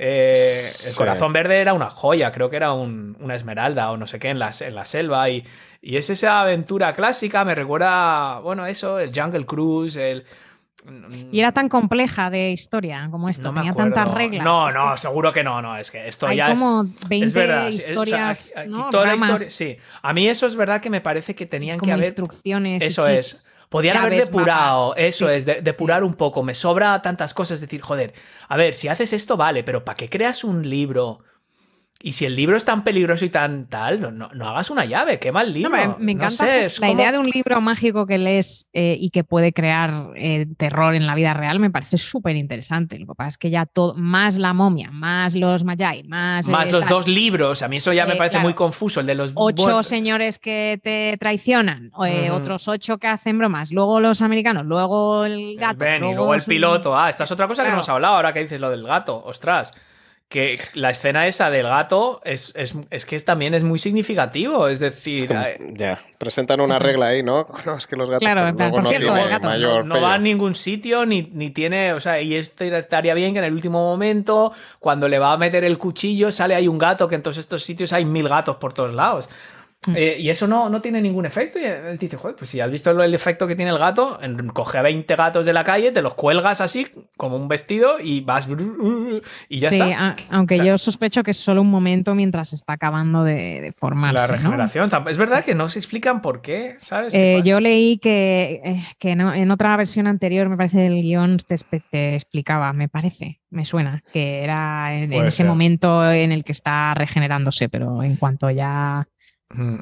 Eh, 0.02 0.68
el 0.86 0.94
corazón 0.96 1.32
verde 1.32 1.60
era 1.60 1.74
una 1.74 1.90
joya, 1.90 2.32
creo 2.32 2.48
que 2.48 2.56
era 2.56 2.72
una 2.72 3.34
esmeralda 3.34 3.90
o 3.92 3.98
no 3.98 4.06
sé 4.06 4.18
qué 4.18 4.30
en 4.30 4.38
la, 4.40 4.50
en 4.58 4.74
la 4.74 4.84
selva. 4.84 5.28
Y, 5.30 5.46
y 5.80 5.96
es 5.96 6.10
esa 6.10 6.40
aventura 6.40 6.96
clásica, 6.96 7.44
me 7.44 7.54
recuerda, 7.54 8.40
bueno, 8.40 8.66
eso, 8.66 8.98
el 8.98 9.12
Jungle 9.14 9.46
Cruise, 9.46 9.96
el, 9.96 10.24
y 11.30 11.40
era 11.40 11.52
tan 11.52 11.68
compleja 11.68 12.30
de 12.30 12.52
historia 12.52 13.08
como 13.10 13.28
esto, 13.28 13.52
tenía 13.52 13.72
tantas 13.72 14.10
reglas. 14.10 14.44
No, 14.44 14.70
no, 14.70 14.96
seguro 14.96 15.32
que 15.32 15.44
no, 15.44 15.60
no, 15.60 15.76
es 15.76 15.90
que 15.90 16.08
esto 16.08 16.26
hay 16.26 16.38
ya 16.38 16.54
como 16.54 16.84
20 17.08 17.26
es, 17.26 17.32
verdad, 17.32 17.68
historias, 17.68 18.54
sí. 19.38 19.76
A 20.02 20.12
mí 20.12 20.28
eso 20.28 20.46
es 20.46 20.56
verdad 20.56 20.80
que 20.80 20.90
me 20.90 21.00
parece 21.00 21.34
que 21.34 21.46
tenían 21.46 21.80
que 21.80 21.92
haber 21.92 22.06
instrucciones. 22.06 22.82
Eso 22.82 23.06
es. 23.06 23.46
Podían 23.68 23.98
haber 23.98 24.24
depurado, 24.24 24.96
eso 24.96 25.28
es, 25.28 25.46
depurar 25.46 26.02
un 26.02 26.14
poco. 26.14 26.42
Me 26.42 26.54
sobra 26.54 27.00
tantas 27.02 27.34
cosas, 27.34 27.60
decir, 27.60 27.80
joder, 27.80 28.14
a 28.48 28.56
ver, 28.56 28.74
si 28.74 28.88
haces 28.88 29.12
esto, 29.12 29.36
vale, 29.36 29.62
pero 29.62 29.84
¿para 29.84 29.96
qué 29.96 30.08
creas 30.08 30.42
un 30.42 30.68
libro 30.68 31.20
y 32.02 32.12
si 32.12 32.24
el 32.24 32.34
libro 32.34 32.56
es 32.56 32.64
tan 32.64 32.82
peligroso 32.82 33.26
y 33.26 33.28
tan 33.28 33.66
tal, 33.66 34.16
no, 34.16 34.30
no 34.32 34.48
hagas 34.48 34.70
una 34.70 34.86
llave, 34.86 35.18
qué 35.18 35.32
mal 35.32 35.52
libro. 35.52 35.98
me, 35.98 36.12
encanta 36.12 36.46
la 36.80 36.90
idea 36.90 37.12
de 37.12 37.18
un 37.18 37.26
libro 37.26 37.60
mágico 37.60 38.06
que 38.06 38.16
lees 38.16 38.68
eh, 38.72 38.96
y 38.98 39.10
que 39.10 39.22
puede 39.22 39.52
crear 39.52 40.08
eh, 40.16 40.46
terror 40.56 40.94
en 40.94 41.06
la 41.06 41.14
vida 41.14 41.34
real 41.34 41.60
me 41.60 41.70
parece 41.70 41.98
súper 41.98 42.36
interesante. 42.36 42.98
Lo 42.98 43.06
que 43.06 43.14
pasa 43.14 43.28
es 43.28 43.38
que 43.38 43.50
ya 43.50 43.66
todo, 43.66 43.94
más 43.94 44.38
la 44.38 44.54
momia, 44.54 44.90
más 44.90 45.34
los 45.34 45.62
Mayai, 45.64 46.04
más. 46.04 46.48
Más 46.48 46.68
eh, 46.68 46.72
los 46.72 46.86
dos 46.86 47.06
libros, 47.06 47.62
a 47.62 47.68
mí 47.68 47.76
eso 47.76 47.92
ya 47.92 48.06
me 48.06 48.16
parece 48.16 48.38
muy 48.38 48.54
confuso. 48.54 49.00
El 49.00 49.06
de 49.06 49.14
los. 49.14 49.32
Ocho 49.34 49.82
señores 49.82 50.38
que 50.38 50.80
te 50.82 51.18
traicionan, 51.18 51.90
otros 52.32 52.66
ocho 52.68 52.96
que 52.96 53.08
hacen 53.08 53.36
bromas, 53.36 53.72
luego 53.72 54.00
los 54.00 54.22
americanos, 54.22 54.64
luego 54.64 55.26
el 55.26 55.56
gato. 55.56 55.84
luego, 55.98 56.34
el 56.34 56.42
piloto. 56.42 56.98
Ah, 56.98 57.10
esta 57.10 57.24
es 57.24 57.30
otra 57.30 57.46
cosa 57.46 57.62
que 57.62 57.68
no 57.68 57.74
hemos 57.74 57.88
hablado 57.90 58.14
ahora 58.14 58.32
que 58.32 58.40
dices 58.40 58.60
lo 58.60 58.70
del 58.70 58.86
gato. 58.86 59.22
Ostras 59.22 59.74
que 60.30 60.60
la 60.74 60.90
escena 60.90 61.26
esa 61.26 61.50
del 61.50 61.64
gato 61.64 62.20
es, 62.24 62.54
que 63.04 63.20
también 63.20 63.52
es 63.52 63.64
muy 63.64 63.80
significativo. 63.80 64.68
Es 64.68 64.78
decir, 64.78 65.28
ya, 65.72 66.00
presentan 66.18 66.60
una 66.60 66.78
regla 66.78 67.08
ahí, 67.08 67.24
¿no? 67.24 67.48
No, 67.66 67.76
es 67.76 67.88
que 67.88 67.96
los 67.96 68.08
gatos 68.08 68.20
claro, 68.20 68.56
por 68.56 68.86
cierto, 68.86 69.16
el 69.16 69.28
gato. 69.28 69.82
no, 69.82 70.00
va 70.00 70.14
a 70.14 70.18
ningún 70.18 70.54
sitio, 70.54 71.04
ni, 71.04 71.22
ni, 71.34 71.50
tiene. 71.50 71.94
O 71.94 72.00
sea, 72.00 72.20
y 72.22 72.36
esto 72.36 72.62
estaría 72.62 73.12
bien 73.14 73.32
que 73.32 73.40
en 73.40 73.46
el 73.46 73.52
último 73.52 73.80
momento, 73.80 74.52
cuando 74.78 75.08
le 75.08 75.18
va 75.18 75.32
a 75.32 75.36
meter 75.36 75.64
el 75.64 75.78
cuchillo, 75.78 76.30
sale 76.30 76.54
ahí 76.54 76.68
un 76.68 76.78
gato, 76.78 77.08
que 77.08 77.16
en 77.16 77.22
todos 77.22 77.36
estos 77.36 77.64
sitios 77.64 77.92
hay 77.92 78.04
mil 78.04 78.28
gatos 78.28 78.54
por 78.56 78.72
todos 78.72 78.94
lados. 78.94 79.28
Mm. 79.86 79.94
Eh, 79.96 80.16
y 80.18 80.28
eso 80.28 80.46
no, 80.46 80.68
no 80.68 80.82
tiene 80.82 81.00
ningún 81.00 81.24
efecto. 81.24 81.58
Y 81.58 81.64
él 81.64 81.96
dice, 81.98 82.16
joder, 82.18 82.36
pues 82.36 82.50
si 82.50 82.60
has 82.60 82.70
visto 82.70 82.90
el 82.90 83.14
efecto 83.14 83.46
que 83.46 83.56
tiene 83.56 83.70
el 83.70 83.78
gato, 83.78 84.18
coge 84.52 84.78
a 84.78 84.82
20 84.82 85.16
gatos 85.16 85.46
de 85.46 85.54
la 85.54 85.64
calle, 85.64 85.90
te 85.90 86.02
los 86.02 86.14
cuelgas 86.14 86.60
así, 86.60 86.86
como 87.16 87.36
un 87.36 87.48
vestido, 87.48 87.96
y 87.98 88.20
vas 88.20 88.46
y 89.48 89.60
ya 89.60 89.70
sí, 89.70 89.80
está. 89.80 90.16
aunque 90.30 90.64
yo 90.64 90.76
sospecho 90.76 91.22
que 91.22 91.30
es 91.30 91.38
solo 91.38 91.62
un 91.62 91.70
momento 91.70 92.14
mientras 92.14 92.52
está 92.52 92.74
acabando 92.74 93.24
de, 93.24 93.72
formarse. 93.74 94.20
La 94.20 94.26
regeneración. 94.26 94.90
Es 95.08 95.16
verdad 95.16 95.44
que 95.44 95.54
no 95.54 95.68
se 95.68 95.78
explican 95.78 96.20
por 96.20 96.42
qué, 96.42 96.76
¿sabes? 96.80 97.14
Eh, 97.14 97.40
yo 97.44 97.60
leí 97.60 97.98
que, 97.98 98.60
eh, 98.64 98.84
que 98.98 99.12
en 99.12 99.50
otra 99.50 99.76
versión 99.76 100.06
anterior, 100.06 100.48
me 100.48 100.56
parece, 100.56 100.86
el 100.86 101.00
guion 101.02 101.38
te, 101.38 102.14
explicaba, 102.14 102.72
me 102.74 102.88
parece, 102.88 103.40
me 103.48 103.64
suena, 103.64 104.02
que 104.12 104.42
era 104.44 104.94
en 104.94 105.12
ese 105.12 105.44
momento 105.44 106.10
en 106.10 106.32
el 106.32 106.44
que 106.44 106.52
está 106.52 106.92
regenerándose, 106.94 107.68
pero 107.70 108.02
en 108.02 108.16
cuanto 108.16 108.50
ya 108.50 109.06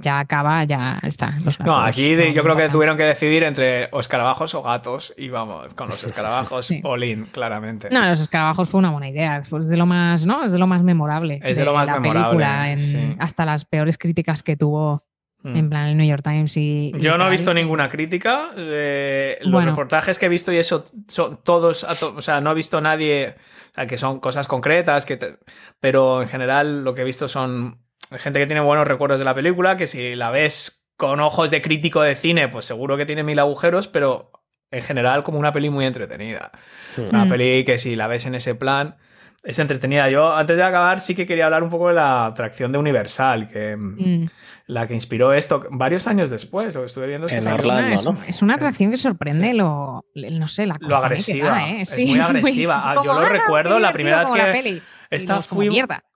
ya 0.00 0.20
acaba, 0.20 0.64
ya 0.64 0.98
está. 1.02 1.38
no, 1.64 1.78
aquí 1.78 2.16
yo 2.32 2.42
creo 2.42 2.56
que 2.56 2.68
tuvieron 2.68 2.96
que 2.96 3.02
decidir 3.02 3.42
entre 3.42 3.90
escarabajos 3.98 4.54
o 4.54 4.62
gatos 4.62 5.12
y 5.16 5.28
vamos, 5.28 5.74
con 5.74 5.88
los 5.88 6.02
escarabajos 6.04 6.70
Olin, 6.84 7.26
claramente. 7.26 7.88
No, 7.90 8.06
los 8.06 8.20
escarabajos 8.20 8.70
fue 8.70 8.78
una 8.78 8.90
buena 8.90 9.08
idea, 9.10 9.38
es 9.38 9.68
de 9.68 9.76
lo 9.76 9.84
más, 9.84 10.24
¿no? 10.24 10.44
Es 10.44 10.52
de 10.52 10.58
lo 10.58 10.66
más 10.66 10.82
memorable. 10.82 11.40
Es 11.44 11.56
de, 11.56 11.64
lo 11.64 11.74
más 11.74 11.86
la 11.86 12.00
memorable. 12.00 12.76
Película, 12.76 13.22
hasta 13.22 13.44
las 13.44 13.66
peores 13.66 13.98
críticas 13.98 14.42
que 14.42 14.56
tuvo 14.56 15.04
mm. 15.42 15.56
en 15.56 15.68
plan 15.68 15.88
el 15.88 15.96
New 15.98 16.06
York 16.06 16.22
Times 16.22 16.56
y... 16.56 16.92
Yo 16.98 17.18
no 17.18 17.26
he 17.26 17.30
visto 17.30 17.52
ninguna 17.52 17.90
crítica. 17.90 18.50
Eh, 18.56 19.38
los 19.42 19.64
reportajes 19.64 20.18
que 20.18 20.26
he 20.26 20.30
visto 20.30 20.50
y 20.50 20.56
eso 20.56 20.86
son 21.08 21.40
todos, 21.42 21.84
o 21.84 22.22
sea, 22.22 22.40
no 22.40 22.52
he 22.52 22.54
visto 22.54 22.80
nadie, 22.80 23.34
o 23.70 23.74
sea, 23.74 23.86
que 23.86 23.98
son 23.98 24.18
cosas 24.18 24.46
concretas, 24.46 25.04
que 25.04 25.36
pero 25.78 26.22
en 26.22 26.28
general 26.28 26.84
lo 26.84 26.94
que 26.94 27.02
he 27.02 27.04
visto 27.04 27.28
son 27.28 27.86
hay 28.10 28.18
gente 28.18 28.38
que 28.38 28.46
tiene 28.46 28.60
buenos 28.60 28.86
recuerdos 28.86 29.18
de 29.18 29.24
la 29.24 29.34
película, 29.34 29.76
que 29.76 29.86
si 29.86 30.14
la 30.14 30.30
ves 30.30 30.84
con 30.96 31.20
ojos 31.20 31.50
de 31.50 31.62
crítico 31.62 32.02
de 32.02 32.16
cine, 32.16 32.48
pues 32.48 32.64
seguro 32.64 32.96
que 32.96 33.06
tiene 33.06 33.22
mil 33.22 33.38
agujeros, 33.38 33.88
pero 33.88 34.32
en 34.70 34.82
general 34.82 35.22
como 35.22 35.38
una 35.38 35.52
peli 35.52 35.70
muy 35.70 35.86
entretenida. 35.86 36.50
Una 36.96 37.24
mm. 37.24 37.28
peli 37.28 37.64
que 37.64 37.78
si 37.78 37.96
la 37.96 38.06
ves 38.06 38.26
en 38.26 38.34
ese 38.34 38.54
plan 38.54 38.96
es 39.44 39.58
entretenida. 39.58 40.10
Yo 40.10 40.34
antes 40.34 40.56
de 40.56 40.62
acabar 40.62 41.00
sí 41.00 41.14
que 41.14 41.26
quería 41.26 41.44
hablar 41.44 41.62
un 41.62 41.70
poco 41.70 41.88
de 41.88 41.94
la 41.94 42.26
atracción 42.26 42.72
de 42.72 42.78
Universal, 42.78 43.46
que 43.46 43.76
mm. 43.76 44.26
la 44.66 44.86
que 44.86 44.94
inspiró 44.94 45.32
esto 45.32 45.64
varios 45.70 46.06
años 46.06 46.30
después, 46.30 46.74
lo 46.74 46.80
que 46.80 46.86
estuve 46.86 47.06
viendo. 47.06 47.28
En 47.28 47.46
Orlando, 47.46 47.94
es, 47.94 48.36
es, 48.36 48.42
una 48.42 48.54
atracción 48.54 48.90
que 48.90 48.96
sorprende 48.96 49.54
lo, 49.54 50.04
no 50.14 50.48
sé, 50.48 50.66
la 50.66 50.76
lo 50.80 50.96
agresiva. 50.96 51.68
¿eh? 51.68 51.80
es 51.82 51.98
muy 51.98 52.18
agresiva. 52.18 52.90
Ah, 52.90 52.96
yo 53.04 53.14
lo 53.14 53.24
recuerdo 53.24 53.78
la 53.78 53.92
primera 53.92 54.28
vez 54.28 54.62
que 54.62 54.82
esta 55.10 55.40
fui, 55.40 55.70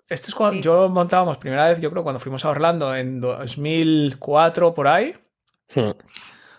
este 0.08 0.28
es 0.28 0.34
cuando 0.34 0.60
yo 0.60 0.88
montábamos 0.88 1.38
primera 1.38 1.68
vez, 1.68 1.80
yo 1.80 1.90
creo, 1.90 2.02
cuando 2.02 2.20
fuimos 2.20 2.44
a 2.44 2.50
Orlando 2.50 2.94
en 2.94 3.20
2004 3.20 4.74
por 4.74 4.88
ahí. 4.88 5.14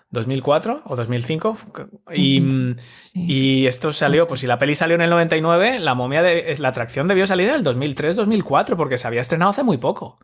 2004 0.10 0.84
o 0.86 0.96
2005. 0.96 1.58
Y, 2.14 2.76
y, 3.14 3.66
esto 3.66 3.92
salió, 3.92 4.28
pues 4.28 4.42
si 4.42 4.48
la 4.48 4.58
peli 4.58 4.76
salió 4.76 4.96
en 4.96 5.02
el 5.02 5.10
99, 5.10 5.80
la 5.80 5.96
momia 5.96 6.22
de 6.22 6.56
la 6.60 6.70
atracción 6.70 7.08
debió 7.08 7.28
salir 7.28 7.50
en 7.50 7.56
el 7.56 7.64
2003-2004 7.64 8.76
porque 8.76 8.98
se 8.98 9.08
había 9.08 9.22
estrenado 9.22 9.52
hace 9.52 9.64
muy 9.64 9.78
poco. 9.78 10.20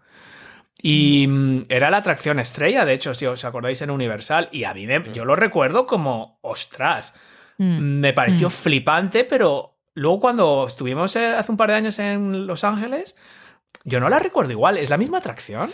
Y 0.82 1.28
mm, 1.28 1.64
era 1.70 1.90
la 1.90 1.98
atracción 1.98 2.40
estrella, 2.40 2.86
de 2.86 2.94
hecho, 2.94 3.14
si 3.14 3.26
os 3.26 3.44
acordáis 3.44 3.82
en 3.82 3.90
Universal. 3.90 4.50
Y 4.52 4.64
a 4.64 4.74
mí 4.74 4.88
yo 5.14 5.26
lo 5.26 5.36
recuerdo 5.36 5.86
como, 5.86 6.40
ostras, 6.42 7.16
mm. 7.58 7.80
me 7.80 8.14
pareció 8.14 8.48
mm. 8.48 8.52
flipante, 8.52 9.24
pero 9.26 9.79
Luego, 10.00 10.22
cuando 10.22 10.66
estuvimos 10.66 11.14
eh, 11.18 11.36
hace 11.36 11.52
un 11.52 11.58
par 11.58 11.70
de 11.72 11.76
años 11.76 12.00
en 12.00 12.48
Los 12.48 12.64
Ángeles, 12.64 13.18
yo 13.84 14.00
no 14.00 14.08
la 14.08 14.18
recuerdo 14.18 14.52
igual. 14.52 14.78
¿Es 14.78 14.90
la 14.90 14.98
misma 14.98 15.18
atracción? 15.18 15.70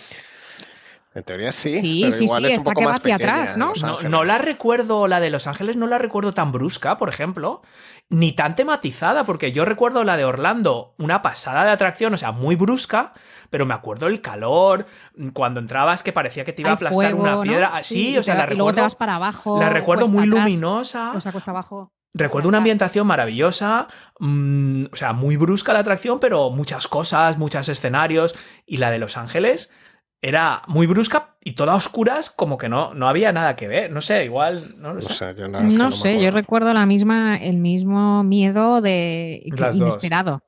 En 1.14 1.24
teoría 1.24 1.52
sí. 1.52 1.70
Sí, 1.70 2.00
pero 2.02 2.12
sí, 2.12 2.24
igual 2.24 2.44
sí, 2.44 2.52
es 2.52 2.58
un 2.58 2.64
poco 2.64 2.82
más 2.82 2.98
hacia 2.98 3.16
atrás, 3.16 3.56
¿no? 3.56 3.74
¿no? 4.10 4.24
la 4.24 4.40
recuerdo, 4.40 5.08
la 5.08 5.20
de 5.20 5.30
Los 5.30 5.46
Ángeles, 5.46 5.78
no 5.78 5.86
la 5.86 6.00
recuerdo 6.00 6.34
tan 6.34 6.52
brusca, 6.52 6.98
por 6.98 7.08
ejemplo, 7.08 7.62
ni 8.10 8.32
tan 8.32 8.56
tematizada, 8.56 9.26
porque 9.26 9.52
yo 9.52 9.64
recuerdo 9.64 10.04
la 10.04 10.18
de 10.18 10.26
Orlando, 10.26 10.96
una 10.98 11.22
pasada 11.22 11.64
de 11.64 11.70
atracción, 11.70 12.16
o 12.16 12.18
sea, 12.18 12.32
muy 12.32 12.56
brusca, 12.56 13.12
pero 13.52 13.68
me 13.68 13.76
acuerdo 13.76 14.08
el 14.08 14.22
calor, 14.22 14.88
cuando 15.34 15.60
entrabas 15.60 16.02
que 16.02 16.14
parecía 16.14 16.46
que 16.46 16.52
te 16.52 16.64
iba 16.64 16.72
a 16.72 16.74
aplastar 16.74 17.14
una 17.14 17.44
piedra. 17.44 17.72
Ah, 17.76 17.84
sí, 17.84 18.18
o 18.18 18.24
sea, 18.24 18.34
la 18.34 18.48
recuerdo. 18.48 18.64
Luego 18.64 18.76
te 18.76 18.82
vas 18.82 18.96
para 18.96 19.16
abajo. 19.16 19.60
La 19.60 19.70
recuerdo 19.70 20.08
muy 20.08 20.26
luminosa. 20.26 21.14
O 21.16 21.22
sea, 21.22 21.32
cuesta 21.32 21.52
abajo. 21.52 21.92
Recuerdo 22.18 22.48
una 22.48 22.60
ambientación 22.60 23.06
maravillosa, 23.06 23.90
mm, 24.22 24.86
o 24.90 24.96
sea, 24.96 25.12
muy 25.12 25.36
brusca 25.36 25.74
la 25.74 25.80
atracción, 25.80 26.18
pero 26.20 26.50
muchas 26.50 26.88
cosas, 26.88 27.38
muchos 27.38 27.68
escenarios. 27.68 28.34
Y 28.66 28.78
la 28.78 28.90
de 28.90 29.00
Los 29.00 29.18
Ángeles 29.18 29.70
era 30.22 30.62
muy 30.68 30.88
brusca 30.88 31.36
y 31.44 31.56
toda 31.56 31.76
oscuras, 31.76 32.30
como 32.30 32.58
que 32.58 32.70
no, 32.70 32.94
no 32.94 33.10
había 33.10 33.34
nada 33.34 33.58
que 33.58 33.68
ver. 33.68 33.92
No 33.92 34.00
sé, 34.00 34.24
igual. 34.24 34.76
No, 34.78 35.02
sé, 35.02 35.36
yo, 35.38 35.50
no, 35.50 35.92
sé, 35.92 36.22
yo 36.22 36.32
recuerdo 36.32 36.74
la 36.74 36.86
misma, 36.86 37.36
el 37.36 37.58
mismo 37.58 38.24
miedo 38.24 38.80
de 38.80 39.42
inesperado. 39.44 40.42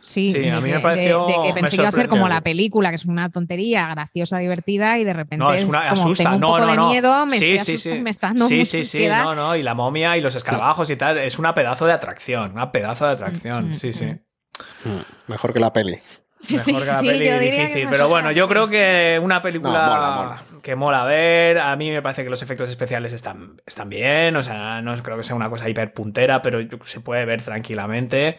Sí, 0.00 0.48
a 0.48 0.60
mí 0.60 0.70
me 0.70 0.80
pareció. 0.80 1.26
De, 1.26 1.34
que 1.48 1.54
pensé 1.54 1.76
que 1.76 1.82
iba 1.82 1.88
a 1.88 1.92
ser 1.92 2.08
como 2.08 2.28
la 2.28 2.40
película, 2.40 2.90
que 2.90 2.96
es 2.96 3.04
una 3.04 3.30
tontería, 3.30 3.88
graciosa, 3.88 4.38
divertida, 4.38 4.98
y 4.98 5.04
de 5.04 5.12
repente. 5.12 5.44
No, 5.44 5.52
es 5.52 5.64
una 5.64 5.90
asusta, 5.90 6.36
no, 6.36 6.54
un 6.54 6.60
no, 6.60 6.74
no. 6.74 6.86
De 6.86 6.92
miedo, 6.92 7.26
me 7.26 7.38
sí, 7.38 7.58
sí, 7.58 7.78
sí. 7.78 8.00
Me 8.00 8.10
está 8.10 8.28
dando 8.28 8.46
sí, 8.48 8.64
sí, 8.64 8.84
sí, 8.84 9.08
no, 9.08 9.34
no, 9.34 9.56
y 9.56 9.62
la 9.62 9.74
momia 9.74 10.16
y 10.16 10.20
los 10.20 10.34
escarabajos 10.34 10.90
y 10.90 10.96
tal, 10.96 11.18
es 11.18 11.38
una 11.38 11.54
pedazo 11.54 11.86
de 11.86 11.92
atracción, 11.92 12.52
una 12.52 12.72
pedazo 12.72 13.06
de 13.06 13.12
atracción, 13.12 13.70
mm, 13.70 13.74
sí, 13.74 13.92
sí. 13.92 14.06
Mm. 14.06 14.88
Mm, 14.88 15.04
mejor 15.28 15.52
que 15.52 15.60
la 15.60 15.72
peli. 15.72 15.98
Mejor 16.50 16.82
que 16.82 16.86
la 16.86 17.00
peli, 17.00 17.28
difícil. 17.28 17.88
Pero 17.90 18.08
bueno, 18.08 18.30
yo 18.30 18.48
creo 18.48 18.68
que 18.68 19.20
una 19.20 19.42
película 19.42 20.44
que 20.62 20.76
mola 20.76 21.04
ver. 21.04 21.58
A 21.58 21.74
mí 21.76 21.90
me 21.90 22.00
parece 22.00 22.22
que 22.24 22.30
los 22.30 22.42
efectos 22.42 22.68
especiales 22.68 23.12
están, 23.12 23.60
están 23.66 23.88
bien. 23.88 24.36
O 24.36 24.42
sea, 24.42 24.80
no 24.80 24.96
creo 25.02 25.16
que 25.16 25.24
sea 25.24 25.34
una 25.34 25.50
cosa 25.50 25.68
hiper 25.68 25.92
puntera, 25.92 26.40
pero 26.40 26.60
se 26.84 27.00
puede 27.00 27.24
ver 27.24 27.42
tranquilamente. 27.42 28.38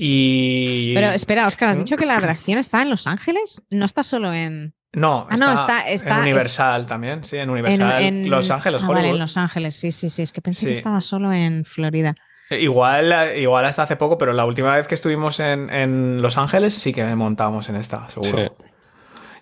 Y... 0.00 0.94
Pero 0.94 1.08
espera, 1.08 1.48
Oscar, 1.48 1.70
¿has 1.70 1.78
¿Mm? 1.78 1.80
dicho 1.80 1.96
que 1.96 2.06
la 2.06 2.16
atracción 2.16 2.58
está 2.58 2.80
en 2.82 2.88
Los 2.88 3.08
Ángeles? 3.08 3.64
No 3.68 3.84
está 3.84 4.04
solo 4.04 4.32
en... 4.32 4.74
No, 4.92 5.26
ah, 5.28 5.34
está, 5.34 5.80
está, 5.88 6.14
en 6.18 6.22
Universal 6.22 6.86
también, 6.86 7.24
sí, 7.24 7.36
en 7.36 7.50
Universal. 7.50 8.02
En, 8.02 8.30
Los 8.30 8.50
Ángeles, 8.50 8.80
ah, 8.82 8.88
Vale, 8.88 9.10
en 9.10 9.18
Los 9.18 9.36
Ángeles, 9.36 9.74
sí, 9.74 9.90
sí, 9.90 10.08
sí. 10.08 10.22
Es 10.22 10.32
que 10.32 10.40
pensé 10.40 10.66
que 10.66 10.72
estaba 10.72 11.02
solo 11.02 11.32
en 11.32 11.64
Florida. 11.64 12.14
Igual, 12.50 13.36
igual 13.36 13.64
hasta 13.64 13.82
hace 13.82 13.96
poco, 13.96 14.16
pero 14.16 14.32
la 14.32 14.46
última 14.46 14.74
vez 14.74 14.86
que 14.86 14.94
estuvimos 14.94 15.40
en, 15.40 15.68
en 15.68 16.22
Los 16.22 16.38
Ángeles 16.38 16.74
sí 16.74 16.92
que 16.92 17.04
montamos 17.16 17.68
en 17.68 17.76
esta, 17.76 18.08
seguro. 18.08 18.56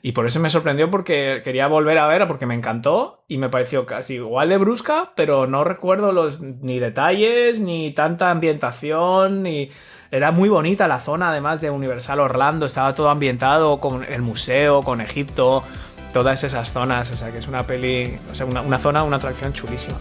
Y 0.03 0.13
por 0.13 0.27
eso 0.27 0.41
me 0.41 0.51
sorprendió 0.51 0.91
porque 0.91 1.43
quería 1.45 1.67
volver 1.67 1.99
a 1.99 2.07
ver, 2.07 2.27
porque 2.27 2.47
me 2.47 2.55
encantó 2.55 3.25
y 3.29 3.39
me 3.39 3.49
pareció 3.49 3.87
casi 3.87 4.15
igual 4.15 4.49
de 4.49 4.57
brusca, 4.57 5.13
pero 5.17 5.47
no 5.47 5.65
recuerdo 5.65 6.13
los 6.13 6.41
ni 6.41 6.79
detalles, 6.79 7.61
ni 7.61 7.93
tanta 7.93 8.31
ambientación, 8.31 9.43
ni... 9.43 9.71
Era 10.11 10.31
muy 10.31 10.49
bonita 10.49 10.87
la 10.87 11.01
zona, 11.01 11.31
además 11.31 11.61
de 11.61 11.71
Universal 11.71 12.21
Orlando, 12.21 12.67
estaba 12.67 12.95
todo 12.95 13.11
ambientado 13.11 13.81
con 13.81 14.05
el 14.05 14.23
museo, 14.23 14.83
con 14.83 15.01
Egipto, 15.01 15.65
todas 16.13 16.45
esas 16.45 16.73
zonas, 16.73 17.11
o 17.11 17.17
sea 17.17 17.33
que 17.33 17.39
es 17.39 17.49
una 17.49 17.65
peli, 17.65 18.17
o 18.31 18.35
sea, 18.35 18.47
una, 18.47 18.61
una 18.61 18.79
zona, 18.79 19.03
una 19.03 19.17
atracción 19.17 19.53
chulísima. 19.53 19.99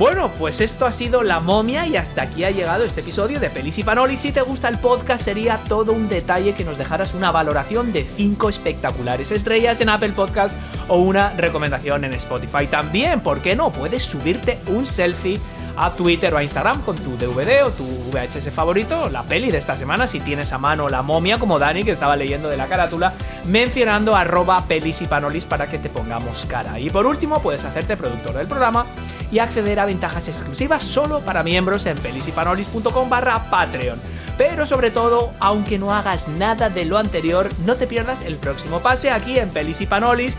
Bueno, 0.00 0.30
pues 0.38 0.62
esto 0.62 0.86
ha 0.86 0.92
sido 0.92 1.22
La 1.22 1.40
Momia 1.40 1.86
y 1.86 1.98
hasta 1.98 2.22
aquí 2.22 2.42
ha 2.44 2.50
llegado 2.50 2.84
este 2.84 3.02
episodio 3.02 3.38
de 3.38 3.50
Pelis 3.50 3.76
y 3.76 3.84
Panoli. 3.84 4.16
Si 4.16 4.32
te 4.32 4.40
gusta 4.40 4.68
el 4.68 4.78
podcast 4.78 5.22
sería 5.22 5.58
todo 5.68 5.92
un 5.92 6.08
detalle 6.08 6.54
que 6.54 6.64
nos 6.64 6.78
dejaras 6.78 7.12
una 7.12 7.30
valoración 7.30 7.92
de 7.92 8.04
5 8.04 8.48
espectaculares 8.48 9.30
estrellas 9.30 9.78
en 9.82 9.90
Apple 9.90 10.12
Podcast 10.16 10.56
o 10.88 10.96
una 10.96 11.28
recomendación 11.36 12.06
en 12.06 12.14
Spotify. 12.14 12.66
También, 12.66 13.20
¿por 13.20 13.40
qué 13.40 13.54
no? 13.54 13.72
Puedes 13.72 14.02
subirte 14.02 14.58
un 14.68 14.86
selfie 14.86 15.38
a 15.80 15.94
Twitter 15.94 16.34
o 16.34 16.36
a 16.36 16.42
Instagram 16.42 16.82
con 16.82 16.96
tu 16.96 17.16
DVD 17.16 17.64
o 17.64 17.70
tu 17.70 17.84
VHS 17.84 18.50
favorito, 18.52 19.08
la 19.08 19.22
peli 19.22 19.50
de 19.50 19.56
esta 19.56 19.76
semana, 19.76 20.06
si 20.06 20.20
tienes 20.20 20.52
a 20.52 20.58
mano 20.58 20.90
la 20.90 21.00
momia, 21.00 21.38
como 21.38 21.58
Dani, 21.58 21.84
que 21.84 21.92
estaba 21.92 22.16
leyendo 22.16 22.50
de 22.50 22.58
la 22.58 22.66
carátula, 22.66 23.14
mencionando 23.46 24.14
arroba 24.14 24.62
pelis 24.68 25.00
y 25.00 25.06
panolis 25.06 25.46
para 25.46 25.68
que 25.68 25.78
te 25.78 25.88
pongamos 25.88 26.44
cara. 26.44 26.78
Y 26.78 26.90
por 26.90 27.06
último, 27.06 27.40
puedes 27.40 27.64
hacerte 27.64 27.96
productor 27.96 28.34
del 28.34 28.46
programa 28.46 28.84
y 29.32 29.38
acceder 29.38 29.80
a 29.80 29.86
ventajas 29.86 30.28
exclusivas 30.28 30.84
solo 30.84 31.20
para 31.20 31.42
miembros 31.42 31.86
en 31.86 31.96
pelisipanolis.com 31.96 33.08
barra 33.08 33.44
Patreon. 33.50 33.98
Pero 34.36 34.66
sobre 34.66 34.90
todo, 34.90 35.32
aunque 35.40 35.78
no 35.78 35.94
hagas 35.94 36.28
nada 36.28 36.68
de 36.68 36.84
lo 36.84 36.98
anterior, 36.98 37.48
no 37.64 37.76
te 37.76 37.86
pierdas 37.86 38.20
el 38.22 38.36
próximo 38.36 38.80
pase 38.80 39.10
aquí 39.10 39.38
en 39.38 39.48
Pelis 39.48 39.80
y 39.80 39.86
Panolis. 39.86 40.36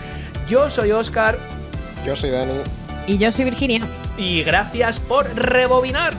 Yo 0.47 0.69
soy 0.69 0.91
Oscar. 0.91 1.37
Yo 2.05 2.15
soy 2.15 2.29
Dani. 2.29 2.80
Y 3.07 3.17
yo 3.17 3.31
soy 3.31 3.45
Virginia. 3.45 3.81
Y 4.17 4.43
gracias 4.43 4.99
por 4.99 5.25
rebobinar. 5.35 6.13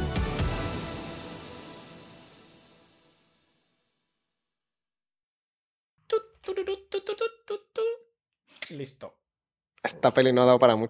Listo. 8.70 9.14
Esta 9.82 10.12
peli 10.14 10.32
no 10.32 10.42
ha 10.42 10.46
dado 10.46 10.58
para 10.58 10.76
mucho. 10.76 10.80